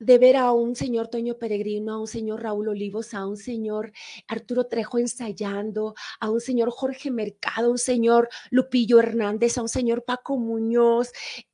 de 0.00 0.18
ver 0.18 0.36
a 0.36 0.52
un 0.52 0.76
señor 0.76 1.08
Toño 1.08 1.38
Peregrino, 1.38 1.94
a 1.94 2.00
un 2.00 2.06
señor 2.06 2.42
Raúl 2.42 2.68
Olivos, 2.68 3.14
a 3.14 3.26
un 3.26 3.36
señor 3.36 3.92
Arturo 4.28 4.66
Trejo 4.66 4.98
ensayando, 4.98 5.94
a 6.20 6.30
un 6.30 6.40
señor 6.40 6.70
Jorge 6.70 7.10
Mercado, 7.10 7.68
a 7.68 7.70
un 7.70 7.78
señor 7.78 8.28
Lupillo 8.50 9.00
Hernández, 9.00 9.58
a 9.58 9.62
un 9.62 9.68
señor 9.68 10.04
Paco 10.04 10.36
Muñoz, 10.36 11.10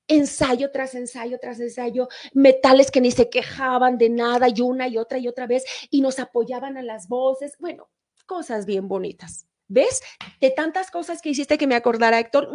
ensayo 0.09 0.71
tras 0.71 0.95
ensayo 0.95 1.39
tras 1.41 1.59
ensayo, 1.61 2.09
metales 2.35 2.91
que 2.91 3.01
ni 3.01 3.11
se 3.11 3.31
quejaban 3.31 3.97
de 3.97 4.11
nada 4.11 4.49
y 4.55 4.61
una 4.61 4.89
y 4.89 4.99
otra 4.99 5.19
y 5.19 5.29
otra 5.29 5.47
vez 5.47 5.65
y 5.91 6.03
nos 6.03 6.19
apoyaban 6.19 6.77
a 6.77 6.83
las 6.83 7.09
voces, 7.09 7.57
bueno, 7.59 7.89
cosas 8.27 8.67
bien 8.67 8.89
bonitas. 8.89 9.47
¿Ves? 9.69 10.03
De 10.41 10.51
tantas 10.51 10.91
cosas 10.91 11.23
que 11.23 11.31
hiciste 11.31 11.59
que 11.59 11.67
me 11.67 11.75
acordara, 11.75 12.19
Héctor. 12.19 12.51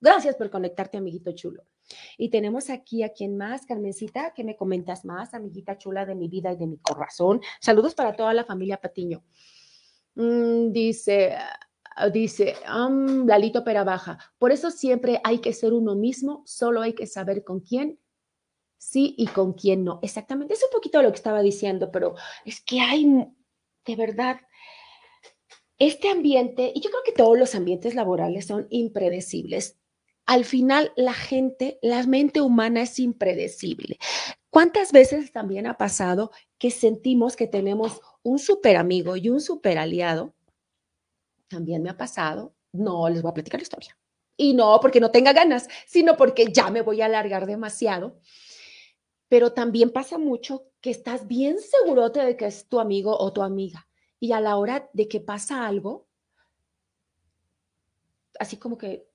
Gracias 0.00 0.36
por 0.36 0.48
conectarte, 0.50 0.96
amiguito 0.96 1.32
chulo. 1.32 1.64
Y 2.16 2.30
tenemos 2.30 2.70
aquí 2.70 3.02
a 3.02 3.12
quien 3.12 3.36
más, 3.36 3.66
Carmencita, 3.66 4.32
que 4.34 4.44
me 4.44 4.56
comentas 4.56 5.04
más, 5.04 5.34
amiguita 5.34 5.76
chula 5.76 6.06
de 6.06 6.14
mi 6.14 6.28
vida 6.28 6.52
y 6.52 6.56
de 6.56 6.66
mi 6.66 6.78
corazón. 6.78 7.40
Saludos 7.60 7.94
para 7.94 8.14
toda 8.14 8.32
la 8.32 8.44
familia 8.44 8.80
Patiño. 8.80 9.24
Mm, 10.14 10.70
dice, 10.70 11.36
ah, 11.96 12.08
dice, 12.10 12.54
um, 12.72 13.26
Lalito 13.26 13.64
Perabaja, 13.64 14.18
por 14.38 14.52
eso 14.52 14.70
siempre 14.70 15.20
hay 15.24 15.38
que 15.38 15.52
ser 15.52 15.72
uno 15.72 15.94
mismo, 15.96 16.42
solo 16.46 16.80
hay 16.80 16.92
que 16.92 17.06
saber 17.06 17.42
con 17.42 17.60
quién 17.60 17.98
sí 18.76 19.14
y 19.18 19.26
con 19.26 19.52
quién 19.52 19.84
no. 19.84 19.98
Exactamente, 20.02 20.54
es 20.54 20.62
un 20.62 20.70
poquito 20.70 21.02
lo 21.02 21.10
que 21.10 21.16
estaba 21.16 21.42
diciendo, 21.42 21.90
pero 21.90 22.14
es 22.44 22.60
que 22.60 22.80
hay, 22.80 23.28
de 23.84 23.96
verdad, 23.96 24.40
este 25.78 26.08
ambiente, 26.08 26.72
y 26.74 26.80
yo 26.80 26.90
creo 26.90 27.02
que 27.04 27.12
todos 27.12 27.38
los 27.38 27.54
ambientes 27.54 27.94
laborales 27.94 28.46
son 28.46 28.66
impredecibles. 28.70 29.78
Al 30.26 30.44
final, 30.44 30.92
la 30.96 31.14
gente, 31.14 31.78
la 31.82 32.04
mente 32.04 32.40
humana 32.40 32.82
es 32.82 32.98
impredecible. 32.98 33.98
¿Cuántas 34.50 34.92
veces 34.92 35.32
también 35.32 35.66
ha 35.66 35.78
pasado 35.78 36.32
que 36.58 36.70
sentimos 36.70 37.36
que 37.36 37.46
tenemos 37.46 38.00
un 38.22 38.38
super 38.38 38.76
amigo 38.76 39.16
y 39.16 39.28
un 39.28 39.40
super 39.40 39.78
aliado? 39.78 40.34
También 41.48 41.82
me 41.82 41.90
ha 41.90 41.96
pasado. 41.96 42.54
No 42.72 43.08
les 43.08 43.22
voy 43.22 43.30
a 43.30 43.34
platicar 43.34 43.60
la 43.60 43.62
historia. 43.62 43.96
Y 44.36 44.54
no 44.54 44.78
porque 44.80 45.00
no 45.00 45.10
tenga 45.10 45.32
ganas, 45.32 45.68
sino 45.86 46.16
porque 46.16 46.52
ya 46.52 46.70
me 46.70 46.82
voy 46.82 47.00
a 47.00 47.06
alargar 47.06 47.46
demasiado. 47.46 48.18
Pero 49.28 49.52
también 49.52 49.90
pasa 49.90 50.18
mucho 50.18 50.66
que 50.80 50.90
estás 50.90 51.26
bien 51.26 51.56
segurote 51.58 52.20
de 52.20 52.36
que 52.36 52.46
es 52.46 52.68
tu 52.68 52.80
amigo 52.80 53.16
o 53.18 53.32
tu 53.32 53.42
amiga 53.42 53.87
y 54.20 54.32
a 54.32 54.40
la 54.40 54.56
hora 54.56 54.88
de 54.92 55.08
que 55.08 55.20
pasa 55.20 55.66
algo, 55.66 56.06
así 58.38 58.56
como 58.56 58.78
que 58.78 59.08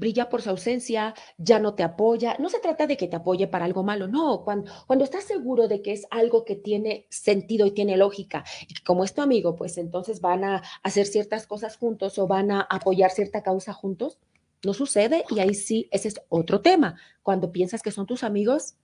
brilla 0.00 0.30
por 0.30 0.40
su 0.40 0.50
ausencia, 0.50 1.14
ya 1.36 1.58
no 1.58 1.74
te 1.74 1.82
apoya. 1.82 2.36
No 2.38 2.48
se 2.48 2.58
trata 2.58 2.86
de 2.86 2.96
que 2.96 3.06
te 3.06 3.16
apoye 3.16 3.46
para 3.46 3.66
algo 3.66 3.82
malo, 3.82 4.08
no. 4.08 4.42
Cuando, 4.42 4.72
cuando 4.86 5.04
estás 5.04 5.24
seguro 5.24 5.68
de 5.68 5.82
que 5.82 5.92
es 5.92 6.06
algo 6.10 6.44
que 6.44 6.56
tiene 6.56 7.06
sentido 7.10 7.66
y 7.66 7.72
tiene 7.72 7.96
lógica, 7.96 8.44
y 8.66 8.74
como 8.82 9.04
es 9.04 9.14
tu 9.14 9.20
amigo, 9.20 9.54
pues 9.54 9.76
entonces 9.76 10.20
van 10.20 10.42
a 10.42 10.62
hacer 10.82 11.06
ciertas 11.06 11.46
cosas 11.46 11.76
juntos 11.76 12.18
o 12.18 12.26
van 12.26 12.50
a 12.50 12.62
apoyar 12.62 13.10
cierta 13.10 13.42
causa 13.42 13.72
juntos, 13.74 14.18
no 14.64 14.74
sucede 14.74 15.24
y 15.30 15.38
ahí 15.38 15.54
sí, 15.54 15.88
ese 15.90 16.08
es 16.08 16.20
otro 16.28 16.60
tema. 16.60 16.96
Cuando 17.22 17.52
piensas 17.52 17.82
que 17.82 17.90
son 17.90 18.06
tus 18.06 18.24
amigos 18.24 18.76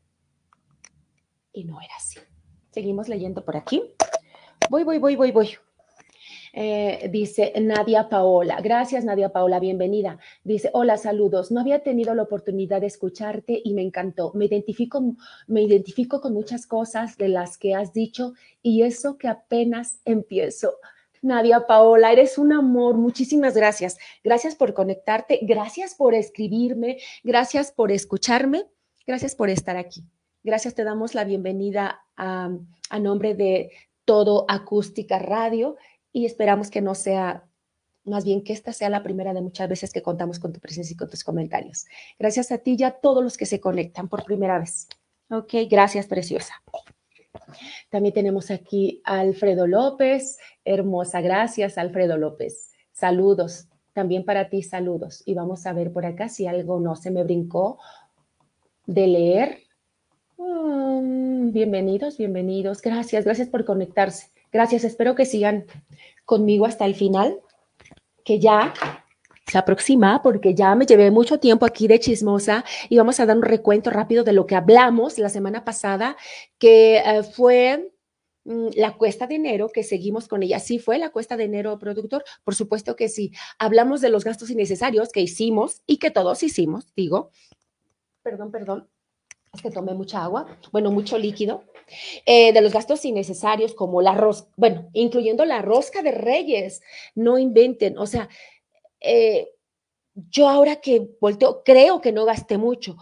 y 1.52 1.64
no 1.64 1.80
era 1.80 1.94
así. 1.96 2.18
Seguimos 2.70 3.08
leyendo 3.08 3.44
por 3.44 3.56
aquí. 3.56 3.82
Voy, 4.68 4.82
voy, 4.82 4.98
voy, 4.98 5.14
voy, 5.14 5.30
voy. 5.30 5.50
Eh, 6.52 7.08
dice 7.12 7.52
Nadia 7.60 8.08
Paola. 8.08 8.60
Gracias, 8.60 9.04
Nadia 9.04 9.28
Paola, 9.28 9.60
bienvenida. 9.60 10.18
Dice, 10.42 10.70
hola, 10.72 10.96
saludos. 10.96 11.52
No 11.52 11.60
había 11.60 11.80
tenido 11.84 12.14
la 12.14 12.22
oportunidad 12.22 12.80
de 12.80 12.88
escucharte 12.88 13.60
y 13.62 13.74
me 13.74 13.82
encantó. 13.82 14.32
Me 14.34 14.46
identifico, 14.46 15.14
me 15.46 15.62
identifico 15.62 16.20
con 16.20 16.32
muchas 16.32 16.66
cosas 16.66 17.16
de 17.16 17.28
las 17.28 17.58
que 17.58 17.74
has 17.74 17.92
dicho 17.92 18.32
y 18.62 18.82
eso 18.82 19.18
que 19.18 19.28
apenas 19.28 20.00
empiezo. 20.04 20.74
Nadia 21.22 21.66
Paola, 21.66 22.10
eres 22.12 22.38
un 22.38 22.52
amor. 22.52 22.96
Muchísimas 22.96 23.54
gracias. 23.54 23.98
Gracias 24.24 24.56
por 24.56 24.74
conectarte, 24.74 25.40
gracias 25.42 25.94
por 25.94 26.14
escribirme, 26.14 26.98
gracias 27.22 27.70
por 27.70 27.92
escucharme, 27.92 28.64
gracias 29.06 29.36
por 29.36 29.50
estar 29.50 29.76
aquí. 29.76 30.02
Gracias, 30.42 30.74
te 30.74 30.84
damos 30.84 31.14
la 31.14 31.24
bienvenida 31.24 32.00
a, 32.16 32.50
a 32.88 32.98
nombre 32.98 33.34
de 33.34 33.70
todo 34.06 34.46
acústica 34.48 35.18
radio 35.18 35.76
y 36.12 36.24
esperamos 36.24 36.70
que 36.70 36.80
no 36.80 36.94
sea, 36.94 37.46
más 38.04 38.24
bien 38.24 38.42
que 38.42 38.54
esta 38.54 38.72
sea 38.72 38.88
la 38.88 39.02
primera 39.02 39.34
de 39.34 39.42
muchas 39.42 39.68
veces 39.68 39.92
que 39.92 40.00
contamos 40.00 40.38
con 40.38 40.54
tu 40.54 40.60
presencia 40.60 40.94
y 40.94 40.96
con 40.96 41.10
tus 41.10 41.22
comentarios. 41.22 41.84
Gracias 42.18 42.50
a 42.50 42.58
ti 42.58 42.76
y 42.78 42.84
a 42.84 42.92
todos 42.92 43.22
los 43.22 43.36
que 43.36 43.44
se 43.44 43.60
conectan 43.60 44.08
por 44.08 44.24
primera 44.24 44.58
vez. 44.58 44.88
Ok, 45.28 45.52
gracias, 45.68 46.06
preciosa. 46.06 46.54
También 47.90 48.14
tenemos 48.14 48.50
aquí 48.50 49.02
a 49.04 49.20
Alfredo 49.20 49.66
López. 49.66 50.38
Hermosa, 50.64 51.20
gracias, 51.20 51.76
Alfredo 51.76 52.16
López. 52.16 52.72
Saludos, 52.92 53.68
también 53.92 54.24
para 54.24 54.48
ti, 54.48 54.62
saludos. 54.62 55.22
Y 55.26 55.34
vamos 55.34 55.66
a 55.66 55.72
ver 55.72 55.92
por 55.92 56.06
acá 56.06 56.28
si 56.28 56.46
algo 56.46 56.80
no 56.80 56.96
se 56.96 57.10
me 57.10 57.24
brincó 57.24 57.78
de 58.86 59.06
leer. 59.06 59.58
Mm, 60.38 60.85
bienvenidos, 61.02 62.18
bienvenidos. 62.18 62.82
Gracias, 62.82 63.24
gracias 63.24 63.48
por 63.48 63.64
conectarse. 63.64 64.30
Gracias, 64.52 64.84
espero 64.84 65.14
que 65.14 65.26
sigan 65.26 65.66
conmigo 66.24 66.66
hasta 66.66 66.84
el 66.84 66.94
final, 66.94 67.40
que 68.24 68.38
ya 68.38 68.72
se 69.46 69.58
aproxima 69.58 70.22
porque 70.22 70.54
ya 70.54 70.74
me 70.74 70.86
llevé 70.86 71.10
mucho 71.10 71.38
tiempo 71.38 71.66
aquí 71.66 71.86
de 71.86 72.00
chismosa 72.00 72.64
y 72.88 72.96
vamos 72.96 73.20
a 73.20 73.26
dar 73.26 73.36
un 73.36 73.42
recuento 73.42 73.90
rápido 73.90 74.24
de 74.24 74.32
lo 74.32 74.46
que 74.46 74.56
hablamos 74.56 75.18
la 75.18 75.28
semana 75.28 75.64
pasada, 75.64 76.16
que 76.58 76.98
eh, 76.98 77.22
fue 77.22 77.92
mm, 78.44 78.68
la 78.76 78.96
cuesta 78.96 79.26
de 79.26 79.36
enero, 79.36 79.68
que 79.68 79.82
seguimos 79.82 80.28
con 80.28 80.42
ella. 80.42 80.58
Sí 80.58 80.78
fue 80.78 80.98
la 80.98 81.10
cuesta 81.10 81.36
de 81.36 81.44
enero, 81.44 81.78
productor, 81.78 82.24
por 82.44 82.54
supuesto 82.54 82.96
que 82.96 83.08
sí. 83.08 83.32
Hablamos 83.58 84.00
de 84.00 84.10
los 84.10 84.24
gastos 84.24 84.50
innecesarios 84.50 85.10
que 85.10 85.20
hicimos 85.20 85.82
y 85.86 85.98
que 85.98 86.10
todos 86.10 86.42
hicimos, 86.42 86.92
digo. 86.94 87.30
Perdón, 88.22 88.50
perdón 88.50 88.88
que 89.62 89.70
tomé 89.70 89.94
mucha 89.94 90.22
agua, 90.22 90.46
bueno, 90.72 90.90
mucho 90.90 91.18
líquido, 91.18 91.64
eh, 92.24 92.52
de 92.52 92.60
los 92.60 92.72
gastos 92.72 93.04
innecesarios 93.04 93.74
como 93.74 94.02
la 94.02 94.14
rosca, 94.14 94.48
bueno, 94.56 94.88
incluyendo 94.92 95.44
la 95.44 95.62
rosca 95.62 96.02
de 96.02 96.12
reyes, 96.12 96.82
no 97.14 97.38
inventen, 97.38 97.98
o 97.98 98.06
sea, 98.06 98.28
eh, 99.00 99.50
yo 100.14 100.48
ahora 100.48 100.76
que 100.76 101.08
volteo, 101.20 101.62
creo 101.64 102.00
que 102.00 102.12
no 102.12 102.24
gasté 102.24 102.58
mucho, 102.58 102.96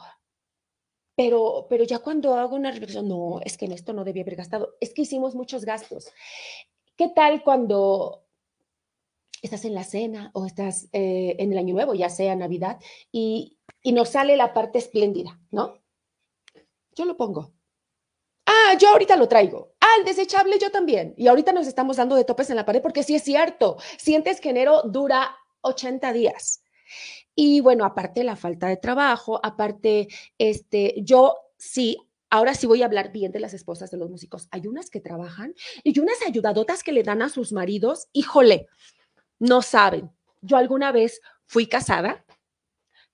pero, 1.16 1.66
pero 1.70 1.84
ya 1.84 2.00
cuando 2.00 2.34
hago 2.34 2.56
una 2.56 2.72
reflexión, 2.72 3.08
no, 3.08 3.40
es 3.44 3.56
que 3.56 3.66
en 3.66 3.72
esto 3.72 3.92
no 3.92 4.04
debía 4.04 4.22
haber 4.22 4.36
gastado, 4.36 4.74
es 4.80 4.92
que 4.92 5.02
hicimos 5.02 5.34
muchos 5.34 5.64
gastos. 5.64 6.12
¿Qué 6.96 7.08
tal 7.08 7.42
cuando 7.42 8.24
estás 9.42 9.64
en 9.64 9.74
la 9.74 9.84
cena 9.84 10.30
o 10.34 10.46
estás 10.46 10.88
eh, 10.92 11.36
en 11.38 11.52
el 11.52 11.58
año 11.58 11.74
nuevo, 11.74 11.94
ya 11.94 12.08
sea 12.08 12.34
Navidad, 12.34 12.80
y, 13.12 13.58
y 13.82 13.92
nos 13.92 14.10
sale 14.10 14.36
la 14.36 14.54
parte 14.54 14.78
espléndida, 14.78 15.38
¿no? 15.50 15.83
Yo 16.94 17.04
lo 17.04 17.16
pongo. 17.16 17.52
Ah, 18.46 18.76
yo 18.78 18.90
ahorita 18.90 19.16
lo 19.16 19.28
traigo. 19.28 19.74
Ah, 19.80 19.96
el 19.98 20.04
desechable 20.04 20.58
yo 20.58 20.70
también. 20.70 21.14
Y 21.16 21.28
ahorita 21.28 21.52
nos 21.52 21.66
estamos 21.66 21.96
dando 21.96 22.16
de 22.16 22.24
topes 22.24 22.50
en 22.50 22.56
la 22.56 22.66
pared 22.66 22.82
porque 22.82 23.02
sí 23.02 23.14
es 23.14 23.22
cierto. 23.22 23.78
Sientes 23.98 24.40
que 24.40 24.50
enero 24.50 24.82
dura 24.82 25.36
80 25.62 26.12
días. 26.12 26.62
Y 27.34 27.60
bueno, 27.60 27.84
aparte 27.84 28.22
la 28.22 28.36
falta 28.36 28.68
de 28.68 28.76
trabajo, 28.76 29.40
aparte, 29.42 30.08
este, 30.38 30.94
yo 30.98 31.36
sí, 31.56 31.98
ahora 32.30 32.54
sí 32.54 32.66
voy 32.66 32.82
a 32.82 32.86
hablar 32.86 33.12
bien 33.12 33.32
de 33.32 33.40
las 33.40 33.54
esposas 33.54 33.90
de 33.90 33.96
los 33.96 34.10
músicos. 34.10 34.46
Hay 34.50 34.66
unas 34.66 34.90
que 34.90 35.00
trabajan 35.00 35.54
y 35.82 35.98
unas 35.98 36.22
ayudadotas 36.26 36.82
que 36.82 36.92
le 36.92 37.02
dan 37.02 37.22
a 37.22 37.28
sus 37.28 37.52
maridos, 37.52 38.08
híjole, 38.12 38.68
no 39.38 39.62
saben. 39.62 40.10
Yo 40.42 40.56
alguna 40.56 40.92
vez 40.92 41.20
fui 41.46 41.66
casada 41.66 42.24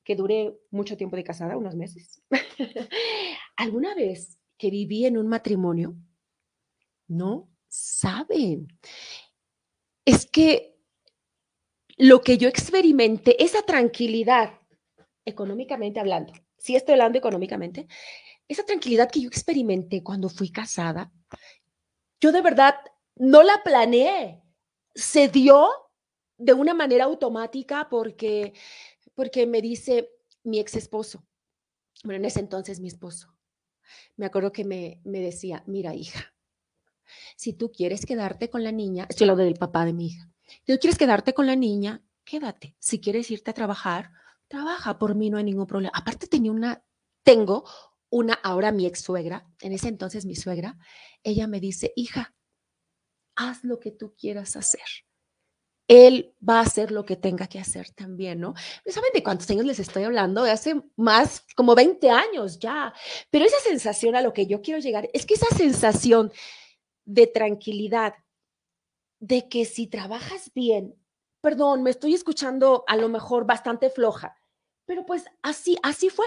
que 0.05 0.17
duré 0.17 0.59
mucho 0.71 0.97
tiempo 0.97 1.17
de 1.17 1.25
casada, 1.25 1.57
unos 1.57 1.77
meses. 1.77 2.21
¿Alguna 3.61 3.95
vez 3.95 4.39
que 4.57 4.71
viví 4.71 5.05
en 5.05 5.19
un 5.19 5.29
matrimonio? 5.29 5.95
No 7.09 7.51
saben. 7.69 8.69
Es 10.07 10.25
que 10.25 10.79
lo 11.99 12.23
que 12.23 12.39
yo 12.39 12.49
experimenté, 12.49 13.45
esa 13.45 13.61
tranquilidad, 13.61 14.59
económicamente 15.27 16.01
hablando, 16.01 16.33
si 16.57 16.75
estoy 16.75 16.95
hablando 16.95 17.19
económicamente, 17.19 17.87
esa 18.49 18.65
tranquilidad 18.65 19.11
que 19.11 19.21
yo 19.21 19.29
experimenté 19.29 20.03
cuando 20.03 20.31
fui 20.31 20.51
casada, 20.51 21.13
yo 22.19 22.33
de 22.33 22.41
verdad 22.41 22.77
no 23.17 23.43
la 23.43 23.63
planeé. 23.63 24.43
Se 24.95 25.29
dio 25.29 25.69
de 26.39 26.55
una 26.55 26.73
manera 26.73 27.05
automática 27.05 27.91
porque 27.91 28.55
porque 29.15 29.47
me 29.47 29.61
dice 29.61 30.09
mi 30.45 30.61
ex 30.61 30.77
esposo, 30.77 31.23
bueno, 32.05 32.21
en 32.21 32.25
ese 32.25 32.41
entonces 32.41 32.81
mi 32.81 32.89
esposo, 32.89 33.37
me 34.17 34.27
acuerdo 34.27 34.53
que 34.53 34.65
me, 34.65 35.01
me 35.05 35.21
decía, 35.21 35.63
mira 35.67 35.95
hija, 35.95 36.35
si 37.37 37.53
tú 37.53 37.73
quieres 37.73 38.07
quedarte 38.07 38.51
con 38.51 38.65
la 38.65 38.73
niña, 38.73 39.07
estoy 39.09 39.25
hablando 39.25 39.45
del 39.45 39.59
papá 39.59 39.85
de 39.85 39.93
mi 39.93 40.07
hija, 40.07 40.31
si 40.65 40.73
tú 40.73 40.79
quieres 40.79 40.99
quedarte 40.99 41.35
con 41.35 41.47
la 41.47 41.57
niña, 41.57 42.03
quédate. 42.25 42.77
Si 42.79 43.01
quieres 43.01 43.31
irte 43.31 43.51
a 43.51 43.55
trabajar, 43.55 44.11
trabaja, 44.49 44.99
por 44.99 45.15
mí 45.15 45.31
no 45.31 45.39
hay 45.39 45.45
ningún 45.45 45.67
problema. 45.67 45.93
Aparte 45.95 46.27
tenía 46.27 46.53
una, 46.53 46.85
tengo 47.23 47.65
una, 48.09 48.35
ahora 48.35 48.73
mi 48.73 48.87
ex 48.87 49.01
suegra, 49.01 49.49
en 49.61 49.73
ese 49.73 49.89
entonces 49.89 50.27
mi 50.27 50.35
suegra, 50.35 50.79
ella 51.23 51.47
me 51.47 51.61
dice, 51.61 51.93
hija, 51.97 52.35
haz 53.37 53.65
lo 53.65 53.79
que 53.79 53.93
tú 53.93 54.15
quieras 54.17 54.57
hacer 54.57 54.83
él 55.91 56.33
va 56.49 56.59
a 56.59 56.63
hacer 56.63 56.93
lo 56.93 57.05
que 57.05 57.17
tenga 57.17 57.49
que 57.49 57.59
hacer 57.59 57.91
también, 57.91 58.39
¿no? 58.39 58.55
¿Saben 58.87 59.11
de 59.13 59.25
cuántos 59.25 59.51
años 59.51 59.67
les 59.67 59.81
estoy 59.81 60.05
hablando? 60.05 60.45
Hace 60.45 60.81
más, 60.95 61.45
como 61.57 61.75
20 61.75 62.09
años 62.09 62.61
ya. 62.61 62.95
Pero 63.29 63.45
esa 63.45 63.59
sensación 63.59 64.15
a 64.15 64.23
lo 64.23 64.33
que 64.33 64.47
yo 64.47 64.63
quiero 64.63 64.79
llegar 64.79 65.11
es 65.13 65.27
que 65.27 65.35
esa 65.35 65.53
sensación 65.57 66.31
de 67.05 67.27
tranquilidad, 67.27 68.15
de 69.19 69.49
que 69.49 69.65
si 69.65 69.89
trabajas 69.89 70.53
bien, 70.55 70.95
perdón, 71.41 71.83
me 71.83 71.91
estoy 71.91 72.15
escuchando 72.15 72.85
a 72.87 72.95
lo 72.95 73.09
mejor 73.09 73.45
bastante 73.45 73.91
floja, 73.91 74.37
pero 74.87 75.05
pues 75.05 75.25
así, 75.43 75.77
así 75.83 76.09
fue. 76.09 76.27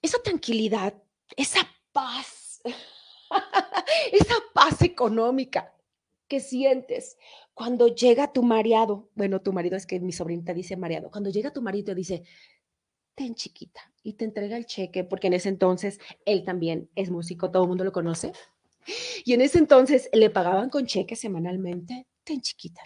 Esa 0.00 0.22
tranquilidad, 0.22 0.94
esa 1.36 1.68
paz, 1.90 2.62
esa 4.12 4.36
paz 4.54 4.82
económica 4.82 5.75
que 6.28 6.40
sientes 6.40 7.16
cuando 7.54 7.88
llega 7.88 8.32
tu 8.32 8.42
mareado, 8.42 9.08
bueno, 9.14 9.40
tu 9.40 9.52
marido 9.52 9.76
es 9.76 9.86
que 9.86 10.00
mi 10.00 10.12
sobrinita 10.12 10.52
dice 10.52 10.76
mareado, 10.76 11.10
cuando 11.10 11.30
llega 11.30 11.52
tu 11.52 11.62
marido 11.62 11.94
dice, 11.94 12.22
ten 13.14 13.34
chiquita, 13.34 13.92
y 14.02 14.12
te 14.12 14.24
entrega 14.24 14.56
el 14.56 14.66
cheque, 14.66 15.04
porque 15.04 15.26
en 15.28 15.32
ese 15.32 15.48
entonces 15.48 15.98
él 16.24 16.44
también 16.44 16.90
es 16.94 17.10
músico, 17.10 17.50
todo 17.50 17.64
el 17.64 17.68
mundo 17.68 17.82
lo 17.82 17.92
conoce. 17.92 18.32
Y 19.24 19.32
en 19.32 19.40
ese 19.40 19.58
entonces 19.58 20.08
le 20.12 20.30
pagaban 20.30 20.70
con 20.70 20.86
cheque 20.86 21.16
semanalmente, 21.16 22.06
ten 22.22 22.40
chiquita. 22.40 22.82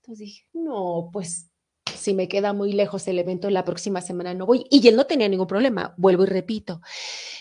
Entonces 0.00 0.26
dije, 0.26 0.46
no, 0.52 1.10
pues 1.12 1.50
si 1.96 2.14
me 2.14 2.28
queda 2.28 2.52
muy 2.52 2.72
lejos 2.72 3.08
el 3.08 3.18
evento 3.18 3.48
la 3.50 3.64
próxima 3.64 4.00
semana 4.00 4.34
no 4.34 4.46
voy. 4.46 4.66
Y 4.70 4.86
él 4.86 4.96
no 4.96 5.06
tenía 5.06 5.28
ningún 5.28 5.46
problema, 5.46 5.94
vuelvo 5.96 6.24
y 6.24 6.26
repito. 6.26 6.80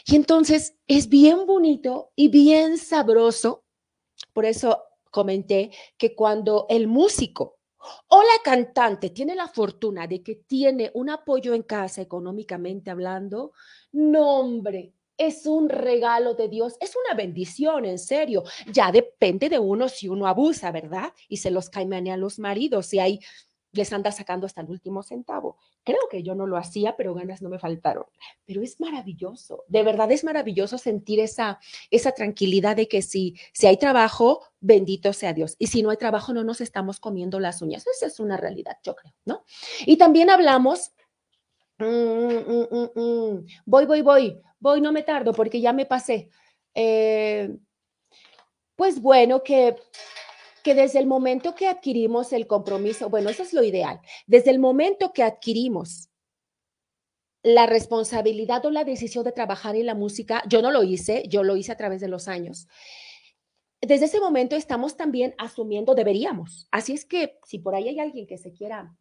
Y 0.05 0.15
entonces 0.15 0.75
es 0.87 1.09
bien 1.09 1.45
bonito 1.45 2.11
y 2.15 2.29
bien 2.29 2.77
sabroso. 2.77 3.63
Por 4.31 4.45
eso 4.45 4.81
comenté 5.13 5.69
que 5.95 6.15
cuando 6.15 6.65
el 6.69 6.87
músico 6.87 7.59
o 8.07 8.21
la 8.21 8.41
cantante 8.43 9.11
tiene 9.11 9.35
la 9.35 9.47
fortuna 9.47 10.07
de 10.07 10.23
que 10.23 10.35
tiene 10.35 10.89
un 10.95 11.11
apoyo 11.11 11.53
en 11.53 11.61
casa 11.61 12.01
económicamente 12.01 12.89
hablando, 12.89 13.51
no 13.91 14.39
hombre, 14.39 14.93
es 15.15 15.45
un 15.45 15.69
regalo 15.69 16.33
de 16.33 16.47
Dios, 16.47 16.75
es 16.79 16.95
una 16.95 17.15
bendición, 17.15 17.85
en 17.85 17.99
serio. 17.99 18.43
Ya 18.71 18.91
depende 18.91 19.49
de 19.49 19.59
uno 19.59 19.87
si 19.87 20.09
uno 20.09 20.25
abusa, 20.25 20.71
¿verdad? 20.71 21.13
Y 21.27 21.37
se 21.37 21.51
los 21.51 21.69
a 21.69 22.17
los 22.17 22.39
maridos, 22.39 22.87
si 22.87 22.97
hay 22.99 23.19
les 23.73 23.91
anda 23.91 24.11
sacando 24.11 24.45
hasta 24.45 24.61
el 24.61 24.69
último 24.69 25.03
centavo. 25.03 25.57
Creo 25.83 25.99
que 26.09 26.23
yo 26.23 26.35
no 26.35 26.47
lo 26.47 26.57
hacía, 26.57 26.95
pero 26.95 27.13
ganas 27.13 27.41
no 27.41 27.49
me 27.49 27.59
faltaron. 27.59 28.05
Pero 28.45 28.61
es 28.61 28.79
maravilloso, 28.79 29.65
de 29.67 29.83
verdad 29.83 30.11
es 30.11 30.23
maravilloso 30.23 30.77
sentir 30.77 31.19
esa, 31.19 31.59
esa 31.91 32.11
tranquilidad 32.11 32.75
de 32.75 32.87
que 32.87 33.01
si, 33.01 33.35
si 33.51 33.67
hay 33.67 33.77
trabajo, 33.77 34.43
bendito 34.59 35.11
sea 35.11 35.33
Dios. 35.33 35.55
Y 35.57 35.67
si 35.67 35.81
no 35.81 35.89
hay 35.89 35.97
trabajo, 35.97 36.33
no 36.33 36.43
nos 36.43 36.61
estamos 36.61 36.99
comiendo 36.99 37.39
las 37.39 37.61
uñas. 37.61 37.85
Esa 37.87 38.05
es 38.05 38.19
una 38.19 38.37
realidad, 38.37 38.77
yo 38.83 38.95
creo, 38.95 39.13
¿no? 39.25 39.43
Y 39.85 39.97
también 39.97 40.29
hablamos, 40.29 40.93
mm, 41.79 41.85
mm, 41.85 42.91
mm, 42.95 43.45
voy, 43.65 43.85
voy, 43.85 44.01
voy, 44.01 44.41
voy, 44.59 44.81
no 44.81 44.91
me 44.91 45.03
tardo 45.03 45.33
porque 45.33 45.59
ya 45.59 45.73
me 45.73 45.85
pasé. 45.85 46.29
Eh, 46.75 47.55
pues 48.75 49.01
bueno, 49.01 49.43
que 49.43 49.75
que 50.63 50.73
desde 50.73 50.99
el 50.99 51.05
momento 51.05 51.55
que 51.55 51.67
adquirimos 51.67 52.33
el 52.33 52.47
compromiso, 52.47 53.09
bueno, 53.09 53.29
eso 53.29 53.43
es 53.43 53.53
lo 53.53 53.63
ideal, 53.63 53.99
desde 54.25 54.49
el 54.49 54.59
momento 54.59 55.11
que 55.13 55.23
adquirimos 55.23 56.09
la 57.43 57.65
responsabilidad 57.65 58.65
o 58.65 58.71
la 58.71 58.85
decisión 58.85 59.25
de 59.25 59.33
trabajar 59.33 59.75
en 59.75 59.85
la 59.85 59.95
música, 59.95 60.41
yo 60.47 60.61
no 60.61 60.71
lo 60.71 60.83
hice, 60.83 61.23
yo 61.27 61.43
lo 61.43 61.57
hice 61.57 61.73
a 61.73 61.77
través 61.77 61.99
de 61.99 62.07
los 62.07 62.29
años. 62.29 62.67
Desde 63.81 64.05
ese 64.05 64.21
momento 64.21 64.55
estamos 64.55 64.95
también 64.95 65.35
asumiendo, 65.37 65.93
deberíamos. 65.93 66.69
Así 66.71 66.93
es 66.93 67.03
que 67.03 67.37
si 67.45 67.59
por 67.59 67.75
ahí 67.75 67.89
hay 67.89 67.99
alguien 67.99 68.25
que 68.25 68.37
se 68.37 68.53
quiera 68.53 68.95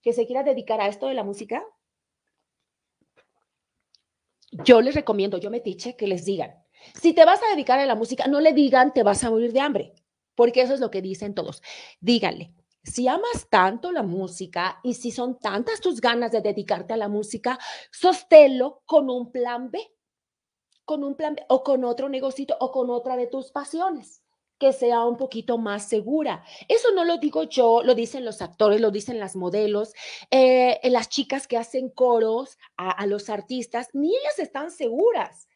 que 0.00 0.12
se 0.12 0.26
quiera 0.26 0.42
dedicar 0.42 0.80
a 0.82 0.88
esto 0.88 1.08
de 1.08 1.14
la 1.14 1.24
música, 1.24 1.62
yo 4.52 4.82
les 4.82 4.94
recomiendo, 4.94 5.38
yo 5.38 5.50
me 5.50 5.60
tiche 5.60 5.96
que 5.96 6.06
les 6.06 6.26
digan, 6.26 6.54
si 7.00 7.14
te 7.14 7.24
vas 7.24 7.40
a 7.42 7.50
dedicar 7.50 7.78
a 7.78 7.86
la 7.86 7.94
música, 7.94 8.26
no 8.26 8.40
le 8.40 8.52
digan 8.52 8.92
te 8.92 9.02
vas 9.02 9.24
a 9.24 9.30
morir 9.30 9.52
de 9.52 9.60
hambre 9.60 9.94
porque 10.34 10.62
eso 10.62 10.74
es 10.74 10.80
lo 10.80 10.90
que 10.90 11.02
dicen 11.02 11.34
todos. 11.34 11.62
Díganle, 12.00 12.52
si 12.84 13.08
amas 13.08 13.48
tanto 13.48 13.92
la 13.92 14.02
música 14.02 14.78
y 14.82 14.94
si 14.94 15.10
son 15.10 15.38
tantas 15.38 15.80
tus 15.80 16.00
ganas 16.00 16.32
de 16.32 16.42
dedicarte 16.42 16.92
a 16.92 16.98
la 16.98 17.08
música, 17.08 17.58
sosténlo 17.90 18.82
con 18.84 19.08
un 19.08 19.32
plan 19.32 19.70
B, 19.70 19.80
con 20.84 21.02
un 21.02 21.16
plan 21.16 21.34
B 21.34 21.44
o 21.48 21.62
con 21.62 21.84
otro 21.84 22.08
negocito 22.08 22.56
o 22.60 22.70
con 22.70 22.90
otra 22.90 23.16
de 23.16 23.26
tus 23.26 23.50
pasiones 23.50 24.22
que 24.58 24.72
sea 24.72 25.04
un 25.04 25.16
poquito 25.16 25.58
más 25.58 25.88
segura. 25.88 26.44
Eso 26.68 26.92
no 26.92 27.04
lo 27.04 27.18
digo 27.18 27.44
yo, 27.44 27.82
lo 27.82 27.94
dicen 27.94 28.24
los 28.24 28.40
actores, 28.40 28.80
lo 28.80 28.90
dicen 28.90 29.18
las 29.18 29.34
modelos, 29.34 29.94
eh, 30.30 30.78
las 30.84 31.08
chicas 31.08 31.46
que 31.46 31.56
hacen 31.56 31.90
coros 31.90 32.58
a, 32.76 32.90
a 32.90 33.06
los 33.06 33.30
artistas, 33.30 33.88
ni 33.94 34.10
ellas 34.10 34.38
están 34.38 34.70
seguras. 34.70 35.48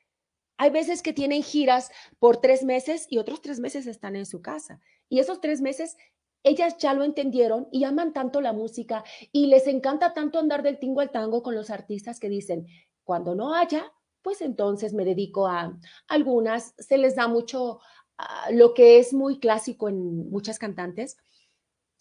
Hay 0.58 0.70
veces 0.70 1.02
que 1.02 1.12
tienen 1.12 1.42
giras 1.42 1.90
por 2.18 2.38
tres 2.38 2.64
meses 2.64 3.06
y 3.08 3.18
otros 3.18 3.40
tres 3.40 3.60
meses 3.60 3.86
están 3.86 4.16
en 4.16 4.26
su 4.26 4.42
casa. 4.42 4.80
Y 5.08 5.20
esos 5.20 5.40
tres 5.40 5.60
meses 5.60 5.96
ellas 6.42 6.76
ya 6.78 6.94
lo 6.94 7.04
entendieron 7.04 7.68
y 7.72 7.84
aman 7.84 8.12
tanto 8.12 8.40
la 8.40 8.52
música 8.52 9.04
y 9.32 9.46
les 9.46 9.66
encanta 9.66 10.14
tanto 10.14 10.38
andar 10.38 10.62
del 10.62 10.78
tingo 10.78 11.00
al 11.00 11.10
tango 11.10 11.42
con 11.42 11.54
los 11.54 11.70
artistas 11.70 12.20
que 12.20 12.28
dicen, 12.28 12.66
cuando 13.04 13.34
no 13.34 13.54
haya, 13.54 13.92
pues 14.22 14.40
entonces 14.40 14.92
me 14.94 15.04
dedico 15.04 15.46
a 15.46 15.78
algunas, 16.08 16.74
se 16.78 16.98
les 16.98 17.14
da 17.16 17.28
mucho 17.28 17.80
ah, 18.18 18.50
lo 18.52 18.74
que 18.74 18.98
es 18.98 19.12
muy 19.12 19.38
clásico 19.38 19.88
en 19.88 20.30
muchas 20.30 20.58
cantantes. 20.58 21.16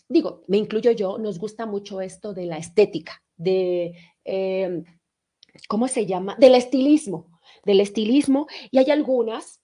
Digo, 0.09 0.43
me 0.47 0.57
incluyo 0.57 0.91
yo, 0.91 1.17
nos 1.17 1.37
gusta 1.39 1.65
mucho 1.65 2.01
esto 2.01 2.33
de 2.33 2.45
la 2.45 2.57
estética, 2.57 3.21
de, 3.35 3.95
eh, 4.23 4.83
¿cómo 5.67 5.87
se 5.87 6.05
llama? 6.05 6.35
Del 6.39 6.55
estilismo 6.55 7.36
del 7.67 7.81
estilismo 7.81 8.47
y 8.71 8.79
hay 8.79 8.89
algunas 8.89 9.61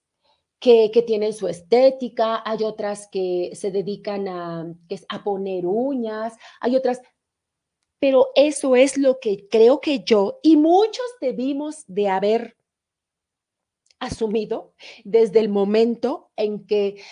que, 0.60 0.90
tienen 1.06 1.32
su 1.32 1.48
estética, 1.48 2.42
hay 2.44 2.62
otras 2.62 3.08
que 3.10 3.50
se 3.54 3.70
dedican 3.70 4.28
a, 4.28 4.72
a 5.08 5.24
poner 5.24 5.66
uñas, 5.66 6.34
hay 6.60 6.76
otras, 6.76 7.02
pero 7.98 8.28
eso 8.34 8.76
es 8.76 8.96
lo 8.96 9.18
que 9.20 9.48
creo 9.48 9.80
que 9.80 10.04
yo 10.04 10.38
y 10.42 10.56
muchos 10.56 11.04
debimos 11.20 11.84
de 11.86 12.08
haber 12.08 12.56
asumido 13.98 14.74
desde 15.04 15.40
el 15.40 15.48
momento 15.48 16.30
en 16.36 16.66
que 16.66 17.02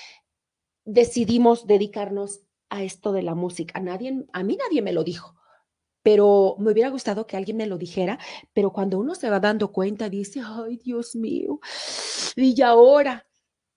decidimos 0.85 1.67
dedicarnos 1.67 2.43
a 2.69 2.83
esto 2.83 3.13
de 3.13 3.23
la 3.23 3.35
música. 3.35 3.81
Nadie, 3.81 4.25
a 4.33 4.43
mí 4.43 4.57
nadie 4.57 4.83
me 4.83 4.93
lo 4.93 5.05
dijo 5.05 5.35
pero 6.03 6.57
me 6.59 6.73
hubiera 6.73 6.91
gustado 6.91 7.27
que 7.27 7.37
alguien 7.37 7.57
me 7.57 7.67
lo 7.67 7.79
dijera, 7.79 8.19
pero 8.53 8.73
cuando 8.73 8.99
uno 8.99 9.15
se 9.15 9.31
va 9.31 9.41
dando 9.41 9.73
cuenta, 9.73 10.09
dice, 10.09 10.41
ay, 10.45 10.77
Dios 10.77 11.15
mío, 11.15 11.61
y 12.37 12.61
ahora, 12.63 13.27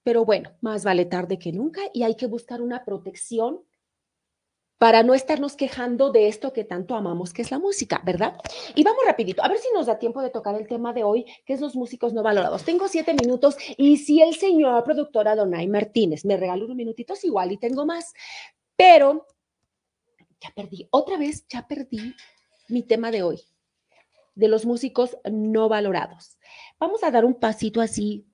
pero 0.03 0.25
bueno, 0.25 0.51
más 0.61 0.83
vale 0.83 1.05
tarde 1.05 1.39
que 1.39 1.51
nunca 1.51 1.81
y 1.93 2.03
hay 2.03 2.15
que 2.15 2.27
buscar 2.27 2.61
una 2.61 2.83
protección 2.83 3.61
para 4.77 5.03
no 5.03 5.13
estarnos 5.13 5.55
quejando 5.55 6.11
de 6.11 6.27
esto 6.27 6.51
que 6.51 6.63
tanto 6.65 6.95
amamos, 6.95 7.31
que 7.31 7.41
es 7.41 7.51
la 7.51 7.59
música, 7.59 8.01
¿verdad? 8.05 8.37
Y 8.75 8.83
vamos 8.83 9.03
rapidito, 9.05 9.43
a 9.43 9.47
ver 9.47 9.57
si 9.57 9.69
nos 9.73 9.85
da 9.85 9.97
tiempo 9.97 10.21
de 10.21 10.29
tocar 10.29 10.55
el 10.55 10.67
tema 10.67 10.91
de 10.93 11.03
hoy, 11.03 11.25
que 11.45 11.53
es 11.53 11.61
los 11.61 11.75
músicos 11.75 12.13
no 12.13 12.23
valorados. 12.23 12.63
Tengo 12.63 12.87
siete 12.87 13.13
minutos 13.13 13.55
y 13.77 13.97
si 13.97 14.21
el 14.21 14.35
señor 14.35 14.83
productora 14.83 15.35
Donay 15.35 15.67
Martínez 15.67 16.25
me 16.25 16.37
regala 16.37 16.65
unos 16.65 16.75
minutitos, 16.75 17.23
igual 17.23 17.53
y 17.53 17.57
tengo 17.57 17.85
más, 17.85 18.13
pero 18.75 19.25
ya 20.41 20.51
perdí, 20.55 20.87
otra 20.91 21.17
vez 21.17 21.45
ya 21.47 21.67
perdí 21.67 22.15
mi 22.67 22.83
tema 22.83 23.11
de 23.11 23.23
hoy, 23.23 23.41
de 24.35 24.47
los 24.47 24.65
músicos 24.65 25.17
no 25.31 25.69
valorados. 25.69 26.37
Vamos 26.79 27.03
a 27.03 27.11
dar 27.11 27.25
un 27.25 27.35
pasito 27.35 27.81
así 27.81 28.25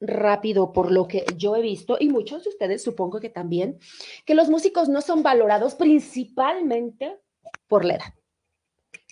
rápido 0.00 0.72
por 0.72 0.92
lo 0.92 1.08
que 1.08 1.24
yo 1.36 1.56
he 1.56 1.62
visto 1.62 1.96
y 1.98 2.08
muchos 2.08 2.44
de 2.44 2.50
ustedes 2.50 2.82
supongo 2.82 3.20
que 3.20 3.30
también, 3.30 3.78
que 4.24 4.34
los 4.34 4.48
músicos 4.48 4.88
no 4.88 5.00
son 5.00 5.22
valorados 5.22 5.74
principalmente 5.74 7.18
por 7.66 7.84
la 7.84 7.94
edad, 7.96 8.14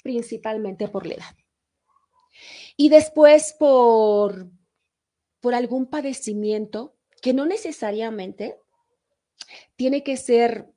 principalmente 0.03 0.89
por 0.89 1.07
la 1.07 1.15
edad. 1.15 1.37
Y 2.77 2.89
después 2.91 3.55
por, 3.59 4.49
por 5.41 5.55
algún 5.55 5.87
padecimiento 5.87 6.95
que 7.23 7.33
no 7.33 7.47
necesariamente 7.47 8.61
tiene 9.75 10.03
que 10.03 10.17
ser 10.17 10.71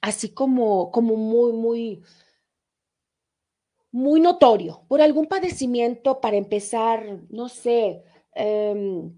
así 0.00 0.32
como, 0.32 0.90
como 0.90 1.16
muy, 1.16 1.52
muy, 1.52 2.02
muy 3.92 4.20
notorio, 4.20 4.84
por 4.88 5.02
algún 5.02 5.26
padecimiento, 5.26 6.20
para 6.20 6.36
empezar, 6.36 7.20
no 7.28 7.48
sé, 7.48 8.04
em, 8.34 9.12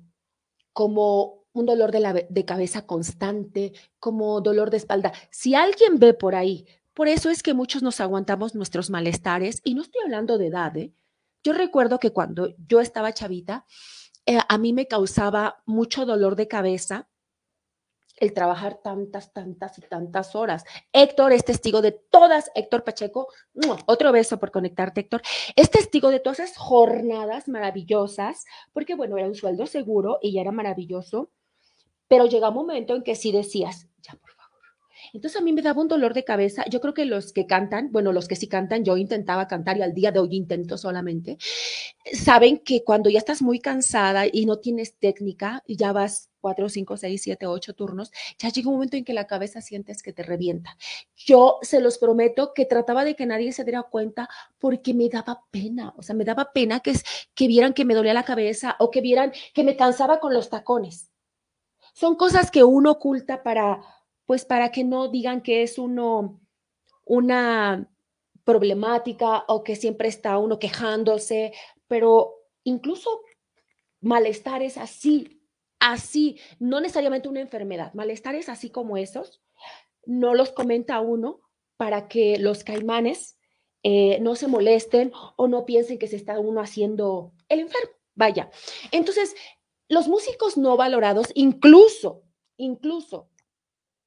como 0.73 1.45
un 1.53 1.67
dolor 1.67 1.93
de, 1.93 2.01
la, 2.01 2.13
de 2.15 2.45
cabeza 2.45 2.87
constante, 2.87 3.73
como 3.99 4.41
dolor 4.41 4.71
de 4.71 4.79
espalda. 4.79 5.13
Si 5.31 5.55
alguien 5.55 5.99
ve 5.99 6.15
por 6.15 6.35
ahí, 6.35 6.67
por 6.95 7.09
eso 7.09 7.31
es 7.31 7.43
que 7.43 7.55
muchos 7.55 7.83
nos 7.83 8.01
aguantamos 8.01 8.55
nuestros 8.55 8.91
malestares, 8.91 9.61
y 9.65 9.75
no 9.75 9.83
estoy 9.83 10.03
hablando 10.05 10.39
de 10.39 10.47
edad, 10.47 10.77
¿eh? 10.77 10.93
Yo 11.45 11.53
recuerdo 11.53 11.99
que 11.99 12.13
cuando 12.13 12.55
yo 12.69 12.81
estaba 12.81 13.13
chavita, 13.13 13.67
eh, 14.27 14.39
a 14.49 14.59
mí 14.59 14.73
me 14.73 14.87
causaba 14.87 15.63
mucho 15.67 16.07
dolor 16.07 16.37
de 16.37 16.47
cabeza 16.47 17.09
el 18.23 18.33
trabajar 18.35 18.79
tantas, 18.85 19.33
tantas 19.33 19.77
y 19.79 19.81
tantas 19.81 20.37
horas. 20.37 20.65
Héctor 20.93 21.33
es 21.33 21.45
testigo 21.45 21.83
de 21.83 21.91
todas, 21.91 22.53
Héctor 22.55 22.85
Pacheco, 22.85 23.27
otro 23.87 24.13
beso 24.13 24.39
por 24.39 24.53
conectarte, 24.53 25.01
Héctor, 25.01 25.23
es 25.57 25.71
testigo 25.71 26.09
de 26.11 26.21
todas 26.21 26.39
esas 26.39 26.57
jornadas 26.57 27.49
maravillosas, 27.49 28.45
porque 28.73 28.95
bueno, 28.95 29.19
era 29.19 29.27
un 29.27 29.35
sueldo 29.35 29.67
seguro 29.67 30.21
y 30.23 30.35
ya 30.35 30.43
era 30.43 30.53
maravilloso, 30.53 31.31
pero 32.07 32.27
llega 32.27 32.51
un 32.51 32.55
momento 32.55 32.95
en 32.95 33.03
que 33.03 33.17
sí 33.17 33.33
decías, 33.33 33.89
ya 34.01 34.13
por 34.13 34.31
favor. 34.31 34.61
Entonces 35.13 35.41
a 35.41 35.45
mí 35.45 35.53
me 35.53 35.63
daba 35.63 35.83
un 35.83 35.89
dolor 35.89 36.15
de 36.15 36.23
cabeza. 36.23 36.65
Yo 36.71 36.81
creo 36.81 36.95
que 36.95 37.07
los 37.07 37.33
que 37.33 37.49
cantan, 37.49 37.91
bueno, 37.91 38.13
los 38.13 38.29
que 38.29 38.37
sí 38.37 38.47
cantan, 38.47 38.85
yo 38.85 38.97
intentaba 38.99 39.49
cantar 39.49 39.79
y 39.79 39.83
al 39.83 39.95
día 39.95 40.13
de 40.13 40.21
hoy 40.21 40.37
intento 40.37 40.79
solamente, 40.79 41.39
saben 42.13 42.59
que 42.59 42.85
cuando 42.85 43.11
ya 43.11 43.19
estás 43.19 43.43
muy 43.43 43.59
cansada 43.59 44.27
y 44.31 44.47
no 44.47 44.61
tienes 44.61 44.97
técnica 44.97 45.65
ya 45.67 45.93
vas 45.93 46.32
cuatro, 46.43 46.69
cinco, 46.69 46.99
seis, 46.99 47.23
siete, 47.23 47.47
ocho 47.47 47.73
turnos, 47.73 48.13
ya 48.39 48.51
llega 48.51 48.69
un 48.69 48.75
momento 48.75 48.99
en 48.99 49.05
que 49.05 49.15
la 49.15 49.27
cabeza 49.27 49.63
sientes 49.63 50.03
que 50.03 50.13
te 50.13 50.23
revienta. 50.23 50.77
Yo 51.17 51.59
se 51.63 51.81
los 51.81 51.97
prometo 51.97 52.53
que 52.53 52.67
trataba 52.67 53.05
de 53.05 53.17
que 53.17 53.25
nadie 53.25 53.53
se 53.53 53.65
diera 53.65 53.85
cuenta 53.85 54.29
porque 54.59 54.93
me 54.93 55.09
daba 55.09 55.45
pena, 55.51 55.95
o 55.97 56.03
sea, 56.03 56.15
me 56.15 56.25
daba 56.25 56.53
pena 56.53 56.81
que, 56.81 56.93
que 57.35 57.47
vieran 57.47 57.73
que 57.73 57.87
me 57.87 57.95
dolía 57.95 58.13
la 58.13 58.25
cabeza 58.25 58.77
o 58.79 58.91
que 58.91 59.01
vieran 59.01 59.33
que 59.55 59.65
me 59.65 59.77
cansaba 59.77 60.21
con 60.21 60.35
los 60.35 60.51
tacones. 60.51 61.11
Son 61.95 62.17
cosas 62.17 62.51
que 62.51 62.65
uno 62.65 62.91
oculta 62.93 63.43
para, 63.43 63.81
pues 64.27 64.45
para 64.45 64.71
que 64.71 64.85
no 64.85 65.09
digan 65.09 65.41
que 65.41 65.63
es 65.63 65.79
uno 65.79 66.41
una 67.05 67.89
problemática 68.45 69.45
o 69.49 69.63
que 69.63 69.77
siempre 69.77 70.09
está 70.09 70.39
uno 70.39 70.59
quejándose, 70.59 71.53
pero 71.87 72.35
incluso 72.65 73.23
malestares 74.01 74.79
así 74.79 75.42
así, 75.83 76.39
no 76.61 76.81
necesariamente 76.81 77.29
una 77.29 77.41
enfermedad, 77.41 77.93
malestares 77.93 78.49
así 78.49 78.71
como 78.71 78.97
esos, 78.97 79.43
no 80.07 80.35
los 80.35 80.53
comenta 80.53 81.01
uno 81.01 81.41
para 81.77 82.07
que 82.07 82.39
los 82.39 82.63
caimanes 82.63 83.37
eh, 83.83 84.21
no 84.21 84.37
se 84.37 84.47
molesten 84.47 85.13
o 85.37 85.49
no 85.49 85.67
piensen 85.67 85.99
que 85.99 86.07
se 86.07 86.15
está 86.15 86.39
uno 86.39 86.61
haciendo 86.61 87.33
el 87.49 87.61
enfermo. 87.61 87.91
Vaya. 88.15 88.51
Entonces, 88.93 89.35
los 89.89 90.07
músicos 90.07 90.57
no 90.57 90.77
valorados, 90.77 91.33
incluso, 91.35 92.23
incluso, 92.57 93.29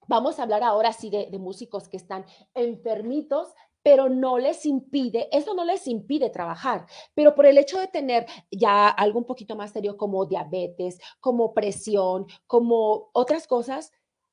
vamos 0.08 0.40
a 0.40 0.44
hablar 0.44 0.64
ahora 0.64 0.94
sí 0.94 1.10
de, 1.10 1.28
de 1.30 1.40
músicos 1.40 1.90
que 1.90 1.98
están 1.98 2.26
enfermitos 2.54 3.50
pero 3.86 4.10
no 4.10 4.40
les 4.40 4.66
impide, 4.66 5.30
eso 5.32 5.54
no 5.54 5.64
les 5.64 5.88
impide 5.88 6.32
trabajar, 6.32 6.88
pero 7.14 7.36
por 7.36 7.46
el 7.46 7.60
hecho 7.60 7.80
de 7.80 7.88
tener 7.88 8.26
ya 8.50 8.90
algo 8.90 9.20
un 9.20 9.28
poquito 9.28 9.56
más 9.56 9.74
serio 9.74 9.96
como 9.96 10.26
diabetes, 10.26 10.98
como 11.20 11.54
presión, 11.54 12.26
como 12.48 13.12
otras 13.14 13.46
cosas, 13.46 13.92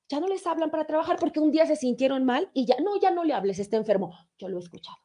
ya 0.08 0.20
no 0.20 0.26
les 0.26 0.46
hablan 0.46 0.70
para 0.70 0.86
trabajar 0.86 1.18
porque 1.20 1.38
un 1.38 1.50
día 1.50 1.66
se 1.66 1.76
sintieron 1.76 2.24
mal 2.24 2.50
y 2.54 2.64
ya, 2.64 2.76
no, 2.82 2.98
ya 2.98 3.10
no 3.10 3.24
le 3.24 3.34
hables, 3.34 3.58
está 3.58 3.76
enfermo. 3.76 4.14
Yo 4.38 4.48
lo 4.48 4.56
he 4.56 4.60
escuchado. 4.60 4.96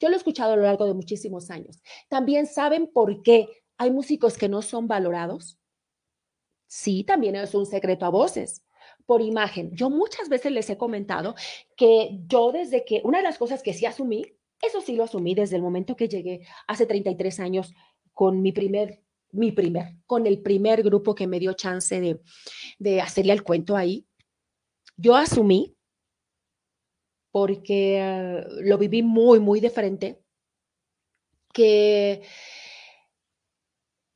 Yo 0.00 0.08
lo 0.08 0.14
he 0.14 0.16
escuchado 0.16 0.54
a 0.54 0.56
lo 0.56 0.62
largo 0.62 0.86
de 0.86 0.94
muchísimos 0.94 1.50
años. 1.50 1.82
También 2.08 2.46
saben 2.46 2.90
por 2.90 3.22
qué 3.22 3.46
hay 3.76 3.90
músicos 3.90 4.38
que 4.38 4.48
no 4.48 4.62
son 4.62 4.88
valorados. 4.88 5.58
Sí, 6.66 7.04
también 7.04 7.36
es 7.36 7.54
un 7.54 7.66
secreto 7.66 8.06
a 8.06 8.08
voces 8.08 8.62
por 9.06 9.22
imagen. 9.22 9.70
Yo 9.74 9.88
muchas 9.88 10.28
veces 10.28 10.52
les 10.52 10.68
he 10.68 10.76
comentado 10.76 11.34
que 11.76 12.18
yo 12.26 12.52
desde 12.52 12.84
que, 12.84 13.00
una 13.04 13.18
de 13.18 13.24
las 13.24 13.38
cosas 13.38 13.62
que 13.62 13.72
sí 13.72 13.86
asumí, 13.86 14.26
eso 14.60 14.80
sí 14.80 14.96
lo 14.96 15.04
asumí 15.04 15.34
desde 15.34 15.56
el 15.56 15.62
momento 15.62 15.96
que 15.96 16.08
llegué 16.08 16.46
hace 16.66 16.86
33 16.86 17.40
años 17.40 17.72
con 18.12 18.42
mi 18.42 18.52
primer, 18.52 19.02
mi 19.30 19.52
primer, 19.52 19.96
con 20.06 20.26
el 20.26 20.42
primer 20.42 20.82
grupo 20.82 21.14
que 21.14 21.26
me 21.26 21.38
dio 21.38 21.52
chance 21.52 22.00
de, 22.00 22.20
de 22.78 23.00
hacerle 23.00 23.32
el 23.32 23.42
cuento 23.42 23.76
ahí. 23.76 24.06
Yo 24.96 25.14
asumí, 25.14 25.76
porque 27.30 27.98
eh, 28.00 28.44
lo 28.62 28.78
viví 28.78 29.02
muy, 29.02 29.38
muy 29.38 29.60
de 29.60 29.70
frente, 29.70 30.22
que, 31.52 32.22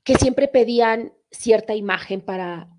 que 0.03 0.15
siempre 0.17 0.49
pedían 0.49 1.13
cierta 1.31 1.75
imagen 1.75 2.23
para, 2.23 2.71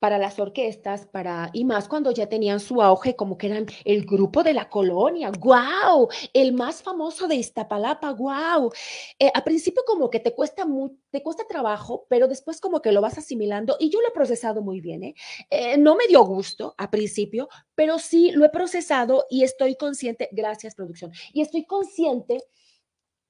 para 0.00 0.18
las 0.18 0.38
orquestas, 0.40 1.06
para, 1.06 1.50
y 1.52 1.64
más 1.66 1.86
cuando 1.86 2.10
ya 2.10 2.26
tenían 2.26 2.58
su 2.58 2.82
auge, 2.82 3.14
como 3.14 3.36
que 3.36 3.48
eran 3.48 3.66
el 3.84 4.06
grupo 4.06 4.42
de 4.42 4.54
la 4.54 4.70
colonia, 4.70 5.30
wow, 5.30 6.08
el 6.32 6.54
más 6.54 6.82
famoso 6.82 7.28
de 7.28 7.36
Iztapalapa, 7.36 8.12
wow. 8.12 8.72
Eh, 9.18 9.30
a 9.32 9.44
principio 9.44 9.82
como 9.86 10.08
que 10.08 10.18
te 10.18 10.34
cuesta, 10.34 10.66
te 11.10 11.22
cuesta 11.22 11.46
trabajo, 11.46 12.06
pero 12.08 12.28
después 12.28 12.62
como 12.62 12.80
que 12.80 12.92
lo 12.92 13.02
vas 13.02 13.18
asimilando 13.18 13.76
y 13.78 13.90
yo 13.90 14.00
lo 14.00 14.08
he 14.08 14.12
procesado 14.12 14.62
muy 14.62 14.80
bien, 14.80 15.04
¿eh? 15.04 15.14
¿eh? 15.50 15.76
No 15.76 15.96
me 15.96 16.06
dio 16.08 16.24
gusto 16.24 16.74
a 16.78 16.90
principio, 16.90 17.50
pero 17.74 17.98
sí 17.98 18.32
lo 18.32 18.46
he 18.46 18.50
procesado 18.50 19.26
y 19.28 19.44
estoy 19.44 19.76
consciente, 19.76 20.30
gracias 20.32 20.74
producción, 20.74 21.12
y 21.34 21.42
estoy 21.42 21.66
consciente 21.66 22.42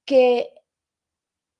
que 0.05 0.53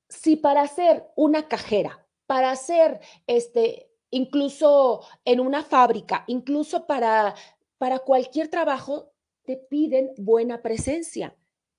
si 0.08 0.38
para 0.38 0.62
hacer 0.62 1.06
una 1.18 1.50
cajera, 1.50 2.08
para 2.28 2.52
hacer 2.52 3.02
este 3.28 3.91
incluso 4.12 5.02
en 5.26 5.40
una 5.40 5.64
fábrica, 5.64 6.24
incluso 6.28 6.86
para, 6.86 7.34
para 7.78 8.00
cualquier 8.00 8.50
trabajo, 8.50 9.12
te 9.44 9.58
piden 9.58 10.14
buena 10.18 10.62
presencia. 10.62 11.36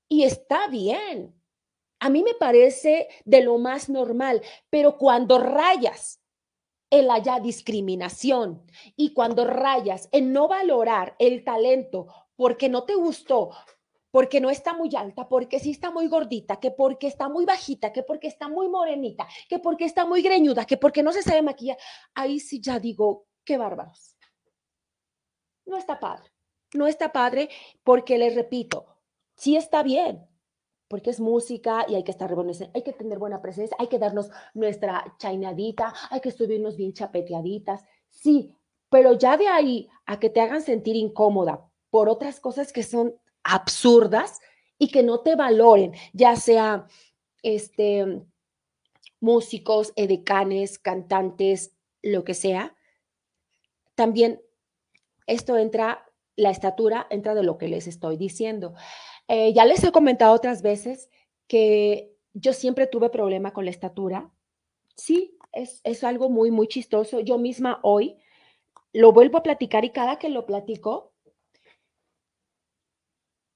Y 0.08 0.24
está 0.24 0.66
bien. 0.68 1.34
A 2.00 2.10
mí 2.10 2.24
me 2.24 2.34
parece 2.34 3.08
de 3.24 3.42
lo 3.42 3.58
más 3.58 3.88
normal, 3.88 4.42
pero 4.70 4.98
cuando 4.98 5.38
rayas 5.38 6.20
en 6.90 7.06
la 7.06 7.20
discriminación 7.40 8.66
y 8.96 9.14
cuando 9.14 9.46
rayas 9.46 10.08
en 10.12 10.32
no 10.32 10.48
valorar 10.48 11.16
el 11.18 11.44
talento 11.44 12.08
porque 12.36 12.68
no 12.68 12.84
te 12.84 12.94
gustó, 12.94 13.50
porque 14.12 14.40
no 14.40 14.50
está 14.50 14.74
muy 14.74 14.94
alta, 14.94 15.26
porque 15.26 15.58
sí 15.58 15.70
está 15.70 15.90
muy 15.90 16.06
gordita, 16.06 16.60
que 16.60 16.70
porque 16.70 17.08
está 17.08 17.28
muy 17.28 17.46
bajita, 17.46 17.92
que 17.92 18.02
porque 18.02 18.28
está 18.28 18.46
muy 18.46 18.68
morenita, 18.68 19.26
que 19.48 19.58
porque 19.58 19.86
está 19.86 20.04
muy 20.04 20.22
greñuda, 20.22 20.66
que 20.66 20.76
porque 20.76 21.02
no 21.02 21.12
se 21.12 21.22
sabe 21.22 21.42
maquillar. 21.42 21.78
Ahí 22.14 22.38
sí 22.38 22.60
ya 22.60 22.78
digo, 22.78 23.26
qué 23.42 23.56
bárbaros. 23.56 24.16
No 25.64 25.78
está 25.78 25.98
padre. 25.98 26.30
No 26.74 26.86
está 26.86 27.10
padre 27.10 27.48
porque 27.82 28.18
les 28.18 28.34
repito, 28.34 28.98
sí 29.34 29.56
está 29.56 29.82
bien, 29.82 30.26
porque 30.88 31.10
es 31.10 31.20
música 31.20 31.86
y 31.88 31.94
hay 31.94 32.04
que 32.04 32.10
estar 32.10 32.34
hay 32.74 32.82
que 32.82 32.92
tener 32.92 33.18
buena 33.18 33.40
presencia, 33.40 33.76
hay 33.80 33.88
que 33.88 33.98
darnos 33.98 34.30
nuestra 34.52 35.16
chainadita, 35.18 35.94
hay 36.10 36.20
que 36.20 36.30
subirnos 36.30 36.76
bien 36.76 36.92
chapeteaditas, 36.92 37.84
sí, 38.10 38.54
pero 38.90 39.14
ya 39.14 39.38
de 39.38 39.48
ahí 39.48 39.88
a 40.04 40.18
que 40.20 40.28
te 40.28 40.42
hagan 40.42 40.60
sentir 40.60 40.96
incómoda 40.96 41.66
por 41.90 42.10
otras 42.10 42.40
cosas 42.40 42.72
que 42.72 42.82
son 42.82 43.14
absurdas 43.44 44.40
y 44.78 44.88
que 44.88 45.02
no 45.02 45.20
te 45.20 45.36
valoren, 45.36 45.92
ya 46.12 46.36
sea 46.36 46.86
este, 47.42 48.22
músicos, 49.20 49.92
edecanes, 49.96 50.78
cantantes, 50.78 51.72
lo 52.02 52.24
que 52.24 52.34
sea. 52.34 52.74
También 53.94 54.42
esto 55.26 55.56
entra, 55.56 56.04
la 56.36 56.50
estatura 56.50 57.06
entra 57.10 57.34
de 57.34 57.42
lo 57.42 57.58
que 57.58 57.68
les 57.68 57.86
estoy 57.86 58.16
diciendo. 58.16 58.74
Eh, 59.28 59.52
ya 59.52 59.64
les 59.64 59.84
he 59.84 59.92
comentado 59.92 60.34
otras 60.34 60.62
veces 60.62 61.10
que 61.46 62.12
yo 62.34 62.52
siempre 62.52 62.86
tuve 62.86 63.10
problema 63.10 63.52
con 63.52 63.64
la 63.64 63.70
estatura. 63.70 64.30
Sí, 64.96 65.38
es, 65.52 65.80
es 65.84 66.02
algo 66.02 66.28
muy, 66.28 66.50
muy 66.50 66.66
chistoso. 66.66 67.20
Yo 67.20 67.38
misma 67.38 67.78
hoy 67.82 68.16
lo 68.92 69.12
vuelvo 69.12 69.38
a 69.38 69.42
platicar 69.42 69.84
y 69.84 69.90
cada 69.90 70.18
que 70.18 70.28
lo 70.28 70.46
platico, 70.46 71.11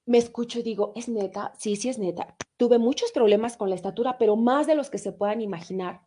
me 0.07 0.19
escucho 0.19 0.61
y 0.61 0.63
digo, 0.63 0.93
¿es 0.95 1.09
neta? 1.09 1.53
Sí, 1.59 1.77
sí 1.77 1.89
es 1.89 1.99
neta. 1.99 2.37
Tuve 2.57 2.79
muchos 2.79 3.11
problemas 3.13 3.57
con 3.57 3.69
la 3.69 3.75
estatura, 3.75 4.17
pero 4.19 4.37
más 4.37 4.67
de 4.67 4.77
los 4.77 4.89
que 4.89 4.99
se 4.99 5.13
puedan 5.13 5.41
imaginar. 5.41 6.03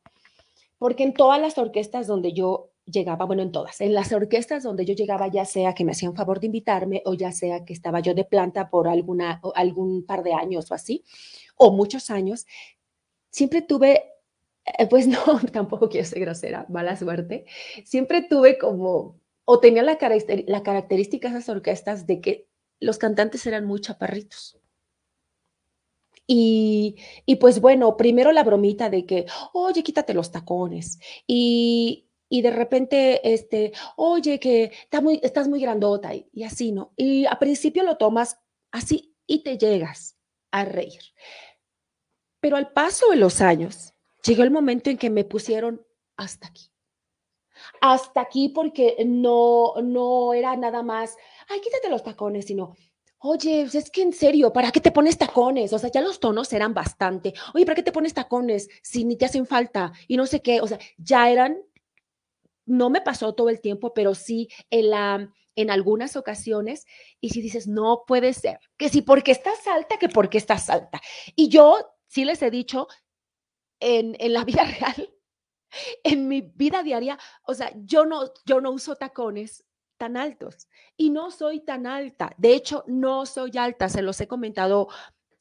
Porque 0.77 1.03
en 1.03 1.13
todas 1.13 1.39
las 1.39 1.57
orquestas 1.57 2.07
donde 2.07 2.31
yo 2.33 2.71
llegaba, 2.85 3.25
bueno, 3.25 3.43
en 3.43 3.51
todas, 3.51 3.81
en 3.81 3.93
las 3.93 4.11
orquestas 4.13 4.63
donde 4.63 4.85
yo 4.85 4.93
llegaba, 4.93 5.27
ya 5.27 5.45
sea 5.45 5.73
que 5.73 5.83
me 5.83 5.91
hacían 5.91 6.15
favor 6.15 6.39
de 6.39 6.47
invitarme 6.47 7.03
o 7.05 7.13
ya 7.13 7.31
sea 7.31 7.65
que 7.65 7.73
estaba 7.73 7.99
yo 7.99 8.13
de 8.13 8.23
planta 8.23 8.69
por 8.69 8.87
alguna, 8.87 9.41
algún 9.53 10.05
par 10.05 10.23
de 10.23 10.33
años 10.33 10.71
o 10.71 10.73
así, 10.73 11.03
o 11.55 11.71
muchos 11.71 12.09
años, 12.09 12.47
siempre 13.29 13.61
tuve, 13.61 14.05
eh, 14.65 14.87
pues 14.89 15.07
no, 15.07 15.19
tampoco 15.51 15.89
quiero 15.89 16.07
ser 16.07 16.21
grosera, 16.21 16.65
mala 16.69 16.95
suerte, 16.95 17.45
siempre 17.85 18.23
tuve 18.23 18.57
como, 18.57 19.19
o 19.45 19.59
tenía 19.59 19.83
la, 19.83 19.97
la 20.47 20.63
característica 20.63 21.27
esas 21.27 21.49
orquestas 21.49 22.07
de 22.07 22.21
que 22.21 22.48
los 22.79 22.97
cantantes 22.97 23.45
eran 23.45 23.65
muy 23.65 23.81
chaparritos. 23.81 24.59
Y, 26.31 26.95
pues 27.39 27.59
bueno, 27.59 27.97
primero 27.97 28.31
la 28.31 28.43
bromita 28.43 28.89
de 28.91 29.05
que, 29.07 29.25
oye, 29.53 29.81
quítate 29.81 30.13
los 30.13 30.31
tacones. 30.31 30.99
Y, 31.25 32.05
de 32.29 32.51
repente, 32.51 33.33
este, 33.33 33.73
oye, 33.95 34.39
que 34.39 34.65
está 34.83 35.01
muy, 35.01 35.19
estás 35.23 35.47
muy 35.47 35.59
grandota 35.59 36.13
y, 36.13 36.29
y 36.31 36.43
así, 36.43 36.71
¿no? 36.71 36.93
Y 36.95 37.25
a 37.25 37.39
principio 37.39 37.81
lo 37.81 37.97
tomas 37.97 38.37
así 38.71 39.15
y 39.25 39.41
te 39.41 39.57
llegas 39.57 40.17
a 40.51 40.65
reír. 40.65 41.01
Pero 42.39 42.57
al 42.57 42.71
paso 42.73 43.09
de 43.09 43.17
los 43.17 43.41
años, 43.41 43.95
llegó 44.23 44.43
el 44.43 44.51
momento 44.51 44.91
en 44.91 44.97
que 44.97 45.09
me 45.09 45.23
pusieron 45.23 45.83
hasta 46.15 46.47
aquí. 46.47 46.68
Hasta 47.81 48.21
aquí 48.21 48.49
porque 48.49 48.97
no, 49.05 49.73
no 49.81 50.33
era 50.33 50.55
nada 50.55 50.83
más 50.83 51.17
ay, 51.49 51.59
quítate 51.61 51.89
los 51.89 52.03
tacones, 52.03 52.45
sino, 52.45 52.75
oye, 53.19 53.61
pues, 53.63 53.75
es 53.75 53.91
que 53.91 54.01
en 54.01 54.13
serio, 54.13 54.53
¿para 54.53 54.71
qué 54.71 54.79
te 54.79 54.91
pones 54.91 55.17
tacones? 55.17 55.73
O 55.73 55.79
sea, 55.79 55.91
ya 55.91 56.01
los 56.01 56.19
tonos 56.19 56.53
eran 56.53 56.73
bastante. 56.73 57.33
Oye, 57.53 57.65
¿para 57.65 57.75
qué 57.75 57.83
te 57.83 57.91
pones 57.91 58.13
tacones 58.13 58.69
si 58.81 59.03
ni 59.03 59.17
te 59.17 59.25
hacen 59.25 59.45
falta? 59.45 59.91
Y 60.07 60.15
no 60.15 60.25
sé 60.25 60.41
qué, 60.41 60.61
o 60.61 60.67
sea, 60.67 60.79
ya 60.97 61.29
eran, 61.29 61.57
no 62.65 62.89
me 62.89 63.01
pasó 63.01 63.33
todo 63.33 63.49
el 63.49 63.61
tiempo, 63.61 63.93
pero 63.93 64.15
sí 64.15 64.49
en 64.69 64.89
la 64.91 65.33
en 65.55 65.69
algunas 65.69 66.15
ocasiones 66.15 66.85
y 67.19 67.31
si 67.31 67.41
dices, 67.41 67.67
no 67.67 68.05
puede 68.07 68.31
ser, 68.31 68.59
que 68.77 68.87
si 68.87 69.01
porque 69.01 69.33
estás 69.33 69.67
alta, 69.67 69.97
que 69.97 70.07
porque 70.07 70.37
estás 70.37 70.69
alta. 70.69 71.01
Y 71.35 71.49
yo 71.49 71.75
sí 72.07 72.23
les 72.23 72.41
he 72.41 72.49
dicho 72.49 72.87
en, 73.81 74.15
en 74.19 74.31
la 74.31 74.45
vida 74.45 74.63
real, 74.79 75.13
en 76.03 76.27
mi 76.27 76.41
vida 76.41 76.83
diaria, 76.83 77.17
o 77.43 77.53
sea, 77.53 77.71
yo 77.83 78.05
no, 78.05 78.25
yo 78.45 78.61
no 78.61 78.71
uso 78.71 78.95
tacones 78.95 79.65
tan 79.97 80.17
altos 80.17 80.67
y 80.97 81.09
no 81.09 81.29
soy 81.29 81.59
tan 81.59 81.85
alta. 81.85 82.33
De 82.37 82.53
hecho, 82.53 82.83
no 82.87 83.25
soy 83.25 83.51
alta, 83.57 83.89
se 83.89 84.01
los 84.01 84.19
he 84.21 84.27
comentado 84.27 84.87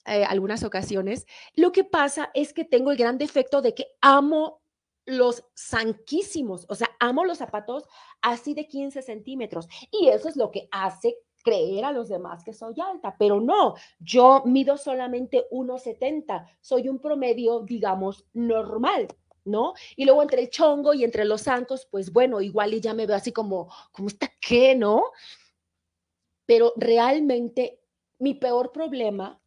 eh, 0.04 0.24
algunas 0.24 0.64
ocasiones. 0.64 1.26
Lo 1.54 1.72
que 1.72 1.84
pasa 1.84 2.30
es 2.34 2.52
que 2.52 2.64
tengo 2.64 2.90
el 2.90 2.96
gran 2.96 3.18
defecto 3.18 3.62
de 3.62 3.74
que 3.74 3.86
amo 4.00 4.62
los 5.06 5.44
sanquísimos, 5.54 6.66
o 6.68 6.74
sea, 6.74 6.90
amo 7.00 7.24
los 7.24 7.38
zapatos 7.38 7.84
así 8.20 8.52
de 8.52 8.68
15 8.68 9.00
centímetros 9.00 9.66
y 9.90 10.08
eso 10.08 10.28
es 10.28 10.36
lo 10.36 10.50
que 10.50 10.68
hace 10.70 11.16
creer 11.42 11.86
a 11.86 11.92
los 11.92 12.08
demás 12.08 12.44
que 12.44 12.52
soy 12.52 12.74
alta, 12.80 13.16
pero 13.18 13.40
no, 13.40 13.74
yo 14.00 14.42
mido 14.44 14.76
solamente 14.76 15.46
1,70, 15.50 16.46
soy 16.60 16.88
un 16.88 16.98
promedio, 16.98 17.60
digamos, 17.60 18.26
normal. 18.34 19.08
¿No? 19.44 19.74
Y 19.96 20.04
luego 20.04 20.22
entre 20.22 20.42
el 20.42 20.50
chongo 20.50 20.94
y 20.94 21.04
entre 21.04 21.24
los 21.24 21.42
zancos, 21.42 21.86
pues 21.90 22.12
bueno, 22.12 22.40
igual 22.40 22.74
y 22.74 22.80
ya 22.80 22.94
me 22.94 23.06
veo 23.06 23.16
así 23.16 23.32
como, 23.32 23.72
como 23.92 24.08
está 24.08 24.32
qué, 24.40 24.74
¿no? 24.74 25.04
Pero 26.46 26.72
realmente 26.76 27.80
mi 28.18 28.34
peor 28.34 28.72
problema, 28.72 29.40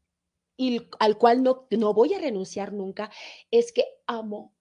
y 0.57 0.87
al 0.99 1.17
cual 1.17 1.43
no, 1.43 1.67
no 1.71 1.93
voy 1.93 2.13
a 2.13 2.19
renunciar 2.19 2.73
nunca, 2.73 3.11
es 3.49 3.71
que 3.71 3.85
amo, 4.05 4.53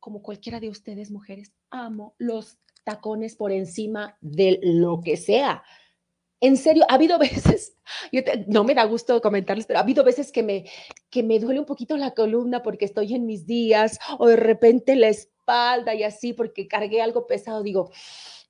como 0.00 0.22
cualquiera 0.22 0.60
de 0.60 0.68
ustedes 0.68 1.10
mujeres, 1.10 1.52
amo 1.70 2.14
los 2.18 2.58
tacones 2.84 3.36
por 3.36 3.52
encima 3.52 4.16
de 4.20 4.60
lo 4.62 5.00
que 5.00 5.16
sea. 5.16 5.62
En 6.44 6.58
serio, 6.58 6.84
ha 6.90 6.96
habido 6.96 7.18
veces, 7.18 7.74
no 8.48 8.64
me 8.64 8.74
da 8.74 8.84
gusto 8.84 9.18
comentarles, 9.22 9.64
pero 9.64 9.78
ha 9.78 9.82
habido 9.82 10.04
veces 10.04 10.30
que 10.30 10.42
me, 10.42 10.70
que 11.08 11.22
me 11.22 11.38
duele 11.38 11.58
un 11.58 11.64
poquito 11.64 11.96
la 11.96 12.10
columna 12.10 12.62
porque 12.62 12.84
estoy 12.84 13.14
en 13.14 13.24
mis 13.24 13.46
días 13.46 13.98
o 14.18 14.26
de 14.26 14.36
repente 14.36 14.94
la 14.94 15.08
espalda 15.08 15.94
y 15.94 16.02
así 16.02 16.34
porque 16.34 16.68
cargué 16.68 17.00
algo 17.00 17.26
pesado. 17.26 17.62
Digo, 17.62 17.90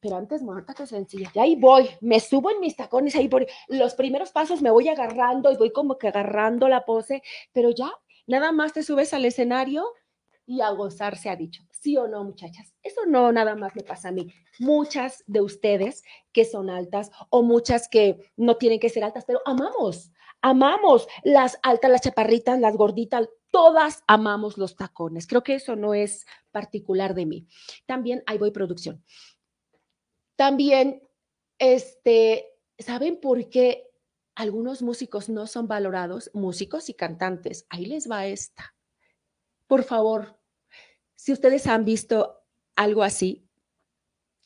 pero 0.01 0.17
antes 0.17 0.43
muerta 0.43 0.75
que 0.75 0.89
sencilla. 0.89 1.31
Y 1.35 1.39
ahí 1.39 1.55
voy, 1.55 1.89
me 2.01 2.19
subo 2.19 2.51
en 2.51 2.59
mis 2.59 2.75
tacones, 2.75 3.15
ahí 3.15 3.29
por 3.29 3.47
los 3.69 3.95
primeros 3.95 4.33
pasos 4.33 4.61
me 4.61 4.73
voy 4.73 4.89
agarrando 4.89 5.53
y 5.53 5.57
voy 5.57 5.71
como 5.71 5.97
que 5.97 6.09
agarrando 6.09 6.67
la 6.67 6.85
pose, 6.85 7.23
pero 7.53 7.71
ya, 7.71 7.93
nada 8.27 8.51
más 8.51 8.73
te 8.73 8.83
subes 8.83 9.15
al 9.15 9.25
escenario 9.25 9.87
y 10.47 10.63
a 10.63 10.71
gozar 10.71 11.17
se 11.17 11.31
ha 11.31 11.37
dicho. 11.37 11.63
¿Sí 11.85 11.99
o 11.99 12.09
no, 12.09 12.25
muchachas? 12.25 12.73
Eso 12.83 13.05
no 13.05 13.31
nada 13.31 13.55
más 13.57 13.77
me 13.77 13.83
pasa 13.83 14.09
a 14.09 14.13
mí. 14.13 14.33
Muchas 14.59 15.23
de 15.27 15.43
ustedes 15.43 16.03
que 16.33 16.47
son 16.47 16.71
altas 16.71 17.11
o 17.29 17.43
muchas 17.43 17.89
que 17.91 18.33
no 18.39 18.57
tienen 18.57 18.81
que 18.81 18.89
ser 18.89 19.05
altas, 19.05 19.27
pero 19.27 19.43
amamos, 19.45 20.11
amamos 20.41 21.07
las 21.25 21.59
altas, 21.63 21.91
las 21.91 22.01
chaparritas, 22.01 22.59
las 22.59 22.75
gorditas, 22.75 23.29
todas 23.51 24.03
amamos 24.07 24.57
los 24.57 24.77
tacones. 24.77 25.27
Creo 25.27 25.43
que 25.43 25.57
eso 25.57 25.77
no 25.77 25.93
es 25.93 26.25
particular 26.53 27.15
de 27.15 27.27
mí. 27.27 27.49
También 27.85 28.23
ahí 28.25 28.39
voy 28.39 28.51
producción. 28.51 29.05
También, 30.37 31.07
este, 31.59 32.49
¿saben 32.79 33.21
por 33.21 33.51
qué 33.51 33.91
algunos 34.35 34.81
músicos 34.81 35.29
no 35.29 35.47
son 35.47 35.69
valorados? 35.69 36.31
Músicos 36.33 36.89
y 36.89 36.95
cantantes. 36.95 37.67
Ahí 37.69 37.85
les 37.85 38.11
va 38.11 38.27
esta. 38.27 38.75
Por 39.67 39.83
favor, 39.85 40.39
si 41.17 41.33
ustedes 41.33 41.67
han 41.67 41.85
visto 41.85 42.43
algo 42.77 43.03
así, 43.03 43.47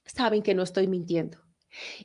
saben 0.04 0.42
que 0.42 0.54
no 0.54 0.62
estoy 0.62 0.86
mintiendo. 0.86 1.38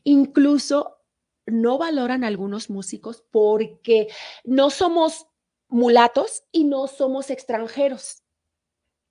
Incluso 0.04 0.98
no 1.46 1.78
valoran 1.78 2.24
algunos 2.24 2.70
músicos 2.70 3.24
porque 3.32 4.08
no 4.44 4.70
somos 4.70 5.28
mulatos 5.68 6.44
y 6.52 6.64
no 6.64 6.88
somos 6.88 7.30
extranjeros. 7.30 8.24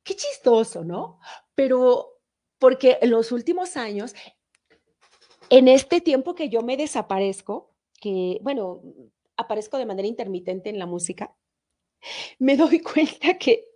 Qué 0.02 0.14
chistoso, 0.14 0.84
¿no? 0.84 1.20
Pero 1.54 2.20
porque 2.58 2.98
en 3.00 3.10
los 3.10 3.32
últimos 3.32 3.76
años, 3.76 4.14
en 5.50 5.68
este 5.68 6.00
tiempo 6.00 6.34
que 6.34 6.48
yo 6.48 6.62
me 6.62 6.76
desaparezco, 6.76 7.74
que, 8.00 8.38
bueno, 8.42 8.82
aparezco 9.36 9.78
de 9.78 9.86
manera 9.86 10.08
intermitente 10.08 10.70
en 10.70 10.78
la 10.78 10.86
música, 10.86 11.34
me 12.38 12.56
doy 12.56 12.80
cuenta 12.80 13.38
que 13.38 13.71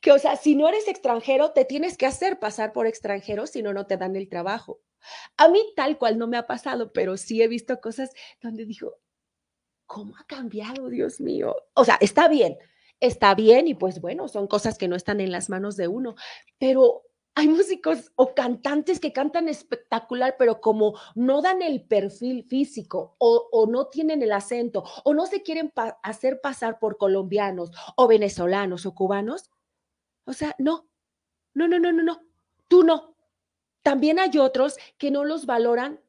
que, 0.00 0.12
o 0.12 0.18
sea, 0.18 0.36
si 0.36 0.54
no 0.54 0.68
eres 0.68 0.88
extranjero, 0.88 1.52
te 1.52 1.64
tienes 1.64 1.96
que 1.96 2.06
hacer 2.06 2.38
pasar 2.38 2.72
por 2.72 2.86
extranjero, 2.86 3.46
si 3.46 3.62
no, 3.62 3.72
no 3.72 3.86
te 3.86 3.96
dan 3.96 4.16
el 4.16 4.28
trabajo. 4.28 4.80
A 5.36 5.48
mí 5.48 5.60
tal 5.76 5.98
cual 5.98 6.18
no 6.18 6.26
me 6.26 6.36
ha 6.36 6.46
pasado, 6.46 6.92
pero 6.92 7.16
sí 7.16 7.42
he 7.42 7.48
visto 7.48 7.80
cosas 7.80 8.10
donde 8.40 8.66
digo, 8.66 8.98
¿cómo 9.86 10.16
ha 10.16 10.24
cambiado, 10.24 10.88
Dios 10.88 11.20
mío? 11.20 11.56
O 11.74 11.84
sea, 11.84 11.98
está 12.00 12.28
bien, 12.28 12.58
está 13.00 13.34
bien 13.34 13.66
y 13.66 13.74
pues 13.74 14.00
bueno, 14.00 14.28
son 14.28 14.46
cosas 14.46 14.78
que 14.78 14.88
no 14.88 14.96
están 14.96 15.20
en 15.20 15.32
las 15.32 15.48
manos 15.48 15.76
de 15.76 15.88
uno, 15.88 16.14
pero 16.58 17.02
hay 17.34 17.48
músicos 17.48 18.12
o 18.16 18.34
cantantes 18.34 19.00
que 19.00 19.12
cantan 19.12 19.48
espectacular, 19.48 20.36
pero 20.38 20.60
como 20.60 20.98
no 21.14 21.42
dan 21.42 21.62
el 21.62 21.82
perfil 21.82 22.44
físico 22.44 23.16
o, 23.18 23.66
no 23.70 23.86
tienen 23.86 24.22
el 24.22 24.32
acento 24.32 24.84
o 25.04 25.14
no 25.14 25.26
se 25.26 25.42
quieren 25.42 25.72
hacer 26.02 26.40
pasar 26.40 26.78
por 26.78 26.98
colombianos 26.98 27.70
o 27.96 28.08
venezolanos 28.08 28.84
o 28.84 28.94
cubanos, 28.94 29.50
o 30.24 30.32
sea, 30.32 30.54
no, 30.58 30.88
no, 31.54 31.68
no, 31.68 31.78
no, 31.78 31.92
no, 31.92 32.02
no, 32.02 32.20
tú 32.68 32.82
no. 32.82 33.16
También 33.82 34.18
hay 34.18 34.36
otros 34.38 34.76
que 34.98 35.10
no 35.10 35.24
los 35.24 35.46
valoran 35.46 36.00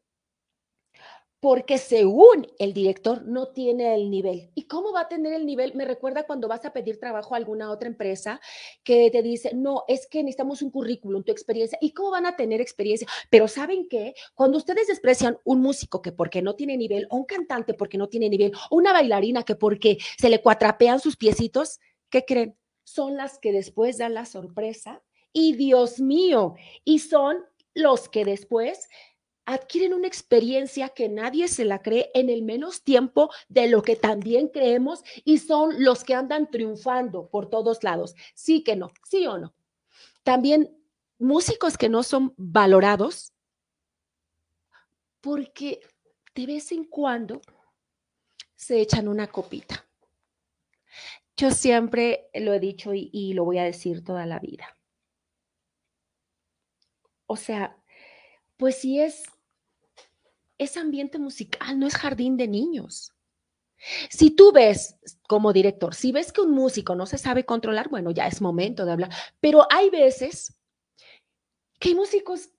porque 1.41 1.79
según 1.79 2.47
el 2.59 2.71
director 2.71 3.23
no 3.25 3.47
tiene 3.47 3.95
el 3.95 4.11
nivel. 4.11 4.51
¿Y 4.53 4.67
cómo 4.67 4.93
va 4.93 5.01
a 5.01 5.07
tener 5.07 5.33
el 5.33 5.47
nivel? 5.47 5.73
Me 5.73 5.85
recuerda 5.85 6.27
cuando 6.27 6.47
vas 6.47 6.63
a 6.65 6.71
pedir 6.71 6.99
trabajo 6.99 7.33
a 7.33 7.37
alguna 7.37 7.71
otra 7.71 7.89
empresa 7.89 8.39
que 8.83 9.09
te 9.09 9.23
dice, 9.23 9.51
no, 9.55 9.83
es 9.87 10.05
que 10.05 10.21
necesitamos 10.21 10.61
un 10.61 10.69
currículum, 10.69 11.23
tu 11.23 11.31
experiencia. 11.31 11.79
¿Y 11.81 11.93
cómo 11.93 12.11
van 12.11 12.27
a 12.27 12.35
tener 12.35 12.61
experiencia? 12.61 13.07
Pero 13.31 13.47
¿saben 13.47 13.87
qué? 13.89 14.13
Cuando 14.35 14.59
ustedes 14.59 14.85
desprecian 14.85 15.39
un 15.43 15.61
músico 15.61 15.99
que 16.03 16.11
porque 16.11 16.43
no 16.43 16.53
tiene 16.55 16.77
nivel, 16.77 17.07
o 17.09 17.17
un 17.17 17.25
cantante 17.25 17.73
porque 17.73 17.97
no 17.97 18.07
tiene 18.07 18.29
nivel, 18.29 18.53
o 18.69 18.75
una 18.75 18.93
bailarina 18.93 19.41
que 19.41 19.55
porque 19.55 19.97
se 20.19 20.29
le 20.29 20.43
cuatrapean 20.43 20.99
sus 20.99 21.17
piecitos, 21.17 21.79
¿qué 22.11 22.23
creen? 22.23 22.55
Son 22.83 23.17
las 23.17 23.39
que 23.39 23.51
después 23.51 23.97
dan 23.97 24.13
la 24.13 24.25
sorpresa. 24.25 25.01
Y 25.33 25.53
Dios 25.53 25.99
mío, 25.99 26.53
y 26.85 26.99
son 26.99 27.37
los 27.73 28.09
que 28.09 28.25
después 28.25 28.89
adquieren 29.45 29.93
una 29.93 30.07
experiencia 30.07 30.89
que 30.89 31.09
nadie 31.09 31.47
se 31.47 31.65
la 31.65 31.81
cree 31.81 32.11
en 32.13 32.29
el 32.29 32.43
menos 32.43 32.83
tiempo 32.83 33.31
de 33.49 33.67
lo 33.67 33.81
que 33.81 33.95
también 33.95 34.47
creemos 34.47 35.03
y 35.25 35.39
son 35.39 35.83
los 35.83 36.03
que 36.03 36.13
andan 36.13 36.49
triunfando 36.49 37.27
por 37.29 37.49
todos 37.49 37.83
lados. 37.83 38.15
Sí 38.35 38.63
que 38.63 38.75
no, 38.75 38.91
sí 39.03 39.27
o 39.27 39.37
no. 39.37 39.53
También 40.23 40.77
músicos 41.17 41.77
que 41.77 41.89
no 41.89 42.03
son 42.03 42.33
valorados 42.37 43.33
porque 45.21 45.79
de 46.33 46.45
vez 46.45 46.71
en 46.71 46.85
cuando 46.85 47.41
se 48.55 48.79
echan 48.79 49.07
una 49.07 49.27
copita. 49.27 49.87
Yo 51.35 51.49
siempre 51.51 52.29
lo 52.33 52.53
he 52.53 52.59
dicho 52.59 52.91
y, 52.93 53.33
lo 53.33 53.45
voy 53.45 53.57
a 53.57 53.63
decir 53.63 54.03
toda 54.03 54.25
la 54.27 54.39
vida. 54.39 54.77
O 57.25 57.35
sea, 57.37 57.80
pues 58.61 58.75
si 58.75 58.99
es, 58.99 59.23
es 60.59 60.77
ambiente 60.77 61.17
musical, 61.17 61.79
no 61.79 61.87
es 61.87 61.95
jardín 61.95 62.37
de 62.37 62.47
niños. 62.47 63.11
Si 64.11 64.29
tú 64.29 64.51
ves 64.51 64.99
como 65.27 65.51
director, 65.51 65.95
si 65.95 66.11
ves 66.11 66.31
que 66.31 66.41
un 66.41 66.51
músico 66.51 66.93
no 66.93 67.07
se 67.07 67.17
sabe 67.17 67.43
controlar, 67.43 67.89
bueno, 67.89 68.11
ya 68.11 68.27
es 68.27 68.39
momento 68.39 68.85
de 68.85 68.91
hablar, 68.91 69.09
pero 69.39 69.65
hay 69.71 69.89
veces 69.89 70.55
que 71.79 71.89
hay 71.89 71.95
músicos 71.95 72.51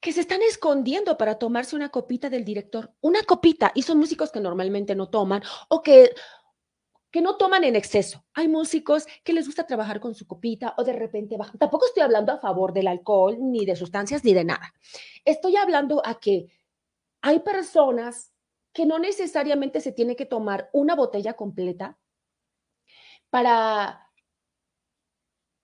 que 0.00 0.14
se 0.14 0.22
están 0.22 0.40
escondiendo 0.40 1.18
para 1.18 1.38
tomarse 1.38 1.76
una 1.76 1.90
copita 1.90 2.30
del 2.30 2.46
director, 2.46 2.94
una 3.02 3.22
copita, 3.22 3.70
y 3.74 3.82
son 3.82 3.98
músicos 3.98 4.32
que 4.32 4.40
normalmente 4.40 4.94
no 4.94 5.10
toman 5.10 5.42
o 5.68 5.82
que 5.82 6.14
que 7.10 7.20
no 7.20 7.36
toman 7.36 7.64
en 7.64 7.76
exceso. 7.76 8.24
Hay 8.34 8.48
músicos 8.48 9.06
que 9.24 9.32
les 9.32 9.46
gusta 9.46 9.66
trabajar 9.66 10.00
con 10.00 10.14
su 10.14 10.26
copita 10.26 10.74
o 10.76 10.84
de 10.84 10.92
repente 10.92 11.36
bajan. 11.36 11.58
Tampoco 11.58 11.86
estoy 11.86 12.02
hablando 12.02 12.32
a 12.32 12.38
favor 12.38 12.72
del 12.72 12.88
alcohol, 12.88 13.36
ni 13.40 13.64
de 13.64 13.76
sustancias, 13.76 14.24
ni 14.24 14.34
de 14.34 14.44
nada. 14.44 14.74
Estoy 15.24 15.56
hablando 15.56 16.02
a 16.04 16.20
que 16.20 16.46
hay 17.22 17.40
personas 17.40 18.32
que 18.72 18.86
no 18.86 18.98
necesariamente 18.98 19.80
se 19.80 19.92
tiene 19.92 20.16
que 20.16 20.26
tomar 20.26 20.68
una 20.72 20.94
botella 20.94 21.34
completa 21.34 21.98
para, 23.30 24.08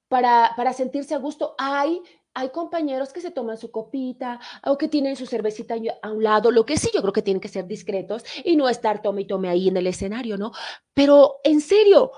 para, 0.08 0.52
para 0.56 0.72
sentirse 0.72 1.14
a 1.14 1.18
gusto. 1.18 1.54
Hay 1.58 2.02
hay 2.34 2.50
compañeros 2.50 3.12
que 3.12 3.20
se 3.20 3.30
toman 3.30 3.56
su 3.56 3.70
copita 3.70 4.40
o 4.64 4.76
que 4.76 4.88
tienen 4.88 5.16
su 5.16 5.26
cervecita 5.26 5.76
a 6.02 6.10
un 6.10 6.22
lado, 6.22 6.50
lo 6.50 6.66
que 6.66 6.76
sí, 6.76 6.90
yo 6.92 7.00
creo 7.00 7.12
que 7.12 7.22
tienen 7.22 7.40
que 7.40 7.48
ser 7.48 7.66
discretos 7.66 8.24
y 8.44 8.56
no 8.56 8.68
estar 8.68 9.02
tome 9.02 9.22
y 9.22 9.26
tome 9.26 9.48
ahí 9.48 9.68
en 9.68 9.76
el 9.76 9.86
escenario, 9.86 10.36
¿no? 10.36 10.52
Pero 10.94 11.36
en 11.44 11.60
serio, 11.60 12.10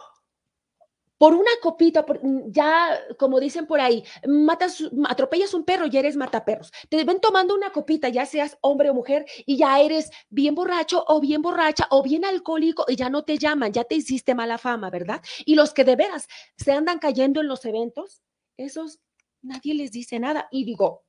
por 1.19 1.35
una 1.35 1.51
copita, 1.63 2.05
mm, 2.23 2.51
ya 2.51 2.99
como 3.19 3.41
dicen 3.41 3.67
por 3.67 3.81
ahí, 3.81 4.05
matas, 4.27 4.83
atropellas 5.09 5.55
un 5.55 5.65
perro 5.65 5.87
y 5.87 5.97
eres 5.97 6.17
mataperros. 6.17 6.73
Te 6.89 7.05
ven 7.05 7.21
tomando 7.21 7.55
una 7.55 7.71
copita, 7.71 8.09
ya 8.09 8.27
seas 8.27 8.59
hombre 8.61 8.91
o 8.91 8.95
mujer, 8.95 9.27
y 9.47 9.57
ya 9.57 9.81
eres 9.81 10.11
bien 10.29 10.55
borracho 10.55 11.05
o 11.09 11.21
bien 11.21 11.43
borracha 11.43 11.87
o 11.91 12.03
bien 12.03 12.25
alcohólico 12.25 12.85
y 12.89 12.97
ya 12.97 13.09
no 13.09 13.25
te 13.25 13.39
llaman, 13.39 13.73
ya 13.73 13.85
te 13.85 13.95
hiciste 13.97 14.35
mala 14.35 14.59
fama, 14.59 14.91
¿verdad? 14.91 15.23
Y 15.45 15.55
los 15.55 15.73
que 15.73 15.85
de 15.85 15.97
veras 15.97 16.29
se 16.57 16.73
andan 16.73 16.99
cayendo 16.99 17.41
en 17.41 17.49
los 17.49 17.65
eventos, 17.65 18.23
esos 18.59 19.01
nadie 19.47 19.75
les 19.75 19.93
dice 19.93 20.19
nada. 20.19 20.49
Y 20.51 20.65
digo, 20.65 21.05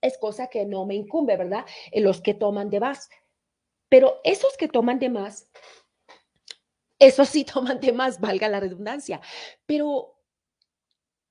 es 0.00 0.18
cosa 0.18 0.48
que 0.48 0.64
no 0.64 0.86
me 0.86 0.94
incumbe, 0.94 1.36
¿verdad? 1.36 1.66
En 1.92 2.04
los 2.04 2.20
que 2.20 2.34
toman 2.34 2.70
de 2.70 2.80
más. 2.80 3.08
Pero 3.88 4.20
esos 4.24 4.56
que 4.56 4.68
toman 4.68 4.98
de 4.98 5.10
más, 5.10 5.50
esos 6.98 7.28
sí 7.28 7.44
toman 7.52 7.80
de 7.80 7.92
más, 7.92 8.20
valga 8.20 8.48
la 8.48 8.60
redundancia. 8.60 9.20
Pero 9.66 10.16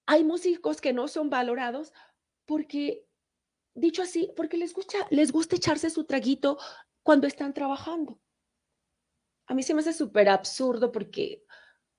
hay 0.05 0.23
músicos 0.23 0.81
que 0.81 0.93
no 0.93 1.07
son 1.07 1.29
valorados 1.29 1.93
porque, 2.45 3.05
dicho 3.75 4.01
así, 4.01 4.31
porque 4.35 4.57
les 4.57 4.73
gusta, 4.73 4.97
les 5.11 5.31
gusta 5.31 5.55
echarse 5.55 5.89
su 5.89 6.05
traguito 6.05 6.57
cuando 7.03 7.27
están 7.27 7.53
trabajando. 7.53 8.19
A 9.47 9.53
mí 9.53 9.63
se 9.63 9.73
me 9.73 9.81
hace 9.81 9.93
súper 9.93 10.29
absurdo 10.29 10.91
porque, 10.91 11.43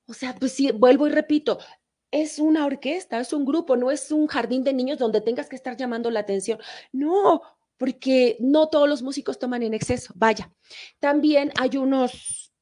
o 0.07 0.13
sea, 0.13 0.35
pues 0.35 0.53
sí, 0.53 0.71
vuelvo 0.73 1.07
y 1.07 1.11
repito, 1.11 1.59
es 2.11 2.39
una 2.39 2.67
orquesta, 2.67 3.21
es 3.21 3.33
un 3.33 3.45
grupo, 3.45 3.77
no 3.77 3.91
es 3.91 4.11
un 4.11 4.27
jardín 4.27 4.65
de 4.65 4.73
niños 4.73 4.99
donde 4.99 5.21
tengas 5.21 5.49
que 5.49 5.57
estar 5.57 5.77
llamando 5.77 6.11
la 6.11 6.21
atención. 6.21 6.59
No, 6.93 7.43
porque 7.77 8.37
no 8.41 8.69
todos 8.69 8.89
los 8.89 9.03
músicos 9.03 9.39
toman 9.39 9.63
en 9.63 9.75
exceso. 9.75 10.13
Vaya, 10.17 10.53
también 10.99 11.53
hay 11.59 11.77
unos 11.77 12.53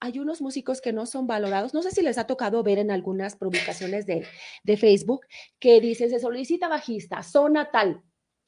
hay 0.00 0.20
unos 0.20 0.40
músicos 0.40 0.80
que 0.80 0.92
no 0.92 1.06
son 1.06 1.26
valorados. 1.26 1.74
No 1.74 1.82
sé 1.82 1.90
si 1.90 2.02
les 2.02 2.18
ha 2.18 2.26
tocado 2.28 2.62
ver 2.62 2.78
en 2.78 2.92
algunas 2.92 3.34
publicaciones 3.34 4.06
de, 4.06 4.24
de 4.62 4.76
Facebook 4.76 5.26
que 5.58 5.80
dicen, 5.80 6.08
se 6.08 6.20
solicita 6.20 6.68
bajista, 6.68 7.24
zona 7.24 7.72
tal, 7.72 8.04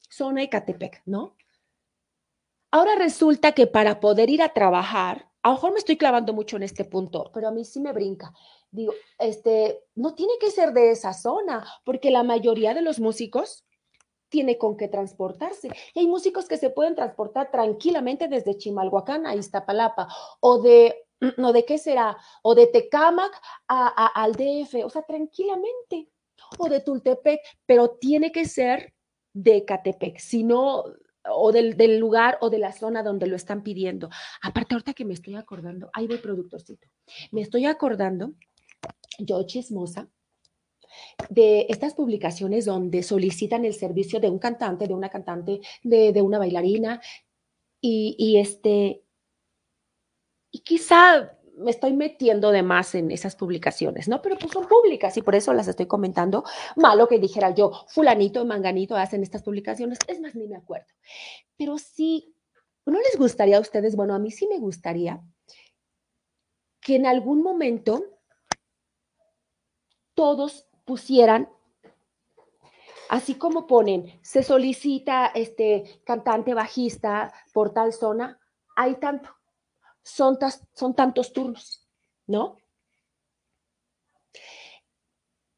zona 0.09 0.43
Ecatepec, 0.43 1.01
¿no? 1.05 1.35
Ahora 2.71 2.95
resulta 2.95 3.51
que 3.51 3.67
para 3.67 3.99
poder 3.99 4.29
ir 4.29 4.41
a 4.41 4.53
trabajar, 4.53 5.29
a 5.43 5.49
lo 5.49 5.55
mejor 5.55 5.73
me 5.73 5.79
estoy 5.79 5.97
clavando 5.97 6.31
mucho 6.31 6.55
en 6.55 6.63
este 6.63 6.85
punto, 6.85 7.29
pero 7.33 7.49
a 7.49 7.51
mí 7.51 7.65
sí 7.65 7.81
me 7.81 7.91
brinca 7.91 8.31
digo, 8.71 8.93
este, 9.19 9.83
no 9.95 10.15
tiene 10.15 10.33
que 10.39 10.49
ser 10.49 10.73
de 10.73 10.91
esa 10.91 11.13
zona, 11.13 11.65
porque 11.83 12.09
la 12.09 12.23
mayoría 12.23 12.73
de 12.73 12.81
los 12.81 12.99
músicos 12.99 13.65
tiene 14.29 14.57
con 14.57 14.77
qué 14.77 14.87
transportarse. 14.87 15.69
Y 15.93 15.99
hay 15.99 16.07
músicos 16.07 16.47
que 16.47 16.57
se 16.57 16.69
pueden 16.69 16.95
transportar 16.95 17.51
tranquilamente 17.51 18.27
desde 18.27 18.57
Chimalhuacán 18.57 19.27
a 19.27 19.35
Iztapalapa, 19.35 20.07
o 20.39 20.61
de, 20.61 21.05
no, 21.37 21.53
¿de 21.53 21.65
qué 21.65 21.77
será? 21.77 22.17
O 22.41 22.55
de 22.55 22.67
Tecámac 22.67 23.39
a, 23.67 24.07
al 24.07 24.31
DF, 24.33 24.85
o 24.85 24.89
sea, 24.89 25.03
tranquilamente, 25.03 26.09
o 26.57 26.69
de 26.69 26.79
Tultepec, 26.79 27.41
pero 27.65 27.91
tiene 27.99 28.31
que 28.31 28.45
ser 28.45 28.93
de 29.33 29.63
Catepec, 29.65 30.17
si 30.19 30.43
no, 30.43 30.85
o 31.23 31.51
del, 31.51 31.77
del, 31.77 31.99
lugar 31.99 32.37
o 32.41 32.49
de 32.49 32.57
la 32.57 32.71
zona 32.71 33.03
donde 33.03 33.27
lo 33.27 33.35
están 33.35 33.63
pidiendo. 33.63 34.09
Aparte, 34.41 34.73
ahorita 34.73 34.93
que 34.93 35.05
me 35.05 35.13
estoy 35.13 35.35
acordando, 35.35 35.89
ahí 35.93 36.07
voy 36.07 36.17
productorcito, 36.17 36.87
me 37.31 37.41
estoy 37.41 37.65
acordando 37.65 38.33
yo 39.19 39.43
chismosa, 39.45 40.09
de 41.29 41.67
estas 41.69 41.93
publicaciones 41.93 42.65
donde 42.65 43.03
solicitan 43.03 43.65
el 43.65 43.73
servicio 43.73 44.19
de 44.19 44.29
un 44.29 44.39
cantante, 44.39 44.87
de 44.87 44.93
una 44.93 45.09
cantante, 45.09 45.61
de, 45.83 46.21
una 46.21 46.37
bailarina, 46.37 47.01
y, 47.83 48.37
este, 48.37 49.03
y 50.51 50.59
quizá 50.59 51.37
me 51.57 51.71
estoy 51.71 51.93
metiendo 51.93 52.51
de 52.51 52.63
más 52.63 52.95
en 52.95 53.11
esas 53.11 53.35
publicaciones, 53.35 54.07
¿no? 54.07 54.21
Pero 54.21 54.37
pues 54.37 54.51
son 54.51 54.67
públicas 54.67 55.15
y 55.17 55.21
por 55.21 55.35
eso 55.35 55.53
las 55.53 55.67
estoy 55.67 55.85
comentando. 55.87 56.43
Malo 56.75 57.07
que 57.07 57.19
dijera 57.19 57.53
yo, 57.53 57.71
fulanito 57.87 58.41
y 58.41 58.45
manganito 58.45 58.95
hacen 58.95 59.23
estas 59.23 59.43
publicaciones, 59.43 59.99
es 60.07 60.19
más, 60.19 60.35
ni 60.35 60.47
me 60.47 60.57
acuerdo. 60.57 60.87
Pero 61.57 61.77
sí, 61.77 62.35
¿no 62.85 62.99
les 62.99 63.17
gustaría 63.17 63.57
a 63.57 63.61
ustedes? 63.61 63.95
Bueno, 63.95 64.13
a 64.13 64.19
mí 64.19 64.31
sí 64.31 64.47
me 64.47 64.59
gustaría 64.59 65.21
que 66.81 66.95
en 66.95 67.05
algún 67.05 67.43
momento 67.43 68.20
todos 70.13 70.67
pusieran, 70.85 71.49
así 73.09 73.35
como 73.35 73.67
ponen, 73.67 74.19
se 74.21 74.43
solicita 74.43 75.27
este 75.27 76.01
cantante 76.03 76.53
bajista 76.53 77.33
por 77.53 77.73
tal 77.73 77.93
zona, 77.93 78.39
hay 78.75 78.95
tanto, 78.95 79.29
son, 80.03 80.37
son 80.73 80.95
tantos 80.95 81.33
turnos, 81.33 81.87
¿no? 82.27 82.57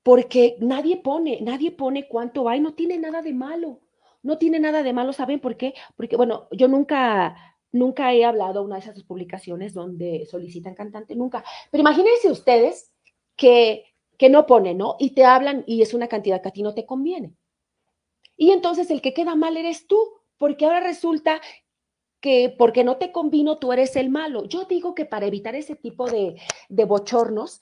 Porque 0.02 0.58
nadie 0.60 0.98
pone, 0.98 1.40
nadie 1.42 1.72
pone 1.72 2.08
cuánto 2.08 2.50
hay, 2.50 2.60
no 2.60 2.74
tiene 2.74 2.98
nada 2.98 3.22
de 3.22 3.34
malo, 3.34 3.80
no 4.22 4.38
tiene 4.38 4.60
nada 4.60 4.84
de 4.84 4.92
malo, 4.92 5.14
¿saben 5.14 5.40
por 5.40 5.56
qué? 5.56 5.74
Porque, 5.96 6.18
bueno, 6.18 6.48
yo 6.52 6.68
nunca, 6.68 7.36
nunca 7.72 8.14
he 8.14 8.26
hablado 8.26 8.64
una 8.64 8.76
de 8.76 8.82
esas 8.82 9.04
publicaciones 9.04 9.74
donde 9.74 10.26
solicitan 10.30 10.76
cantante, 10.76 11.16
nunca. 11.16 11.44
Pero 11.72 11.82
imagínense 11.82 12.32
ustedes 12.32 12.92
que 13.36 13.93
que 14.18 14.30
no 14.30 14.46
pone, 14.46 14.74
¿no? 14.74 14.96
Y 15.00 15.12
te 15.12 15.26
hablan 15.26 15.64
y 15.68 15.82
es 15.82 15.94
una 15.94 16.08
cantidad 16.08 16.42
que 16.42 16.50
a 16.50 16.54
ti 16.54 16.64
no 16.64 16.74
te 16.74 16.86
conviene. 16.86 17.34
Y 18.38 18.52
entonces 18.52 18.90
el 18.92 19.02
que 19.02 19.14
queda 19.14 19.36
mal 19.36 19.58
eres 19.58 19.88
tú, 19.88 19.98
porque 20.38 20.66
ahora 20.66 20.80
resulta 20.80 21.42
que 22.20 22.54
porque 22.58 22.84
no 22.84 22.98
te 22.98 23.12
convino 23.12 23.58
tú 23.58 23.74
eres 23.74 23.96
el 23.96 24.10
malo. 24.10 24.46
Yo 24.46 24.66
digo 24.66 24.96
que 24.96 25.06
para 25.06 25.26
evitar 25.26 25.56
ese 25.56 25.76
tipo 25.76 26.10
de, 26.10 26.36
de 26.70 26.86
bochornos, 26.86 27.62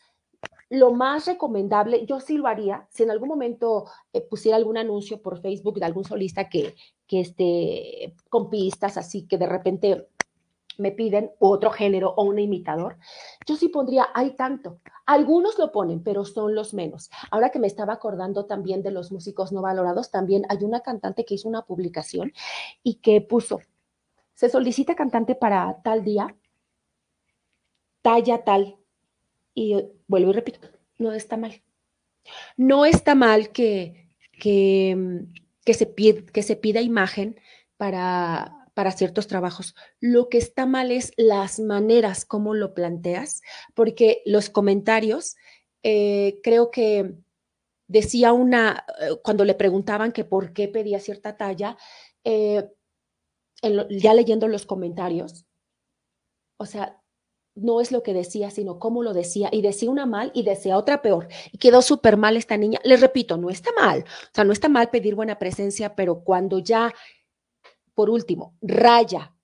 lo 0.72 0.94
más 0.94 1.28
recomendable, 1.28 2.06
yo 2.06 2.22
sí 2.22 2.38
lo 2.38 2.48
haría, 2.48 2.88
si 2.90 3.04
en 3.04 3.12
algún 3.12 3.28
momento 3.28 3.86
eh, 4.14 4.22
pusiera 4.22 4.56
algún 4.56 4.78
anuncio 4.78 5.22
por 5.22 5.42
Facebook 5.42 5.80
de 5.80 5.86
algún 5.86 6.06
solista 6.06 6.48
que, 6.48 6.76
que 7.08 7.20
esté 7.20 8.16
con 8.30 8.50
pistas 8.50 8.96
así 8.96 9.28
que 9.28 9.38
de 9.38 9.48
repente 9.48 10.08
me 10.78 10.92
piden 10.92 11.32
otro 11.40 11.72
género 11.72 12.14
o 12.16 12.24
un 12.24 12.40
imitador, 12.40 12.98
yo 13.46 13.56
sí 13.56 13.70
pondría, 13.70 14.08
hay 14.14 14.36
tanto. 14.36 14.80
Algunos 15.06 15.58
lo 15.60 15.72
ponen, 15.72 16.04
pero 16.04 16.26
son 16.26 16.56
los 16.56 16.74
menos. 16.74 17.10
Ahora 17.30 17.50
que 17.50 17.60
me 17.60 17.68
estaba 17.68 17.94
acordando 17.94 18.46
también 18.46 18.82
de 18.82 18.92
los 18.92 19.12
músicos 19.12 19.52
no 19.52 19.62
valorados, 19.62 20.12
también 20.12 20.44
hay 20.50 20.64
una 20.64 20.82
cantante 20.82 21.26
que 21.26 21.36
hizo 21.36 21.50
una 21.50 21.64
publicación 21.64 22.34
y 22.84 22.96
que 22.96 23.22
puso, 23.22 23.62
se 24.34 24.50
solicita 24.50 24.96
cantante 24.96 25.36
para 25.36 25.82
tal 25.84 26.04
día, 26.04 26.36
talla 28.02 28.44
tal. 28.44 28.78
Y 29.54 29.76
vuelvo 30.08 30.32
y 30.32 30.34
repito, 30.34 30.60
no 30.98 31.12
está 31.12 31.38
mal. 31.38 31.62
No 32.56 32.86
está 32.86 33.16
mal 33.16 33.50
que, 33.50 34.08
que, 34.32 35.26
que 35.66 35.74
se, 35.74 35.94
que 35.94 36.44
se 36.44 36.56
pida 36.56 36.82
imagen 36.82 37.40
para 37.78 38.61
para 38.74 38.92
ciertos 38.92 39.28
trabajos. 39.28 39.76
Lo 40.00 40.30
que 40.30 40.38
está 40.38 40.66
mal 40.66 40.92
es 40.92 41.12
las 41.18 41.60
maneras 41.60 42.26
como 42.26 42.54
lo 42.54 42.74
planteas, 42.74 43.42
porque 43.74 44.22
los 44.26 44.50
comentarios, 44.50 45.36
eh, 45.84 46.40
creo 46.44 46.72
que 46.72 47.16
decía 47.88 48.34
una, 48.34 48.86
eh, 49.02 49.18
cuando 49.24 49.46
le 49.46 49.56
preguntaban 49.56 50.12
que 50.12 50.24
por 50.24 50.54
qué 50.54 50.68
pedía 50.68 51.00
cierta 51.00 51.38
talla, 51.38 51.78
eh, 52.24 52.70
ya 53.90 54.14
leyendo 54.14 54.48
los 54.48 54.66
comentarios, 54.66 55.46
o 56.58 56.66
sea, 56.66 57.02
no 57.56 57.82
es 57.82 57.92
lo 57.92 58.02
que 58.02 58.14
decía, 58.14 58.50
sino 58.50 58.80
cómo 58.80 59.04
lo 59.04 59.14
decía. 59.14 59.50
Y 59.52 59.62
decía 59.62 59.90
una 59.90 60.06
mal 60.06 60.32
y 60.34 60.44
decía 60.44 60.78
otra 60.78 61.02
peor. 61.02 61.28
Y 61.52 61.58
quedó 61.58 61.82
súper 61.82 62.18
mal 62.18 62.38
esta 62.38 62.58
niña. 62.58 62.80
Les 62.84 63.02
repito, 63.02 63.38
no 63.38 63.50
está 63.50 63.72
mal. 63.78 64.06
O 64.06 64.30
sea, 64.34 64.44
no 64.44 64.54
está 64.54 64.70
mal 64.70 64.90
pedir 64.90 65.16
buena 65.16 65.38
presencia, 65.38 65.96
pero 65.96 66.24
cuando 66.24 66.60
ya 66.60 66.94
por 68.02 68.10
último, 68.10 68.58
raya 68.64 69.36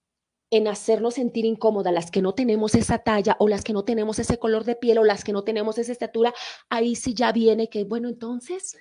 en 0.49 0.68
hacernos 0.68 1.14
sentir 1.14 1.45
incómoda 1.45 1.91
las 1.91 2.10
que 2.10 2.24
no 2.24 2.34
tenemos 2.34 2.74
esa 2.74 2.97
talla 2.97 3.36
o 3.38 3.47
las 3.47 3.64
que 3.64 3.72
no 3.72 3.84
tenemos 3.84 4.18
ese 4.18 4.39
color 4.39 4.64
de 4.64 4.76
piel 4.76 4.97
o 4.97 5.03
las 5.03 5.24
que 5.24 5.32
no 5.32 5.43
tenemos 5.43 5.78
esa 5.78 5.91
estatura, 5.91 6.34
ahí 6.68 6.95
sí 6.95 7.14
ya 7.14 7.32
viene 7.32 7.70
que, 7.70 7.84
bueno, 7.84 8.10
entonces, 8.10 8.76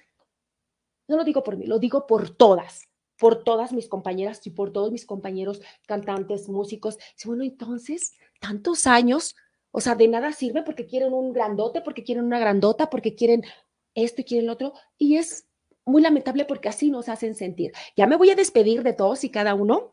no 1.07 1.19
lo 1.19 1.25
digo 1.25 1.43
por 1.43 1.59
mí, 1.59 1.67
lo 1.67 1.79
digo 1.79 2.07
por 2.07 2.31
todas, 2.31 2.89
por 3.19 3.45
todas 3.45 3.75
mis 3.75 3.87
compañeras 3.87 4.47
y 4.47 4.51
por 4.51 4.73
todos 4.73 4.93
mis 4.93 5.05
compañeros 5.05 5.61
cantantes, 5.87 6.49
músicos. 6.49 6.97
Bueno, 7.27 7.45
entonces, 7.45 8.15
tantos 8.41 8.87
años, 8.87 9.37
o 9.73 9.83
sea, 9.83 9.95
de 9.95 10.09
nada 10.09 10.33
sirve 10.33 10.63
porque 10.63 10.87
quieren 10.87 11.13
un 11.13 11.35
grandote, 11.35 11.83
porque 11.83 12.03
quieren 12.03 12.25
una 12.25 12.39
grandota, 12.39 12.89
porque 12.89 13.15
quieren 13.15 13.43
esto 13.95 14.23
y 14.23 14.25
quieren 14.25 14.47
lo 14.47 14.55
otro, 14.55 14.73
y 14.97 15.19
es 15.19 15.46
muy 15.87 16.03
lamentable 16.03 16.45
porque 16.45 16.69
así 16.69 16.91
nos 16.91 17.09
hacen 17.09 17.35
sentir. 17.35 17.73
Ya 17.97 18.07
me 18.07 18.17
voy 18.17 18.31
a 18.31 18.35
despedir 18.35 18.83
de 18.83 18.93
todos 18.93 19.25
y 19.25 19.31
cada 19.31 19.55
uno. 19.55 19.91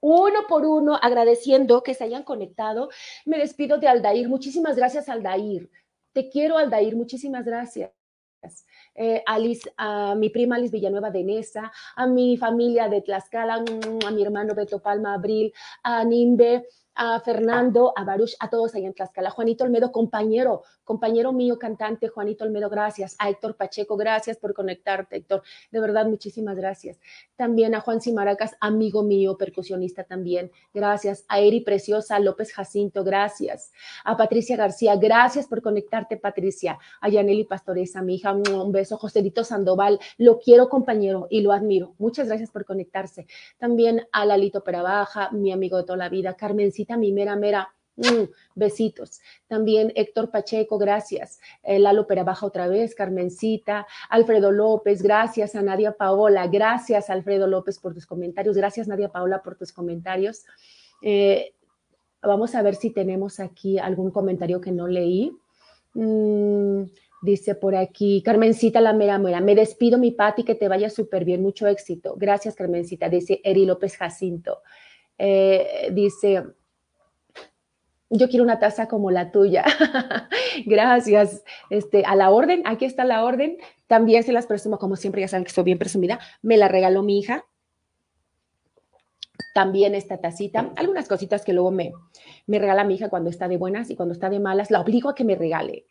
Uno 0.00 0.46
por 0.48 0.64
uno, 0.64 0.98
agradeciendo 1.02 1.82
que 1.82 1.94
se 1.94 2.04
hayan 2.04 2.22
conectado. 2.22 2.88
Me 3.24 3.38
despido 3.38 3.78
de 3.78 3.88
Aldair. 3.88 4.28
Muchísimas 4.28 4.76
gracias, 4.76 5.08
Aldair. 5.08 5.68
Te 6.12 6.28
quiero, 6.28 6.56
Aldair. 6.56 6.94
Muchísimas 6.96 7.44
gracias. 7.44 7.90
Eh, 8.94 9.22
Alice, 9.26 9.70
a 9.76 10.14
mi 10.14 10.30
prima 10.30 10.56
Alice 10.56 10.72
Villanueva 10.72 11.10
de 11.10 11.24
Nesa, 11.24 11.72
a 11.96 12.06
mi 12.06 12.36
familia 12.36 12.88
de 12.88 13.02
Tlaxcala, 13.02 13.64
a 14.06 14.10
mi 14.10 14.22
hermano 14.22 14.54
Beto 14.54 14.80
Palma 14.80 15.14
Abril, 15.14 15.52
a 15.82 16.04
Nimbe, 16.04 16.66
a 16.94 17.20
Fernando, 17.20 17.92
a 17.94 18.04
Baruch, 18.04 18.34
a 18.38 18.48
todos 18.48 18.74
ahí 18.74 18.86
en 18.86 18.94
Tlaxcala. 18.94 19.30
Juanito 19.30 19.64
Olmedo, 19.64 19.90
compañero, 19.90 20.62
compañero 20.86 21.34
mío, 21.34 21.58
cantante, 21.58 22.08
Juanito 22.08 22.44
Olmedo, 22.44 22.70
gracias. 22.70 23.16
A 23.18 23.28
Héctor 23.28 23.56
Pacheco, 23.56 23.98
gracias 23.98 24.38
por 24.38 24.54
conectarte, 24.54 25.16
Héctor. 25.16 25.42
De 25.70 25.80
verdad, 25.80 26.06
muchísimas 26.06 26.56
gracias. 26.56 26.98
También 27.36 27.74
a 27.74 27.80
Juan 27.80 28.00
Simaracas, 28.00 28.56
amigo 28.60 29.02
mío, 29.02 29.36
percusionista 29.36 30.04
también, 30.04 30.50
gracias. 30.72 31.26
A 31.28 31.40
Eri 31.40 31.60
Preciosa 31.60 32.18
López 32.20 32.52
Jacinto, 32.54 33.04
gracias. 33.04 33.72
A 34.04 34.16
Patricia 34.16 34.56
García, 34.56 34.96
gracias 34.96 35.46
por 35.46 35.60
conectarte, 35.60 36.16
Patricia. 36.16 36.78
A 37.00 37.08
Yaneli 37.08 37.44
Pastoresa, 37.44 38.00
mi 38.00 38.14
hija, 38.14 38.32
un 38.32 38.72
beso. 38.72 38.96
Joselito 38.96 39.44
Sandoval, 39.44 39.98
lo 40.16 40.38
quiero, 40.38 40.68
compañero, 40.68 41.26
y 41.28 41.40
lo 41.40 41.52
admiro. 41.52 41.94
Muchas 41.98 42.28
gracias 42.28 42.50
por 42.50 42.64
conectarse. 42.64 43.26
También 43.58 44.06
a 44.12 44.24
Lalito 44.24 44.62
Perabaja, 44.62 45.30
mi 45.32 45.52
amigo 45.52 45.78
de 45.78 45.82
toda 45.82 45.98
la 45.98 46.08
vida, 46.08 46.34
Carmencita 46.34 46.96
mi 46.96 47.10
mera, 47.10 47.34
mera. 47.34 47.72
Mm, 47.96 48.24
besitos. 48.54 49.20
También 49.46 49.90
Héctor 49.94 50.30
Pacheco, 50.30 50.76
gracias. 50.76 51.40
Eh, 51.62 51.78
Lalo 51.78 52.06
Perabaja 52.06 52.44
otra 52.44 52.68
vez, 52.68 52.94
Carmencita, 52.94 53.86
Alfredo 54.10 54.52
López, 54.52 55.02
gracias 55.02 55.54
a 55.54 55.62
Nadia 55.62 55.92
Paola, 55.92 56.46
gracias 56.46 57.08
Alfredo 57.08 57.46
López 57.46 57.78
por 57.78 57.94
tus 57.94 58.06
comentarios, 58.06 58.56
gracias 58.56 58.86
Nadia 58.86 59.08
Paola 59.08 59.42
por 59.42 59.56
tus 59.56 59.72
comentarios. 59.72 60.44
Eh, 61.00 61.54
vamos 62.22 62.54
a 62.54 62.62
ver 62.62 62.74
si 62.74 62.90
tenemos 62.90 63.40
aquí 63.40 63.78
algún 63.78 64.10
comentario 64.10 64.60
que 64.60 64.72
no 64.72 64.86
leí. 64.88 65.32
Mm, 65.94 66.82
dice 67.22 67.54
por 67.54 67.74
aquí, 67.74 68.22
Carmencita 68.22 68.82
la 68.82 68.92
mera 68.92 69.18
mera, 69.18 69.40
me 69.40 69.54
despido 69.54 69.96
mi 69.96 70.10
Pati, 70.10 70.44
que 70.44 70.54
te 70.54 70.68
vaya 70.68 70.90
súper 70.90 71.24
bien, 71.24 71.40
mucho 71.40 71.66
éxito. 71.66 72.14
Gracias 72.18 72.54
Carmencita, 72.54 73.08
dice 73.08 73.40
Eri 73.42 73.64
López 73.64 73.96
Jacinto. 73.96 74.60
Eh, 75.16 75.88
dice, 75.92 76.44
yo 78.10 78.28
quiero 78.28 78.44
una 78.44 78.58
taza 78.58 78.88
como 78.88 79.10
la 79.10 79.32
tuya. 79.32 79.64
Gracias. 80.66 81.42
Este, 81.70 82.04
a 82.04 82.14
la 82.14 82.30
orden, 82.30 82.62
aquí 82.64 82.84
está 82.84 83.04
la 83.04 83.24
orden. 83.24 83.58
También 83.86 84.22
se 84.22 84.32
las 84.32 84.46
presumo, 84.46 84.78
como 84.78 84.96
siempre, 84.96 85.20
ya 85.20 85.28
saben 85.28 85.44
que 85.44 85.50
soy 85.50 85.64
bien 85.64 85.78
presumida. 85.78 86.20
Me 86.42 86.56
la 86.56 86.68
regaló 86.68 87.02
mi 87.02 87.18
hija. 87.18 87.44
También 89.54 89.94
esta 89.94 90.18
tacita. 90.18 90.72
Algunas 90.76 91.08
cositas 91.08 91.44
que 91.44 91.52
luego 91.52 91.70
me, 91.70 91.92
me 92.46 92.58
regala 92.58 92.84
mi 92.84 92.94
hija 92.94 93.08
cuando 93.08 93.30
está 93.30 93.48
de 93.48 93.56
buenas 93.56 93.90
y 93.90 93.96
cuando 93.96 94.12
está 94.12 94.30
de 94.30 94.40
malas. 94.40 94.70
La 94.70 94.80
obligo 94.80 95.08
a 95.08 95.14
que 95.14 95.24
me 95.24 95.34
regale. 95.34 95.86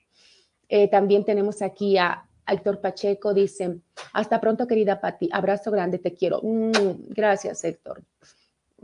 Eh, 0.69 0.87
también 0.87 1.25
tenemos 1.25 1.61
aquí 1.61 1.97
a 1.97 2.25
Héctor 2.47 2.79
Pacheco. 2.79 3.33
Dice, 3.33 3.79
hasta 4.13 4.39
pronto, 4.39 4.67
querida 4.67 5.01
Pati. 5.01 5.29
Abrazo 5.33 5.69
grande, 5.69 5.99
te 5.99 6.13
quiero. 6.13 6.39
Mm, 6.41 7.09
gracias, 7.09 7.63
Héctor 7.63 8.03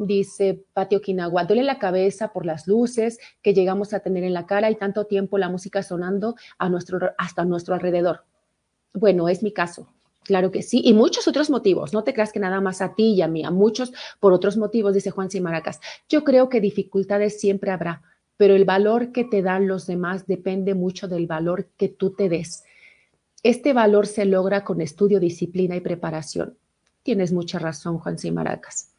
dice 0.05 0.63
Patio 0.73 0.99
Okinawa, 0.99 1.45
duele 1.45 1.63
la 1.63 1.79
cabeza 1.79 2.31
por 2.33 2.45
las 2.45 2.67
luces 2.67 3.19
que 3.41 3.53
llegamos 3.53 3.93
a 3.93 3.99
tener 3.99 4.23
en 4.23 4.33
la 4.33 4.45
cara 4.45 4.69
y 4.69 4.75
tanto 4.75 5.05
tiempo 5.05 5.37
la 5.37 5.49
música 5.49 5.83
sonando 5.83 6.35
a 6.57 6.69
nuestro, 6.69 7.11
hasta 7.17 7.45
nuestro 7.45 7.75
alrededor. 7.75 8.23
Bueno, 8.93 9.29
es 9.29 9.43
mi 9.43 9.51
caso. 9.53 9.87
Claro 10.23 10.51
que 10.51 10.61
sí, 10.61 10.81
y 10.83 10.93
muchos 10.93 11.27
otros 11.27 11.49
motivos. 11.49 11.93
No 11.93 12.03
te 12.03 12.13
creas 12.13 12.31
que 12.31 12.39
nada 12.39 12.61
más 12.61 12.81
a 12.81 12.93
ti 12.93 13.13
y 13.13 13.21
a 13.21 13.27
mí, 13.27 13.43
a 13.43 13.51
muchos 13.51 13.91
por 14.19 14.33
otros 14.33 14.55
motivos, 14.55 14.93
dice 14.93 15.11
Juan 15.11 15.31
Simaracas. 15.31 15.79
Yo 16.09 16.23
creo 16.23 16.47
que 16.47 16.61
dificultades 16.61 17.39
siempre 17.39 17.71
habrá, 17.71 18.03
pero 18.37 18.55
el 18.55 18.65
valor 18.65 19.11
que 19.11 19.23
te 19.23 19.41
dan 19.41 19.67
los 19.67 19.87
demás 19.87 20.27
depende 20.27 20.75
mucho 20.75 21.07
del 21.07 21.25
valor 21.25 21.69
que 21.77 21.89
tú 21.89 22.11
te 22.11 22.29
des. 22.29 22.63
Este 23.43 23.73
valor 23.73 24.05
se 24.05 24.25
logra 24.25 24.63
con 24.63 24.81
estudio, 24.81 25.19
disciplina 25.19 25.75
y 25.75 25.81
preparación. 25.81 26.55
Tienes 27.01 27.33
mucha 27.33 27.57
razón, 27.57 27.97
Juan 27.97 28.19
Simaracas 28.19 28.90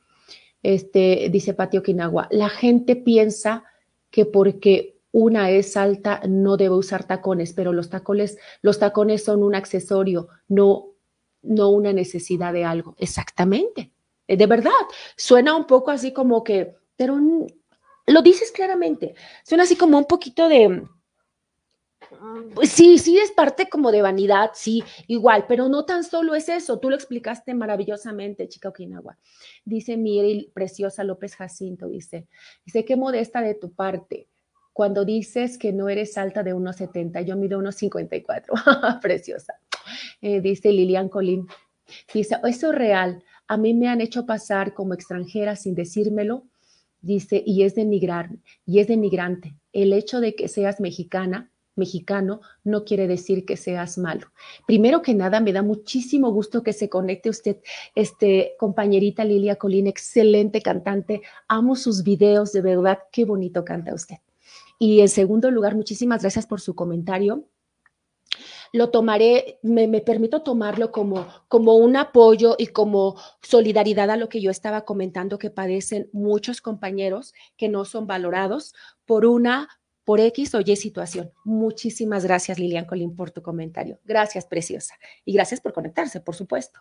este, 0.63 1.29
dice 1.31 1.55
Patio 1.55 1.81
Okinawa, 1.81 2.29
la 2.31 2.49
gente 2.49 2.97
piensa 2.97 3.65
que 4.11 4.27
porque 4.27 5.01
una 5.13 5.51
es 5.51 5.77
alta 5.77 6.23
no 6.27 6.57
debe 6.57 6.75
usar 6.75 7.05
tacones, 7.05 7.53
pero 7.53 7.73
los 7.73 7.91
tacones, 7.91 8.39
los 8.63 8.79
tacones 8.79 9.25
son 9.25 9.43
un 9.43 9.55
accesorio, 9.55 10.29
no, 10.49 10.95
no 11.43 11.71
una 11.71 11.93
necesidad 11.93 12.53
de 12.53 12.65
algo. 12.65 12.95
Exactamente. 12.99 13.93
Eh, 14.27 14.37
de 14.37 14.47
verdad, 14.47 14.71
suena 15.17 15.55
un 15.55 15.67
poco 15.67 15.91
así 15.91 16.13
como 16.13 16.43
que, 16.43 16.77
pero 16.97 17.19
lo 18.07 18.23
dices 18.23 18.51
claramente, 18.53 19.15
suena 19.45 19.65
así 19.65 19.77
como 19.77 19.99
un 19.99 20.07
poquito 20.07 20.49
de, 20.49 20.83
pues 22.55 22.71
sí, 22.71 22.99
sí 22.99 23.19
es 23.19 23.31
parte 23.31 23.69
como 23.69 23.93
de 23.93 24.03
vanidad, 24.03 24.51
sí, 24.55 24.83
igual, 25.07 25.47
pero 25.49 25.69
no 25.69 25.85
tan 25.85 26.05
solo 26.05 26.35
es 26.35 26.49
eso, 26.49 26.79
tú 26.79 26.91
lo 26.91 26.97
explicaste 26.97 27.55
maravillosamente, 27.55 28.49
chica 28.49 28.69
Okinawa. 28.69 29.19
Dice 29.65 29.97
Miri 29.97 30.51
Preciosa 30.53 31.05
López 31.05 31.37
Jacinto, 31.37 31.89
dice, 31.89 32.27
dice, 32.65 32.85
qué 32.85 32.97
modesta 32.97 33.41
de 33.41 33.55
tu 33.55 33.73
parte 33.73 34.29
cuando 34.73 35.05
dices 35.05 35.59
que 35.59 35.73
no 35.73 35.89
eres 35.89 36.17
alta 36.17 36.43
de 36.43 36.55
1,70, 36.55 37.25
yo 37.25 37.37
mido 37.37 37.61
1,54, 37.61 39.01
preciosa. 39.01 39.55
Eh, 40.21 40.41
dice 40.41 40.73
Lilian 40.73 41.09
Colín, 41.09 41.47
dice, 42.13 42.39
eso 42.45 42.71
es 42.71 42.75
real, 42.75 43.23
a 43.47 43.57
mí 43.57 43.75
me 43.75 43.89
han 43.89 44.01
hecho 44.01 44.25
pasar 44.25 44.73
como 44.73 44.95
extranjera 44.95 45.57
sin 45.57 45.75
decírmelo, 45.75 46.47
dice, 47.01 47.43
y 47.45 47.65
es 47.65 47.75
de 47.75 47.85
migrar, 47.85 48.31
y 48.65 48.79
es 48.79 48.89
de 48.89 48.97
migrante. 48.97 49.55
El 49.73 49.93
hecho 49.93 50.21
de 50.21 50.35
que 50.35 50.49
seas 50.49 50.81
mexicana 50.81 51.52
mexicano 51.75 52.41
no 52.65 52.85
quiere 52.85 53.07
decir 53.07 53.45
que 53.45 53.57
seas 53.57 53.99
malo. 53.99 54.29
Primero 54.67 55.03
que 55.03 55.15
nada, 55.15 55.41
me 55.41 55.53
da 55.53 55.63
muchísimo 55.63 56.31
gusto 56.31 56.63
que 56.63 56.73
se 56.73 56.89
conecte 56.89 57.31
usted, 57.31 57.59
este 57.95 58.55
compañerita 58.59 59.25
Lilia 59.25 59.57
Colín, 59.57 59.87
excelente 59.87 60.63
cantante. 60.63 61.23
Amo 61.49 61.77
sus 61.77 62.03
videos, 62.03 62.53
de 62.53 62.63
verdad, 62.63 62.99
qué 63.11 63.25
bonito 63.25 63.65
canta 63.65 63.95
usted. 63.95 64.17
Y 64.79 65.01
en 65.01 65.09
segundo 65.09 65.51
lugar, 65.51 65.77
muchísimas 65.77 66.23
gracias 66.23 66.47
por 66.47 66.61
su 66.61 66.75
comentario. 66.75 67.45
Lo 68.73 68.89
tomaré, 68.89 69.59
me, 69.63 69.87
me 69.87 70.01
permito 70.01 70.43
tomarlo 70.43 70.91
como, 70.93 71.27
como 71.47 71.77
un 71.77 71.95
apoyo 71.97 72.57
y 72.59 72.69
como 72.69 73.17
solidaridad 73.43 74.11
a 74.11 74.17
lo 74.17 74.31
que 74.31 74.41
yo 74.41 74.51
estaba 74.51 74.87
comentando 74.87 75.39
que 75.39 75.51
padecen 75.51 76.09
muchos 76.13 76.63
compañeros 76.63 77.35
que 77.59 77.69
no 77.69 77.85
son 77.85 78.07
valorados 78.07 78.75
por 79.05 79.27
una 79.27 79.69
por 80.05 80.21
X 80.21 80.55
o 80.55 80.61
Y 80.61 80.77
situación. 80.77 81.33
Muchísimas 81.45 82.25
gracias, 82.25 82.59
Lilian 82.59 82.87
Colín, 82.87 83.15
por 83.15 83.31
tu 83.31 83.43
comentario. 83.43 83.99
Gracias, 84.05 84.47
preciosa. 84.47 84.95
Y 85.25 85.33
gracias 85.33 85.61
por 85.61 85.73
conectarse, 85.73 86.21
por 86.21 86.35
supuesto. 86.35 86.81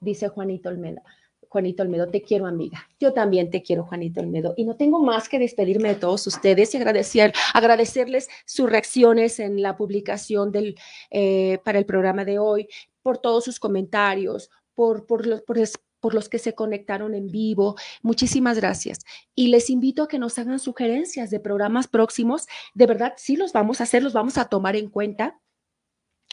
Dice 0.00 0.28
Juanito 0.28 0.68
Olmedo. 0.68 1.02
Juanito 1.48 1.84
Olmedo, 1.84 2.08
te 2.08 2.20
quiero, 2.20 2.46
amiga. 2.46 2.88
Yo 2.98 3.12
también 3.12 3.48
te 3.48 3.62
quiero, 3.62 3.84
Juanito 3.84 4.20
Olmedo. 4.20 4.54
Y 4.56 4.64
no 4.64 4.76
tengo 4.76 4.98
más 4.98 5.28
que 5.28 5.38
despedirme 5.38 5.90
de 5.90 5.94
todos 5.94 6.26
ustedes 6.26 6.74
y 6.74 6.78
agradecer, 6.78 7.32
agradecerles 7.52 8.28
sus 8.44 8.68
reacciones 8.68 9.38
en 9.38 9.62
la 9.62 9.76
publicación 9.76 10.50
del, 10.50 10.74
eh, 11.10 11.58
para 11.64 11.78
el 11.78 11.86
programa 11.86 12.24
de 12.24 12.40
hoy, 12.40 12.66
por 13.02 13.18
todos 13.18 13.44
sus 13.44 13.60
comentarios, 13.60 14.50
por, 14.74 15.06
por, 15.06 15.26
los, 15.26 15.42
por, 15.42 15.58
por 16.04 16.12
los 16.12 16.28
que 16.28 16.38
se 16.38 16.54
conectaron 16.54 17.14
en 17.14 17.28
vivo. 17.28 17.76
Muchísimas 18.02 18.58
gracias. 18.58 19.06
Y 19.34 19.48
les 19.48 19.70
invito 19.70 20.02
a 20.02 20.06
que 20.06 20.18
nos 20.18 20.38
hagan 20.38 20.58
sugerencias 20.58 21.30
de 21.30 21.40
programas 21.40 21.88
próximos. 21.88 22.46
De 22.74 22.84
verdad, 22.84 23.14
sí 23.16 23.36
los 23.36 23.54
vamos 23.54 23.80
a 23.80 23.84
hacer, 23.84 24.02
los 24.02 24.12
vamos 24.12 24.36
a 24.36 24.44
tomar 24.50 24.76
en 24.76 24.90
cuenta. 24.90 25.40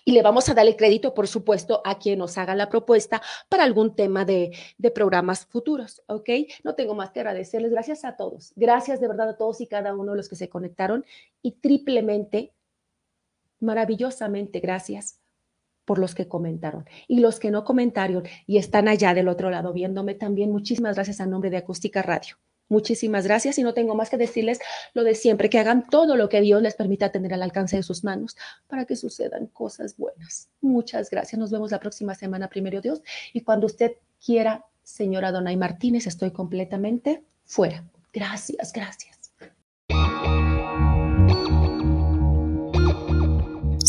Y 0.04 0.12
le 0.12 0.24
vamos 0.24 0.50
a 0.50 0.54
dar 0.54 0.68
el 0.68 0.76
crédito, 0.76 1.14
por 1.14 1.30
supuesto, 1.30 1.82
a 1.86 2.00
quien 2.00 2.20
nos 2.20 2.38
haga 2.38 2.54
la 2.54 2.68
propuesta 2.68 3.22
para 3.48 3.64
algún 3.64 3.96
tema 3.96 4.26
de, 4.26 4.52
de, 4.78 4.92
programas 4.92 5.46
futuros, 5.46 6.04
¿ok? 6.08 6.30
No 6.66 6.76
tengo 6.76 6.94
más 6.94 7.12
que 7.12 7.22
agradecerles. 7.22 7.72
Gracias 7.72 8.04
a 8.04 8.18
todos. 8.18 8.52
Gracias 8.58 9.00
de 9.00 9.08
verdad 9.08 9.30
a 9.30 9.38
todos 9.38 9.62
y 9.62 9.68
cada 9.68 9.96
uno 9.96 10.12
de 10.12 10.18
los 10.18 10.28
que 10.28 10.36
se 10.36 10.50
conectaron. 10.50 11.06
Y 11.42 11.54
triplemente, 11.54 12.52
maravillosamente, 13.62 14.60
gracias 14.60 15.21
por 15.86 16.00
los 16.00 16.16
que 16.16 16.28
comentaron. 16.28 16.86
Y 17.08 17.20
los 17.20 17.40
que 17.40 17.52
no 17.52 17.64
comentaron 17.64 18.24
y 18.48 18.58
están 18.58 18.88
allá 18.88 19.14
del 19.14 19.28
otro 19.28 19.50
lado 19.50 19.74
viéndome 19.74 20.16
también, 20.16 20.52
muchísimas 20.52 20.96
gracias 20.96 21.22
a 21.22 21.26
nombre 21.26 21.50
de 21.50 21.58
Acústica 21.58 22.02
Radio. 22.02 22.38
Muchísimas 22.72 23.26
gracias 23.26 23.58
y 23.58 23.64
no 23.64 23.74
tengo 23.74 23.96
más 23.96 24.10
que 24.10 24.16
decirles 24.16 24.60
lo 24.94 25.04
de 25.04 25.14
siempre, 25.14 25.50
que 25.50 25.60
hagan 25.60 25.86
todo 25.90 26.16
lo 26.16 26.30
que 26.30 26.40
Dios 26.40 26.62
les 26.62 26.76
permita 26.76 27.12
tener 27.12 27.34
al 27.34 27.44
alcance 27.44 27.76
de 27.76 27.84
sus 27.84 28.06
manos 28.06 28.38
para 28.68 28.86
que 28.86 28.96
sucedan 28.96 29.48
cosas 29.48 29.98
buenas. 29.98 30.50
Muchas 30.62 31.10
gracias. 31.10 31.38
Nos 31.38 31.52
vemos 31.52 31.72
la 31.72 31.82
próxima 31.82 32.16
semana, 32.16 32.48
primero 32.48 32.80
Dios. 32.80 33.02
Y 33.34 33.42
cuando 33.42 33.66
usted 33.66 33.98
quiera, 34.26 34.66
señora 34.84 35.34
Donay 35.34 35.58
Martínez, 35.58 36.08
estoy 36.08 36.32
completamente 36.32 37.26
fuera. 37.44 37.84
Gracias, 38.14 38.72
gracias. 38.72 39.21